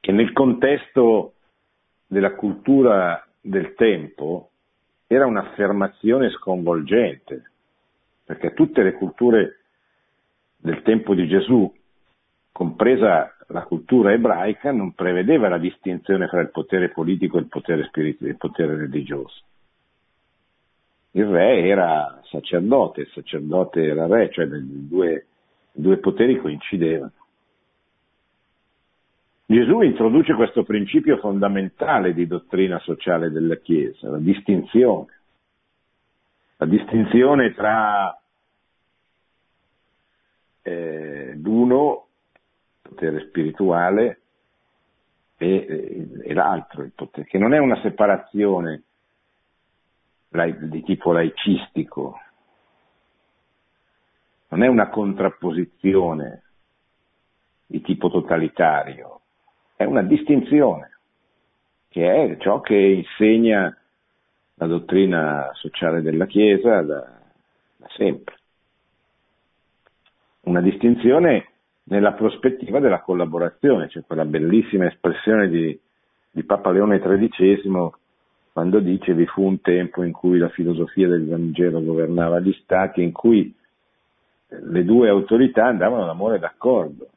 Che 0.00 0.12
nel 0.12 0.32
contesto 0.32 1.32
della 2.06 2.34
cultura 2.34 3.26
del 3.40 3.74
tempo 3.74 4.50
era 5.08 5.26
un'affermazione 5.26 6.30
sconvolgente, 6.30 7.50
perché 8.24 8.54
tutte 8.54 8.84
le 8.84 8.92
culture 8.92 9.58
del 10.56 10.82
tempo 10.82 11.14
di 11.14 11.26
Gesù 11.26 11.74
compresa 12.52 13.34
la 13.48 13.62
cultura 13.62 14.12
ebraica, 14.12 14.70
non 14.70 14.92
prevedeva 14.92 15.48
la 15.48 15.58
distinzione 15.58 16.28
fra 16.28 16.40
il 16.40 16.50
potere 16.50 16.90
politico 16.90 17.36
e 17.36 17.40
il 17.40 17.48
potere 17.48 17.84
spirituale, 17.84 18.30
il 18.30 18.38
potere 18.38 18.76
religioso. 18.76 19.42
Il 21.18 21.26
re 21.26 21.66
era 21.66 22.20
sacerdote, 22.26 23.00
il 23.00 23.10
sacerdote 23.12 23.82
era 23.82 24.06
re, 24.06 24.30
cioè 24.30 24.44
i 24.44 24.86
due, 24.86 25.26
due 25.72 25.96
poteri 25.96 26.38
coincidevano. 26.38 27.10
Gesù 29.44 29.80
introduce 29.80 30.34
questo 30.34 30.62
principio 30.62 31.16
fondamentale 31.16 32.14
di 32.14 32.28
dottrina 32.28 32.78
sociale 32.78 33.32
della 33.32 33.56
Chiesa, 33.56 34.10
la 34.10 34.18
distinzione. 34.18 35.20
La 36.58 36.66
distinzione 36.66 37.52
tra 37.52 38.16
eh, 40.62 41.34
l'uno, 41.34 42.06
il 42.34 42.90
potere 42.90 43.26
spirituale, 43.26 44.20
e, 45.36 46.06
e 46.22 46.32
l'altro, 46.32 46.84
il 46.84 46.92
potere, 46.94 47.26
che 47.26 47.38
non 47.38 47.54
è 47.54 47.58
una 47.58 47.80
separazione 47.80 48.82
di 50.30 50.82
tipo 50.82 51.12
laicistico, 51.12 52.20
non 54.48 54.62
è 54.62 54.66
una 54.66 54.88
contrapposizione 54.88 56.42
di 57.66 57.80
tipo 57.80 58.10
totalitario, 58.10 59.20
è 59.76 59.84
una 59.84 60.02
distinzione, 60.02 60.98
che 61.88 62.10
è 62.10 62.36
ciò 62.38 62.60
che 62.60 62.76
insegna 62.76 63.74
la 64.54 64.66
dottrina 64.66 65.50
sociale 65.54 66.02
della 66.02 66.26
Chiesa 66.26 66.82
da, 66.82 67.20
da 67.76 67.86
sempre. 67.96 68.36
Una 70.42 70.60
distinzione 70.60 71.46
nella 71.84 72.12
prospettiva 72.12 72.80
della 72.80 73.00
collaborazione, 73.00 73.88
c'è 73.88 74.02
quella 74.06 74.24
bellissima 74.24 74.86
espressione 74.86 75.48
di, 75.48 75.78
di 76.30 76.42
Papa 76.44 76.70
Leone 76.70 77.00
XIII 77.00 77.90
quando 78.58 78.80
dice 78.80 79.14
vi 79.14 79.24
fu 79.24 79.44
un 79.44 79.60
tempo 79.60 80.02
in 80.02 80.10
cui 80.10 80.36
la 80.36 80.48
filosofia 80.48 81.06
del 81.06 81.28
Vangelo 81.28 81.80
governava 81.80 82.40
gli 82.40 82.52
stati, 82.54 83.04
in 83.04 83.12
cui 83.12 83.54
le 84.48 84.84
due 84.84 85.08
autorità 85.08 85.66
andavano 85.66 86.04
d'amore 86.04 86.40
d'accordo. 86.40 87.08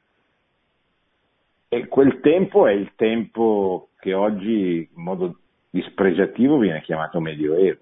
E 1.67 1.87
quel 1.87 2.19
tempo 2.19 2.67
è 2.67 2.73
il 2.73 2.91
tempo 2.95 3.89
che 3.99 4.13
oggi 4.13 4.87
in 4.93 5.01
modo 5.01 5.39
dispregiativo 5.71 6.59
viene 6.59 6.83
chiamato 6.83 7.19
Medioevo. 7.19 7.79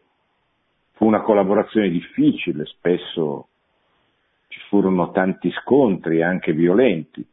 Fu 0.94 1.06
una 1.06 1.20
collaborazione 1.20 1.90
difficile, 1.90 2.64
spesso 2.64 3.50
ci 4.48 4.60
furono 4.70 5.12
tanti 5.12 5.52
scontri, 5.52 6.24
anche 6.24 6.54
violenti, 6.54 7.28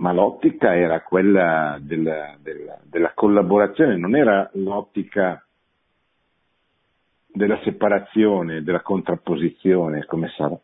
ma 0.00 0.12
l'ottica 0.12 0.74
era 0.74 1.02
quella 1.02 1.78
della, 1.80 2.34
della, 2.40 2.78
della 2.82 3.12
collaborazione, 3.14 3.96
non 3.96 4.16
era 4.16 4.50
l'ottica 4.54 5.44
della 7.26 7.60
separazione, 7.62 8.62
della 8.62 8.80
contrapposizione, 8.80 10.06
come 10.06 10.28
sarà 10.36 10.58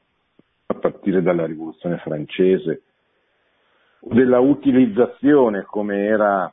a 0.68 0.74
partire 0.74 1.22
dalla 1.22 1.44
rivoluzione 1.44 1.98
francese, 1.98 2.82
della 4.00 4.40
utilizzazione 4.40 5.64
come 5.64 6.06
era 6.06 6.52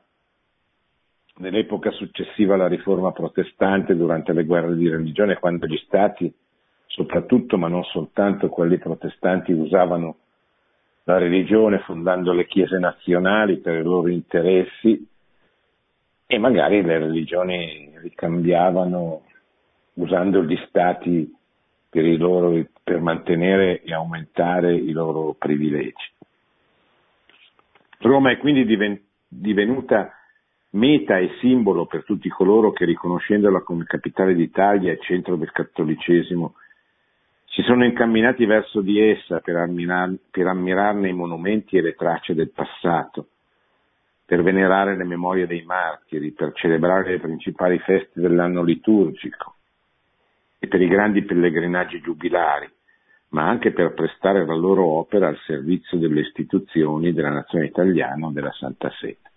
nell'epoca 1.38 1.90
successiva 1.92 2.56
alla 2.56 2.68
riforma 2.68 3.12
protestante 3.12 3.96
durante 3.96 4.34
le 4.34 4.44
guerre 4.44 4.76
di 4.76 4.90
religione, 4.90 5.40
quando 5.40 5.68
gli 5.68 5.80
stati, 5.86 6.32
soprattutto 6.88 7.58
ma 7.58 7.70
non 7.70 7.84
soltanto 7.86 8.50
quelli 8.50 8.78
protestanti, 8.78 9.54
usavano 9.54 10.18
la 11.06 11.18
religione 11.18 11.80
fondando 11.80 12.32
le 12.32 12.46
chiese 12.46 12.78
nazionali 12.78 13.58
per 13.58 13.80
i 13.80 13.84
loro 13.84 14.08
interessi 14.08 15.08
e 16.26 16.38
magari 16.38 16.82
le 16.82 16.98
religioni 16.98 17.92
ricambiavano 18.02 19.24
usando 19.96 20.44
gli 20.44 20.58
stati 20.68 21.32
per, 21.90 22.06
loro, 22.18 22.66
per 22.84 23.02
mantenere 23.02 23.82
e 23.84 23.94
aumentare 23.94 24.74
i 24.74 24.92
loro 24.92 25.36
privilegi. 25.38 26.12
Roma 28.00 28.32
è 28.32 28.38
quindi 28.38 28.66
divenuta 29.28 30.12
meta 30.72 31.18
e 31.18 31.36
simbolo 31.40 31.86
per 31.86 32.04
tutti 32.04 32.28
coloro 32.30 32.72
che 32.72 32.86
riconoscendola 32.86 33.62
come 33.62 33.86
capitale 33.86 34.34
d'Italia 34.34 34.92
e 34.92 35.00
centro 35.00 35.36
del 35.36 35.52
cattolicesimo 35.52 36.56
si 37.54 37.62
sono 37.62 37.86
incamminati 37.86 38.46
verso 38.46 38.82
di 38.82 39.00
essa 39.00 39.40
per, 39.40 39.56
ammirar, 39.58 40.12
per 40.32 40.48
ammirarne 40.48 41.10
i 41.10 41.14
monumenti 41.14 41.78
e 41.78 41.82
le 41.82 41.94
tracce 41.94 42.34
del 42.34 42.50
passato, 42.50 43.28
per 44.26 44.42
venerare 44.42 44.98
le 44.98 45.04
memorie 45.04 45.46
dei 45.46 45.62
martiri, 45.62 46.32
per 46.32 46.54
celebrare 46.54 47.12
le 47.12 47.20
principali 47.20 47.78
feste 47.78 48.20
dell'anno 48.20 48.64
liturgico 48.64 49.54
e 50.58 50.68
per 50.68 50.82
i 50.82 50.88
grandi 50.88 51.22
pellegrinaggi 51.24 52.02
giubilari, 52.02 52.68
ma 53.30 53.48
anche 53.48 53.72
per 53.72 53.94
prestare 53.94 54.44
la 54.48 54.56
loro 54.56 54.86
opera 54.86 55.28
al 55.28 55.38
servizio 55.46 56.00
delle 56.00 56.22
istituzioni 56.22 57.14
della 57.14 57.30
nazione 57.30 57.66
italiana 57.66 58.26
o 58.26 58.32
della 58.32 58.52
Santa 58.54 58.90
Sede. 59.00 59.30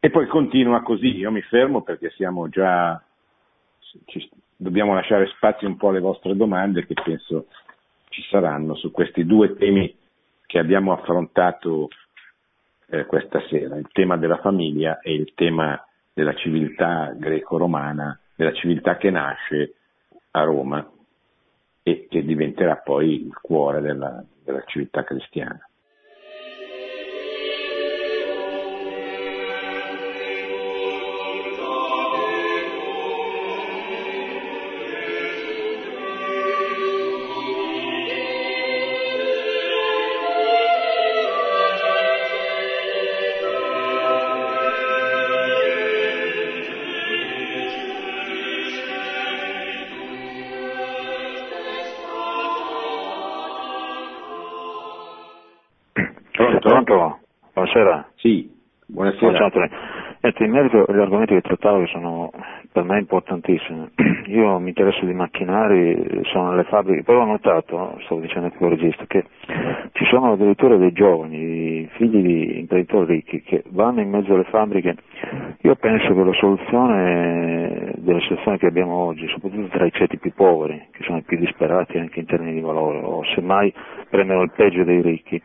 E 0.00 0.08
poi 0.08 0.26
continua 0.28 0.80
così, 0.80 1.14
io 1.14 1.30
mi 1.30 1.42
fermo 1.42 1.82
perché 1.82 2.08
siamo 2.08 2.48
già, 2.48 2.98
dobbiamo 4.60 4.92
lasciare 4.92 5.26
spazio 5.28 5.66
un 5.66 5.76
po' 5.78 5.88
alle 5.88 6.00
vostre 6.00 6.36
domande 6.36 6.84
che 6.84 6.92
penso 6.92 7.46
ci 8.10 8.22
saranno 8.28 8.74
su 8.74 8.90
questi 8.90 9.24
due 9.24 9.56
temi 9.56 9.96
che 10.44 10.58
abbiamo 10.58 10.92
affrontato 10.92 11.88
eh, 12.88 13.06
questa 13.06 13.40
sera, 13.48 13.76
il 13.76 13.88
tema 13.90 14.18
della 14.18 14.36
famiglia 14.38 14.98
e 15.00 15.14
il 15.14 15.32
tema 15.34 15.82
della 16.12 16.34
civiltà 16.34 17.14
greco-romana, 17.16 18.18
della 18.34 18.52
civiltà 18.52 18.98
che 18.98 19.10
nasce 19.10 19.74
a 20.32 20.42
Roma 20.42 20.86
e 21.82 22.06
che 22.10 22.22
diventerà 22.22 22.76
poi 22.76 23.26
il 23.26 23.38
cuore 23.40 23.80
della, 23.80 24.22
della 24.44 24.62
civiltà 24.66 25.04
cristiana. 25.04 25.66
Buonasera. 57.70 58.10
Sì, 58.16 58.50
buonasera. 58.86 59.30
Buonasera. 59.30 59.68
Ecco, 60.22 60.42
in 60.42 60.50
merito 60.50 60.84
agli 60.86 60.98
argomenti 60.98 61.34
che 61.34 61.40
trattavo 61.40 61.78
che 61.78 61.86
sono 61.86 62.32
per 62.72 62.82
me 62.82 62.98
importantissimi, 62.98 63.88
io 64.26 64.58
mi 64.58 64.70
interesso 64.70 65.04
di 65.04 65.14
macchinari, 65.14 66.22
sono 66.24 66.50
nelle 66.50 66.64
fabbriche, 66.64 67.04
però 67.04 67.22
ho 67.22 67.26
notato, 67.26 67.96
stavo 68.04 68.20
dicendo 68.20 68.48
anche 68.48 68.64
al 68.64 68.70
regista, 68.70 69.04
che 69.06 69.24
ci 69.92 70.04
sono 70.06 70.32
addirittura 70.32 70.76
dei 70.76 70.92
giovani, 70.92 71.88
figli 71.92 72.20
di 72.20 72.58
imprenditori 72.58 73.14
ricchi, 73.14 73.40
che 73.42 73.62
vanno 73.68 74.00
in 74.00 74.10
mezzo 74.10 74.34
alle 74.34 74.44
fabbriche. 74.44 74.96
Io 75.62 75.74
penso 75.76 76.14
che 76.14 76.24
la 76.24 76.32
soluzione 76.32 77.92
della 77.96 78.20
situazione 78.20 78.56
che 78.56 78.66
abbiamo 78.66 78.94
oggi, 78.94 79.28
soprattutto 79.28 79.68
tra 79.68 79.84
i 79.84 79.92
ceti 79.92 80.16
più 80.18 80.32
poveri, 80.32 80.88
che 80.90 81.02
sono 81.02 81.18
i 81.18 81.22
più 81.22 81.36
disperati 81.36 81.98
anche 81.98 82.20
in 82.20 82.24
termini 82.24 82.54
di 82.54 82.60
valore, 82.60 83.00
o 83.00 83.22
semmai 83.34 83.70
prendono 84.08 84.40
il 84.40 84.52
peggio 84.56 84.84
dei 84.84 85.02
ricchi, 85.02 85.40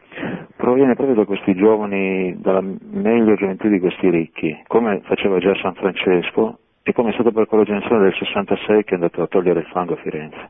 proviene 0.56 0.96
proprio 0.96 1.18
da 1.18 1.26
questi 1.26 1.54
giovani, 1.54 2.34
dalla 2.40 2.64
meglio 2.92 3.36
gioventù 3.36 3.68
di 3.68 3.80
questi 3.80 4.10
ricchi, 4.10 4.58
come 4.68 5.02
faceva 5.04 5.38
già 5.40 5.54
San 5.56 5.74
Francesco 5.74 6.60
e 6.82 6.94
come 6.94 7.10
è 7.10 7.14
stato 7.14 7.34
per 7.34 7.48
quella 7.48 7.66
generazione 7.66 8.04
del 8.04 8.14
66 8.14 8.84
che 8.86 8.92
è 8.92 8.94
andato 8.94 9.22
a 9.22 9.28
togliere 9.28 9.60
il 9.60 9.66
fango 9.66 9.96
a 9.96 9.98
Firenze. 9.98 10.50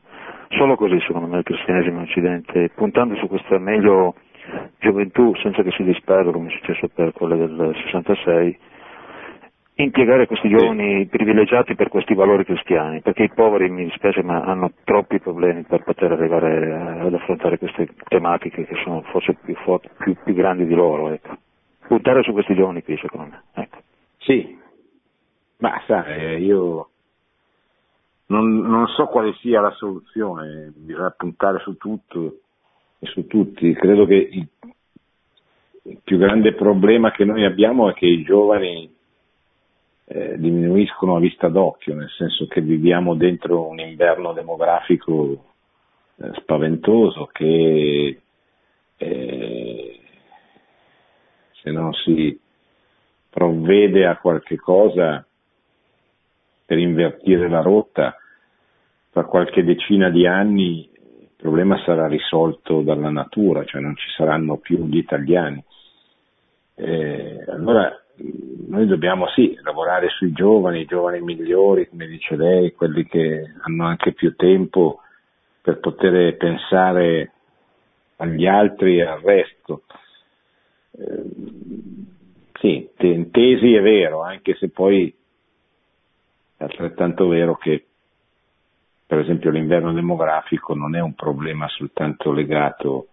Solo 0.50 0.76
così 0.76 1.00
secondo 1.00 1.26
me 1.26 1.38
il 1.38 1.44
cristianesimo 1.44 1.96
in 1.96 2.02
Occidente, 2.04 2.70
puntando 2.72 3.16
su 3.16 3.26
questa 3.26 3.58
meglio 3.58 4.14
gioventù 4.78 5.34
senza 5.42 5.62
che 5.64 5.72
si 5.72 5.82
disperda 5.82 6.30
come 6.30 6.50
è 6.50 6.52
successo 6.52 6.88
per 6.94 7.10
quelle 7.12 7.36
del 7.36 7.74
66, 7.82 8.58
impiegare 9.76 10.26
questi 10.26 10.48
giovani 10.48 11.02
sì. 11.02 11.06
privilegiati 11.06 11.74
per 11.74 11.88
questi 11.88 12.14
valori 12.14 12.44
cristiani, 12.44 13.00
perché 13.02 13.24
i 13.24 13.32
poveri, 13.32 13.68
mi 13.68 13.84
dispiace, 13.84 14.22
ma 14.22 14.42
hanno 14.42 14.72
troppi 14.84 15.20
problemi 15.20 15.62
per 15.64 15.82
poter 15.82 16.12
arrivare 16.12 17.00
ad 17.00 17.12
affrontare 17.12 17.58
queste 17.58 17.88
tematiche 18.08 18.64
che 18.64 18.76
sono 18.82 19.02
forse 19.02 19.34
più, 19.34 19.54
più, 19.98 20.16
più 20.22 20.34
grandi 20.34 20.66
di 20.66 20.74
loro. 20.74 21.10
Ecco. 21.10 21.36
Puntare 21.86 22.22
su 22.22 22.32
questi 22.32 22.54
giovani 22.54 22.82
qui, 22.82 22.96
secondo 22.96 23.28
me. 23.30 23.42
Ecco. 23.52 23.78
Sì, 24.18 24.58
ma 25.58 25.80
sai, 25.86 26.42
io 26.42 26.88
non, 28.26 28.58
non, 28.58 28.86
so 28.88 29.06
quale 29.06 29.34
sia 29.34 29.60
la 29.60 29.70
soluzione, 29.70 30.72
bisogna 30.74 31.14
puntare 31.16 31.58
su 31.60 31.76
tutto 31.76 32.38
su 33.00 33.26
tutti. 33.26 33.72
Credo 33.74 34.06
che 34.06 34.14
il, 34.14 34.48
il 35.82 36.00
più 36.02 36.18
grande 36.18 36.54
problema 36.54 37.10
che 37.10 37.24
noi 37.24 37.44
abbiamo 37.44 37.90
è 37.90 37.94
che 37.94 38.06
i 38.06 38.22
giovani 38.22 38.94
eh, 40.08 40.38
diminuiscono 40.38 41.16
a 41.16 41.20
vista 41.20 41.48
d'occhio, 41.48 41.94
nel 41.94 42.10
senso 42.10 42.46
che 42.46 42.60
viviamo 42.60 43.16
dentro 43.16 43.66
un 43.66 43.80
inverno 43.80 44.32
demografico 44.32 45.44
eh, 46.16 46.30
spaventoso 46.40 47.28
che 47.32 48.20
eh, 48.96 50.00
se 51.60 51.70
non 51.70 51.92
si 51.92 52.38
provvede 53.28 54.06
a 54.06 54.16
qualche 54.18 54.56
cosa 54.56 55.26
per 56.64 56.78
invertire 56.78 57.48
la 57.48 57.60
rotta, 57.60 58.16
tra 59.10 59.24
qualche 59.24 59.64
decina 59.64 60.08
di 60.08 60.26
anni 60.26 60.88
il 60.92 61.28
problema 61.36 61.82
sarà 61.84 62.06
risolto 62.06 62.80
dalla 62.82 63.10
natura, 63.10 63.64
cioè 63.64 63.80
non 63.80 63.96
ci 63.96 64.08
saranno 64.16 64.56
più 64.56 64.86
gli 64.86 64.98
italiani. 64.98 65.62
Eh, 66.76 67.44
allora 67.48 67.92
noi 68.68 68.86
dobbiamo 68.86 69.28
sì 69.28 69.58
lavorare 69.62 70.08
sui 70.08 70.32
giovani, 70.32 70.80
i 70.80 70.86
giovani 70.86 71.20
migliori, 71.20 71.88
come 71.88 72.06
dice 72.06 72.36
lei, 72.36 72.72
quelli 72.72 73.04
che 73.06 73.52
hanno 73.62 73.86
anche 73.86 74.12
più 74.12 74.34
tempo 74.34 75.00
per 75.60 75.78
poter 75.78 76.36
pensare 76.36 77.32
agli 78.16 78.46
altri 78.46 78.98
e 78.98 79.02
al 79.02 79.20
resto. 79.20 79.82
Eh, 80.92 81.22
sì, 82.58 82.90
tesi 82.96 83.74
è 83.74 83.82
vero, 83.82 84.22
anche 84.22 84.54
se 84.54 84.70
poi 84.70 85.14
è 86.56 86.64
altrettanto 86.64 87.28
vero 87.28 87.56
che 87.56 87.84
per 89.06 89.18
esempio 89.20 89.50
l'inverno 89.50 89.92
demografico 89.92 90.74
non 90.74 90.96
è 90.96 91.00
un 91.00 91.14
problema 91.14 91.68
soltanto 91.68 92.32
legato 92.32 93.08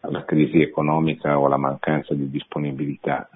alla 0.00 0.24
crisi 0.24 0.60
economica 0.60 1.38
o 1.38 1.46
alla 1.46 1.56
mancanza 1.56 2.14
di 2.14 2.30
disponibilità, 2.30 3.28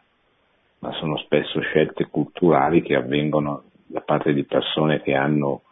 ma 0.80 0.92
sono 0.92 1.16
spesso 1.18 1.60
scelte 1.60 2.06
culturali 2.06 2.82
che 2.82 2.94
avvengono 2.94 3.64
da 3.86 4.00
parte 4.00 4.32
di 4.32 4.44
persone 4.44 5.00
che 5.02 5.14
hanno, 5.14 5.62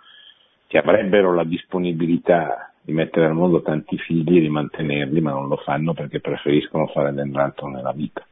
che 0.66 0.78
avrebbero 0.78 1.34
la 1.34 1.44
disponibilità 1.44 2.72
di 2.80 2.92
mettere 2.92 3.26
al 3.26 3.34
mondo 3.34 3.62
tanti 3.62 3.96
figli 3.98 4.36
e 4.36 4.40
di 4.40 4.48
mantenerli, 4.48 5.20
ma 5.20 5.30
non 5.30 5.48
lo 5.48 5.56
fanno 5.56 5.94
perché 5.94 6.20
preferiscono 6.20 6.86
fare 6.88 7.12
dell'altro 7.12 7.68
nella 7.68 7.92
vita. 7.92 8.24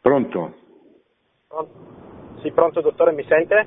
Pronto? 0.00 0.54
Sì, 2.40 2.50
pronto 2.50 2.80
dottore, 2.80 3.12
mi 3.12 3.24
sente? 3.24 3.66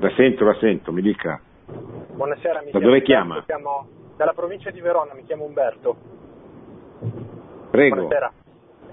La 0.00 0.10
sento, 0.16 0.44
la 0.44 0.56
sento, 0.60 0.92
mi 0.92 1.02
dica. 1.02 1.40
Buonasera, 2.14 2.62
mi 2.62 2.70
da 2.70 2.78
dove 2.78 3.02
chiama? 3.02 3.42
Chiamo 3.44 3.86
dalla 4.16 4.32
provincia 4.32 4.70
di 4.70 4.80
Verona, 4.80 5.14
mi 5.14 5.24
chiamo 5.24 5.44
Umberto. 5.44 5.96
Prego. 7.70 7.94
Buonasera. 7.94 8.32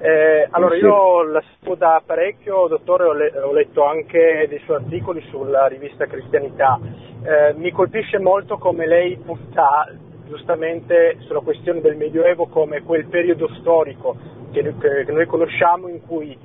Eh, 0.04 0.48
allora 0.50 0.76
io 0.78 1.22
la 1.26 1.44
seguo 1.60 1.76
da 1.76 2.02
parecchio, 2.04 2.66
dottore, 2.66 3.04
ho, 3.04 3.14
le- 3.14 3.38
ho, 3.40 3.54
letto 3.54 3.86
anche 3.86 4.48
dei 4.50 4.58
suoi 4.66 4.78
articoli 4.78 5.22
sulla 5.30 5.68
rivista 5.68 6.08
Cristianità. 6.08 6.80
Eh, 7.22 7.54
mi 7.54 7.70
colpisce 7.70 8.18
molto 8.18 8.58
come 8.58 8.88
lei 8.88 9.16
punta 9.18 9.88
giustamente 10.26 11.18
sulla 11.20 11.42
questione 11.42 11.82
del 11.82 11.98
Medioevo 11.98 12.48
come 12.48 12.82
quel 12.82 13.06
periodo 13.06 13.48
storico 13.60 14.16
che, 14.52 14.74
che 14.80 15.12
noi 15.12 15.28
conosciamo 15.28 15.88
in 15.88 16.04
cui 16.08 16.36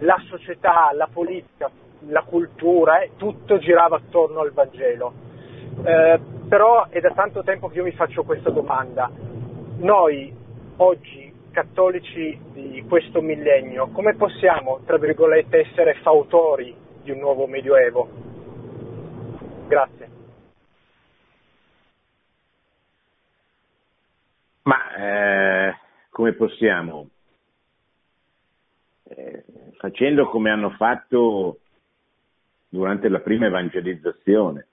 la 0.00 0.20
società, 0.28 0.90
la 0.92 1.08
politica, 1.12 1.70
la 2.08 2.22
cultura, 2.22 3.00
eh, 3.00 3.10
tutto 3.16 3.58
girava 3.58 3.94
attorno 3.94 4.40
al 4.40 4.50
Vangelo. 4.50 5.12
Eh, 5.84 6.18
però 6.48 6.88
è 6.88 6.98
da 6.98 7.10
tanto 7.10 7.44
tempo 7.44 7.68
che 7.68 7.76
io 7.76 7.84
mi 7.84 7.92
faccio 7.92 8.24
questa 8.24 8.50
domanda. 8.50 9.08
Noi 9.78 10.34
oggi 10.78 11.23
cattolici 11.54 12.36
di 12.52 12.84
questo 12.86 13.22
millennio, 13.22 13.86
come 13.88 14.14
possiamo, 14.16 14.80
tra 14.84 14.98
virgolette, 14.98 15.60
essere 15.60 15.94
fautori 16.02 16.74
di 17.02 17.12
un 17.12 17.18
nuovo 17.20 17.46
Medioevo? 17.46 18.08
Grazie. 19.68 20.08
Ma 24.62 24.94
eh, 24.96 25.76
come 26.10 26.32
possiamo? 26.32 27.08
Eh, 29.04 29.44
facendo 29.78 30.28
come 30.28 30.50
hanno 30.50 30.70
fatto 30.70 31.60
durante 32.68 33.08
la 33.08 33.20
prima 33.20 33.46
evangelizzazione, 33.46 34.66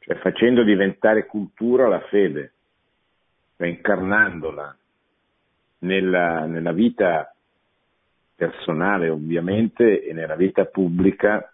cioè 0.00 0.16
facendo 0.16 0.64
diventare 0.64 1.26
cultura 1.26 1.86
la 1.86 2.00
fede, 2.00 2.52
cioè 3.56 3.68
incarnandola 3.68 4.76
nella, 5.82 6.46
nella 6.46 6.72
vita 6.72 7.34
personale 8.34 9.08
ovviamente 9.08 10.04
e 10.04 10.12
nella 10.12 10.34
vita 10.34 10.64
pubblica 10.64 11.52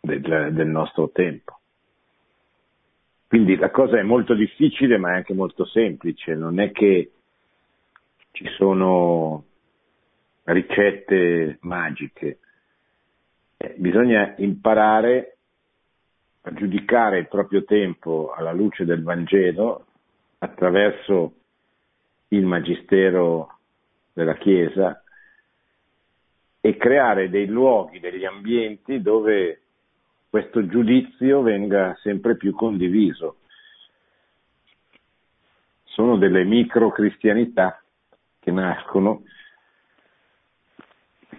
del, 0.00 0.52
del 0.52 0.68
nostro 0.68 1.10
tempo. 1.10 1.60
Quindi 3.28 3.56
la 3.56 3.70
cosa 3.70 3.98
è 3.98 4.02
molto 4.02 4.34
difficile 4.34 4.98
ma 4.98 5.12
è 5.12 5.14
anche 5.16 5.34
molto 5.34 5.66
semplice, 5.66 6.34
non 6.34 6.60
è 6.60 6.70
che 6.70 7.10
ci 8.30 8.46
sono 8.56 9.44
ricette 10.44 11.58
magiche, 11.62 12.38
eh, 13.56 13.74
bisogna 13.78 14.34
imparare 14.38 15.36
a 16.42 16.52
giudicare 16.52 17.18
il 17.18 17.28
proprio 17.28 17.64
tempo 17.64 18.32
alla 18.32 18.52
luce 18.52 18.84
del 18.84 19.02
Vangelo 19.02 19.86
attraverso 20.38 21.32
il 22.36 22.46
magistero 22.46 23.58
della 24.12 24.34
Chiesa 24.34 25.02
e 26.60 26.76
creare 26.76 27.28
dei 27.30 27.46
luoghi, 27.46 28.00
degli 28.00 28.24
ambienti 28.24 29.00
dove 29.00 29.60
questo 30.28 30.66
giudizio 30.66 31.42
venga 31.42 31.96
sempre 32.02 32.36
più 32.36 32.54
condiviso. 32.54 33.38
Sono 35.84 36.16
delle 36.18 36.44
micro 36.44 36.90
cristianità 36.90 37.82
che 38.38 38.50
nascono 38.50 39.22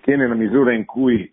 che 0.01 0.15
nella 0.15 0.35
misura 0.35 0.73
in 0.73 0.85
cui 0.85 1.31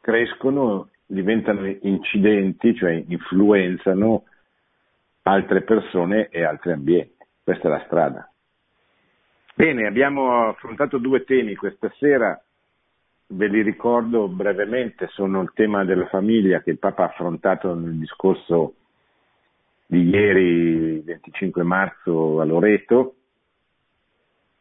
crescono 0.00 0.88
diventano 1.04 1.66
incidenti, 1.66 2.74
cioè 2.76 3.04
influenzano 3.08 4.24
altre 5.22 5.62
persone 5.62 6.28
e 6.28 6.44
altri 6.44 6.72
ambienti. 6.72 7.16
Questa 7.42 7.66
è 7.66 7.70
la 7.70 7.82
strada. 7.86 8.29
Bene, 9.60 9.86
abbiamo 9.86 10.48
affrontato 10.48 10.96
due 10.96 11.22
temi 11.22 11.54
questa 11.54 11.92
sera, 11.98 12.42
ve 13.26 13.46
li 13.46 13.60
ricordo 13.60 14.26
brevemente, 14.26 15.06
sono 15.08 15.42
il 15.42 15.50
tema 15.52 15.84
della 15.84 16.06
famiglia 16.06 16.62
che 16.62 16.70
il 16.70 16.78
Papa 16.78 17.02
ha 17.02 17.06
affrontato 17.08 17.74
nel 17.74 17.98
discorso 17.98 18.76
di 19.84 20.08
ieri, 20.08 21.00
25 21.00 21.62
marzo, 21.62 22.40
a 22.40 22.44
Loreto, 22.46 23.16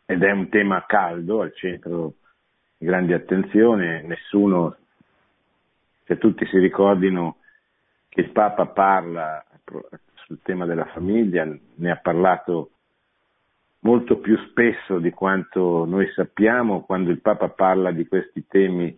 ed 0.06 0.22
è 0.22 0.32
un 0.32 0.50
tema 0.50 0.84
caldo, 0.86 1.44
al 1.44 1.56
centro 1.56 2.16
di 2.78 2.86
grande 2.86 3.14
attenzione, 3.14 4.02
nessuno, 4.02 4.76
se 6.04 6.18
tutti 6.18 6.46
si 6.48 6.58
ricordino 6.58 7.38
che 8.10 8.20
il 8.20 8.32
Papa 8.32 8.66
parla 8.66 9.46
sul 10.26 10.40
tema 10.44 10.66
della 10.66 10.88
famiglia, 10.88 11.46
ne 11.46 11.90
ha 11.90 11.96
parlato 11.96 12.72
molto 13.82 14.18
più 14.18 14.38
spesso 14.50 15.00
di 15.00 15.12
quanto 15.12 15.86
noi 15.86 16.08
sappiamo 16.14 16.82
quando 16.82 17.12
il 17.12 17.22
Papa 17.22 17.50
parla 17.50 17.92
di 17.92 18.08
questi 18.08 18.46
temi 18.48 18.98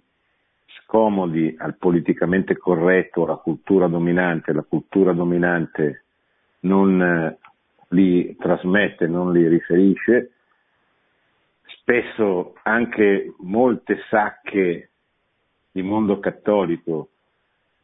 scomodi 0.84 1.56
al 1.58 1.78
politicamente 1.78 2.58
corretto, 2.58 3.24
alla 3.24 3.36
cultura 3.36 3.88
dominante, 3.88 4.54
la 4.54 4.66
cultura 4.68 5.14
dominante 5.14 6.06
non 6.62 7.02
eh, 7.02 7.38
li 7.90 8.36
trasmette, 8.38 9.08
non 9.08 9.32
li 9.32 9.48
riferisce, 9.48 10.32
spesso 11.64 12.56
anche 12.64 13.34
molte 13.40 14.00
sacche 14.10 14.90
di 15.72 15.82
mondo 15.82 16.20
cattolico 16.20 17.10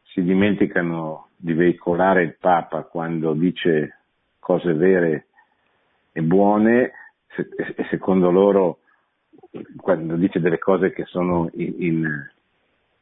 si 0.03 0.21
dimenticano 0.23 1.29
di 1.35 1.53
veicolare 1.53 2.23
il 2.23 2.35
Papa 2.37 2.83
quando 2.83 3.33
dice 3.33 3.99
cose 4.39 4.73
vere 4.73 5.26
e 6.17 6.21
buone 6.23 6.93
e 7.35 7.85
secondo 7.91 8.31
loro 8.31 8.79
quando 9.77 10.15
dice 10.15 10.39
delle 10.39 10.57
cose 10.57 10.91
che 10.91 11.05
sono 11.05 11.47
in, 11.53 11.75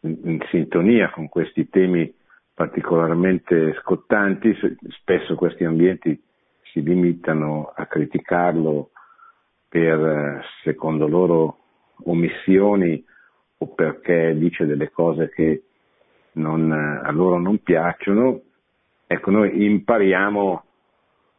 in, 0.02 0.20
in 0.24 0.46
sintonia 0.50 1.10
con 1.12 1.30
questi 1.30 1.70
temi 1.70 2.14
particolarmente 2.54 3.74
scottanti, 3.76 4.54
spesso 4.90 5.36
questi 5.36 5.64
ambienti 5.64 6.22
si 6.64 6.84
limitano 6.84 7.72
a 7.74 7.86
criticarlo 7.86 8.90
per, 9.70 10.46
secondo 10.64 11.08
loro, 11.08 11.60
omissioni 12.04 13.02
o 13.60 13.68
perché 13.68 14.38
dice 14.38 14.66
delle 14.66 14.92
cose 14.92 15.30
che 15.30 15.64
non, 16.34 16.70
a 16.70 17.10
loro 17.12 17.40
non 17.40 17.64
piacciono. 17.64 18.42
Ecco, 19.08 19.32
noi 19.32 19.64
impariamo 19.64 20.64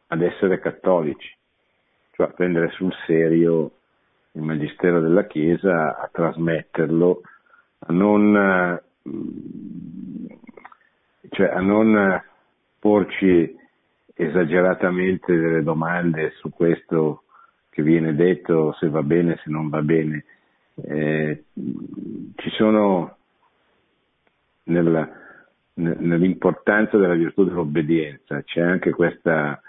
ad 0.07 0.21
essere 0.23 0.59
cattolici, 0.59 1.36
cioè 2.17 2.33
prendere 2.33 2.71
sul 2.71 2.91
serio 3.05 3.71
il 4.31 4.41
Magistero 4.41 4.99
della 4.99 5.27
Chiesa, 5.27 5.99
a 5.99 6.09
trasmetterlo, 6.11 7.21
a 7.77 7.93
non, 7.93 8.81
cioè 11.29 11.47
a 11.47 11.61
non 11.61 12.23
porci 12.79 13.55
esageratamente 14.15 15.37
delle 15.37 15.61
domande 15.61 16.31
su 16.37 16.49
questo 16.49 17.23
che 17.69 17.83
viene 17.83 18.15
detto, 18.15 18.73
se 18.79 18.89
va 18.89 19.03
bene, 19.03 19.39
se 19.43 19.51
non 19.51 19.69
va 19.69 19.83
bene. 19.83 20.25
Eh, 20.83 21.43
ci 21.53 22.49
sono 22.57 23.17
nella, 24.63 25.07
nell'importanza 25.75 26.97
della 26.97 27.13
virtù 27.13 27.43
dell'obbedienza, 27.43 28.41
c'è 28.41 28.61
anche 28.61 28.89
questa, 28.89 29.53
eh, 29.53 29.61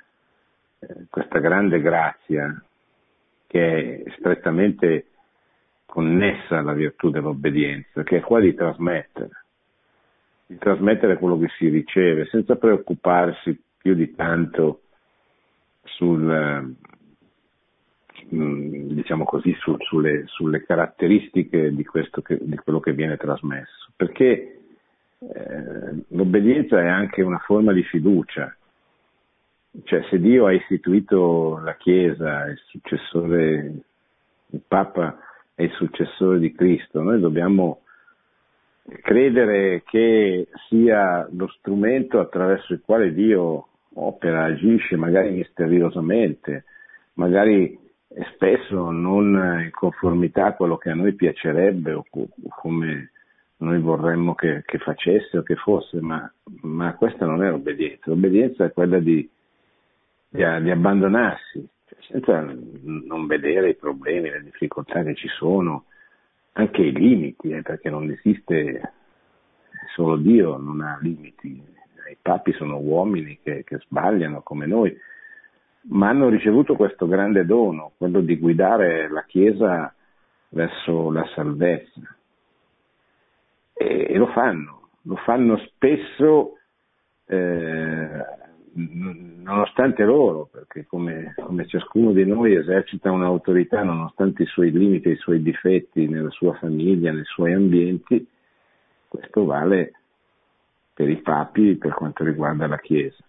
questa 1.10 1.38
grande 1.38 1.80
grazia 1.80 2.62
che 3.46 4.02
è 4.04 4.10
strettamente 4.18 5.06
connessa 5.86 6.58
alla 6.58 6.74
virtù 6.74 7.10
dell'obbedienza, 7.10 8.02
che 8.02 8.18
è 8.18 8.20
quella 8.20 8.44
di 8.44 8.54
trasmettere, 8.54 9.44
di 10.46 10.58
trasmettere 10.58 11.16
quello 11.16 11.38
che 11.38 11.48
si 11.56 11.68
riceve, 11.68 12.26
senza 12.26 12.56
preoccuparsi 12.56 13.58
più 13.78 13.94
di 13.94 14.14
tanto 14.14 14.82
sul, 15.84 16.76
mm, 18.34 18.90
diciamo 18.92 19.24
così, 19.24 19.54
su, 19.60 19.74
sulle, 19.78 20.24
sulle, 20.26 20.62
caratteristiche 20.62 21.74
di, 21.74 21.84
che, 21.84 22.38
di, 22.42 22.56
quello 22.56 22.80
che 22.80 22.92
viene 22.92 23.16
trasmesso, 23.16 23.90
perché 23.96 24.60
eh, 25.20 26.04
l'obbedienza 26.08 26.80
è 26.82 26.86
anche 26.86 27.22
una 27.22 27.38
forma 27.38 27.72
di 27.72 27.82
fiducia, 27.84 28.54
cioè 29.84 30.02
se 30.10 30.18
Dio 30.18 30.46
ha 30.46 30.52
istituito 30.52 31.58
la 31.62 31.76
Chiesa, 31.76 32.46
il 32.46 32.60
successore, 32.66 33.74
il 34.50 34.62
Papa 34.66 35.18
è 35.54 35.62
il 35.62 35.72
successore 35.72 36.38
di 36.38 36.52
Cristo, 36.52 37.02
noi 37.02 37.20
dobbiamo 37.20 37.82
credere 39.02 39.82
che 39.84 40.48
sia 40.68 41.28
lo 41.30 41.48
strumento 41.58 42.20
attraverso 42.20 42.72
il 42.72 42.82
quale 42.84 43.12
Dio 43.12 43.68
opera, 43.94 44.44
agisce, 44.44 44.96
magari 44.96 45.30
misteriosamente, 45.30 46.64
magari 47.14 47.78
spesso 48.34 48.90
non 48.90 49.60
in 49.62 49.70
conformità 49.70 50.46
a 50.46 50.54
quello 50.54 50.76
che 50.78 50.90
a 50.90 50.94
noi 50.94 51.12
piacerebbe 51.14 51.92
o 51.92 52.04
come 52.10 53.10
noi 53.58 53.80
vorremmo 53.80 54.34
che, 54.34 54.62
che 54.64 54.78
facesse 54.78 55.38
o 55.38 55.42
che 55.42 55.56
fosse, 55.56 56.00
ma, 56.00 56.30
ma, 56.62 56.94
questa 56.94 57.26
non 57.26 57.42
è 57.42 57.50
l'obbedienza, 57.50 58.04
l'obbedienza 58.04 58.64
è 58.64 58.72
quella 58.72 59.00
di, 59.00 59.28
di, 60.28 60.44
di 60.62 60.70
abbandonarsi, 60.70 61.68
cioè 61.86 61.98
senza 62.08 62.54
non 62.82 63.26
vedere 63.26 63.70
i 63.70 63.76
problemi, 63.76 64.30
le 64.30 64.42
difficoltà 64.42 65.02
che 65.02 65.14
ci 65.14 65.28
sono, 65.28 65.84
anche 66.52 66.82
i 66.82 66.92
limiti, 66.92 67.50
eh, 67.50 67.62
perché 67.62 67.90
non 67.90 68.10
esiste, 68.10 68.92
solo 69.94 70.16
Dio 70.16 70.56
non 70.56 70.80
ha 70.80 70.98
limiti, 71.00 71.62
i 72.10 72.16
papi 72.20 72.52
sono 72.52 72.78
uomini 72.78 73.38
che, 73.42 73.64
che 73.64 73.78
sbagliano 73.78 74.42
come 74.42 74.66
noi, 74.66 74.96
ma 75.90 76.08
hanno 76.08 76.28
ricevuto 76.28 76.74
questo 76.74 77.06
grande 77.06 77.44
dono, 77.44 77.92
quello 77.96 78.20
di 78.20 78.36
guidare 78.38 79.08
la 79.08 79.24
Chiesa 79.24 79.92
verso 80.50 81.10
la 81.10 81.26
salvezza. 81.34 82.16
E, 83.72 84.16
lo 84.16 84.26
fanno, 84.28 84.88
lo 85.02 85.16
fanno 85.16 85.56
spesso 85.58 86.58
eh, 87.26 88.24
nonostante 88.78 90.04
loro, 90.04 90.48
perché 90.50 90.86
come, 90.86 91.34
come, 91.36 91.66
ciascuno 91.66 92.12
di 92.12 92.24
noi 92.24 92.54
esercita 92.54 93.10
un'autorità 93.10 93.82
nonostante 93.82 94.44
i 94.44 94.46
suoi 94.46 94.70
limiti, 94.70 95.10
i 95.10 95.16
suoi 95.16 95.42
difetti 95.42 96.06
nella 96.06 96.30
sua 96.30 96.54
famiglia, 96.54 97.12
nei 97.12 97.24
suoi 97.24 97.52
ambienti, 97.52 98.26
questo 99.08 99.44
vale 99.44 99.92
per 100.94 101.08
i 101.08 101.16
papi 101.16 101.76
per 101.76 101.94
quanto 101.94 102.24
riguarda 102.24 102.66
la 102.66 102.78
Chiesa. 102.78 103.22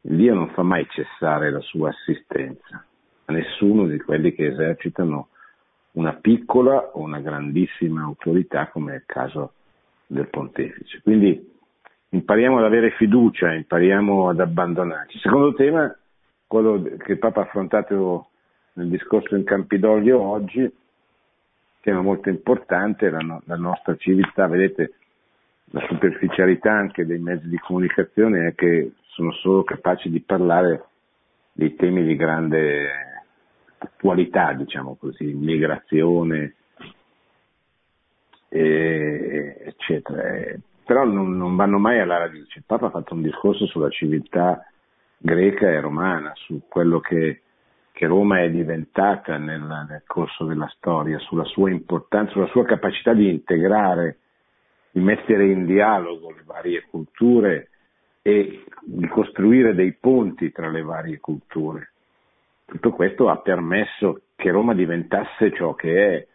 Dio 0.00 0.34
non 0.34 0.50
fa 0.50 0.62
mai 0.62 0.86
cessare 0.88 1.50
la 1.50 1.60
sua 1.60 1.90
assistenza 1.90 2.84
a 3.26 3.32
nessuno 3.32 3.86
di 3.86 3.98
quelli 4.00 4.32
che 4.32 4.46
esercitano 4.46 5.28
una 5.92 6.14
piccola 6.14 6.90
o 6.94 7.00
una 7.00 7.20
grandissima 7.20 8.02
autorità 8.02 8.68
come 8.68 8.92
è 8.92 8.96
il 8.96 9.04
caso 9.06 9.54
del 10.06 10.28
pontefice. 10.28 11.00
Quindi 11.02 11.58
impariamo 12.10 12.58
ad 12.58 12.64
avere 12.64 12.90
fiducia, 12.92 13.52
impariamo 13.52 14.28
ad 14.28 14.40
abbandonarci. 14.40 15.18
Secondo 15.18 15.54
tema, 15.54 15.94
quello 16.46 16.82
che 16.98 17.12
il 17.12 17.18
Papa 17.18 17.40
ha 17.40 17.44
affrontato 17.44 18.28
nel 18.74 18.88
discorso 18.88 19.36
in 19.36 19.44
Campidoglio 19.44 20.20
oggi, 20.20 20.70
tema 21.80 22.02
molto 22.02 22.28
importante, 22.28 23.08
la, 23.10 23.18
no- 23.18 23.42
la 23.44 23.56
nostra 23.56 23.96
civiltà, 23.96 24.46
vedete 24.48 24.94
la 25.72 25.84
superficialità 25.86 26.72
anche 26.72 27.06
dei 27.06 27.18
mezzi 27.18 27.48
di 27.48 27.58
comunicazione 27.58 28.48
è 28.48 28.54
che 28.54 28.94
sono 29.06 29.30
solo 29.32 29.62
capaci 29.62 30.10
di 30.10 30.20
parlare 30.20 30.84
dei 31.52 31.76
temi 31.76 32.02
di 32.02 32.16
grande 32.16 32.88
attualità, 33.78 34.52
diciamo 34.52 34.96
così, 34.96 35.26
migrazione, 35.32 36.54
eccetera 38.48 40.22
però 40.90 41.04
non, 41.04 41.36
non, 41.36 41.54
vanno 41.54 41.78
mai 41.78 42.00
alla 42.00 42.18
radice. 42.18 42.58
Il 42.58 42.64
Papa 42.66 42.86
ha 42.86 42.90
fatto 42.90 43.14
un 43.14 43.22
discorso 43.22 43.64
sulla 43.66 43.90
civiltà 43.90 44.66
greca 45.16 45.68
e 45.68 45.78
romana, 45.78 46.32
su 46.34 46.62
quello 46.68 46.98
che, 46.98 47.42
che 47.92 48.06
Roma 48.08 48.40
è 48.42 48.50
diventata 48.50 49.36
nel, 49.36 49.60
nel, 49.60 50.02
corso 50.04 50.46
della 50.46 50.66
storia, 50.74 51.16
sulla 51.20 51.44
sua 51.44 51.70
importanza, 51.70 52.32
sulla 52.32 52.48
sua 52.48 52.64
capacità 52.64 53.12
di 53.12 53.28
integrare, 53.30 54.18
di 54.90 54.98
mettere 54.98 55.46
in 55.46 55.64
dialogo 55.64 56.32
le 56.32 56.42
varie 56.44 56.84
culture 56.90 57.68
e 58.22 58.64
di 58.82 59.06
costruire 59.06 59.76
dei 59.76 59.92
ponti 59.92 60.50
tra 60.50 60.70
le 60.70 60.82
varie 60.82 61.20
culture. 61.20 61.92
Tutto 62.64 62.90
questo 62.90 63.28
ha 63.28 63.36
permesso 63.36 64.22
che 64.34 64.50
Roma 64.50 64.74
diventasse 64.74 65.52
ciò 65.54 65.72
che 65.74 66.16
è, 66.16 66.26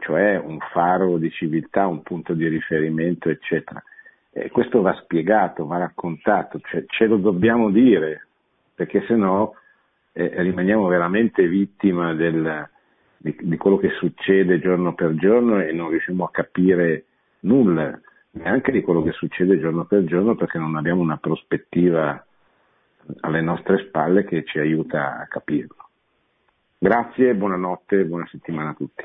cioè 0.00 0.36
un 0.36 0.58
faro 0.72 1.18
di 1.18 1.30
civiltà, 1.30 1.86
un 1.86 2.02
punto 2.02 2.32
di 2.34 2.48
riferimento, 2.48 3.28
eccetera. 3.28 3.82
E 4.30 4.50
questo 4.50 4.80
va 4.80 4.94
spiegato, 5.02 5.66
va 5.66 5.78
raccontato, 5.78 6.58
cioè, 6.60 6.84
ce 6.86 7.06
lo 7.06 7.18
dobbiamo 7.18 7.70
dire, 7.70 8.26
perché 8.74 9.04
se 9.06 9.14
no 9.14 9.54
eh, 10.12 10.42
rimaniamo 10.42 10.86
veramente 10.86 11.46
vittima 11.46 12.14
del, 12.14 12.68
di, 13.16 13.36
di, 13.40 13.56
quello 13.56 13.76
che 13.76 13.90
succede 13.90 14.58
giorno 14.58 14.94
per 14.94 15.14
giorno 15.14 15.60
e 15.60 15.72
non 15.72 15.90
riusciamo 15.90 16.24
a 16.24 16.30
capire 16.30 17.04
nulla, 17.40 17.98
neanche 18.32 18.72
di 18.72 18.82
quello 18.82 19.02
che 19.02 19.12
succede 19.12 19.60
giorno 19.60 19.84
per 19.84 20.04
giorno 20.04 20.34
perché 20.34 20.58
non 20.58 20.74
abbiamo 20.76 21.00
una 21.00 21.18
prospettiva 21.18 22.24
alle 23.20 23.40
nostre 23.40 23.84
spalle 23.86 24.24
che 24.24 24.44
ci 24.44 24.58
aiuta 24.58 25.18
a 25.18 25.26
capirlo. 25.26 25.76
Grazie, 26.78 27.34
buonanotte 27.34 28.04
buona 28.04 28.26
settimana 28.26 28.70
a 28.70 28.74
tutti. 28.74 29.04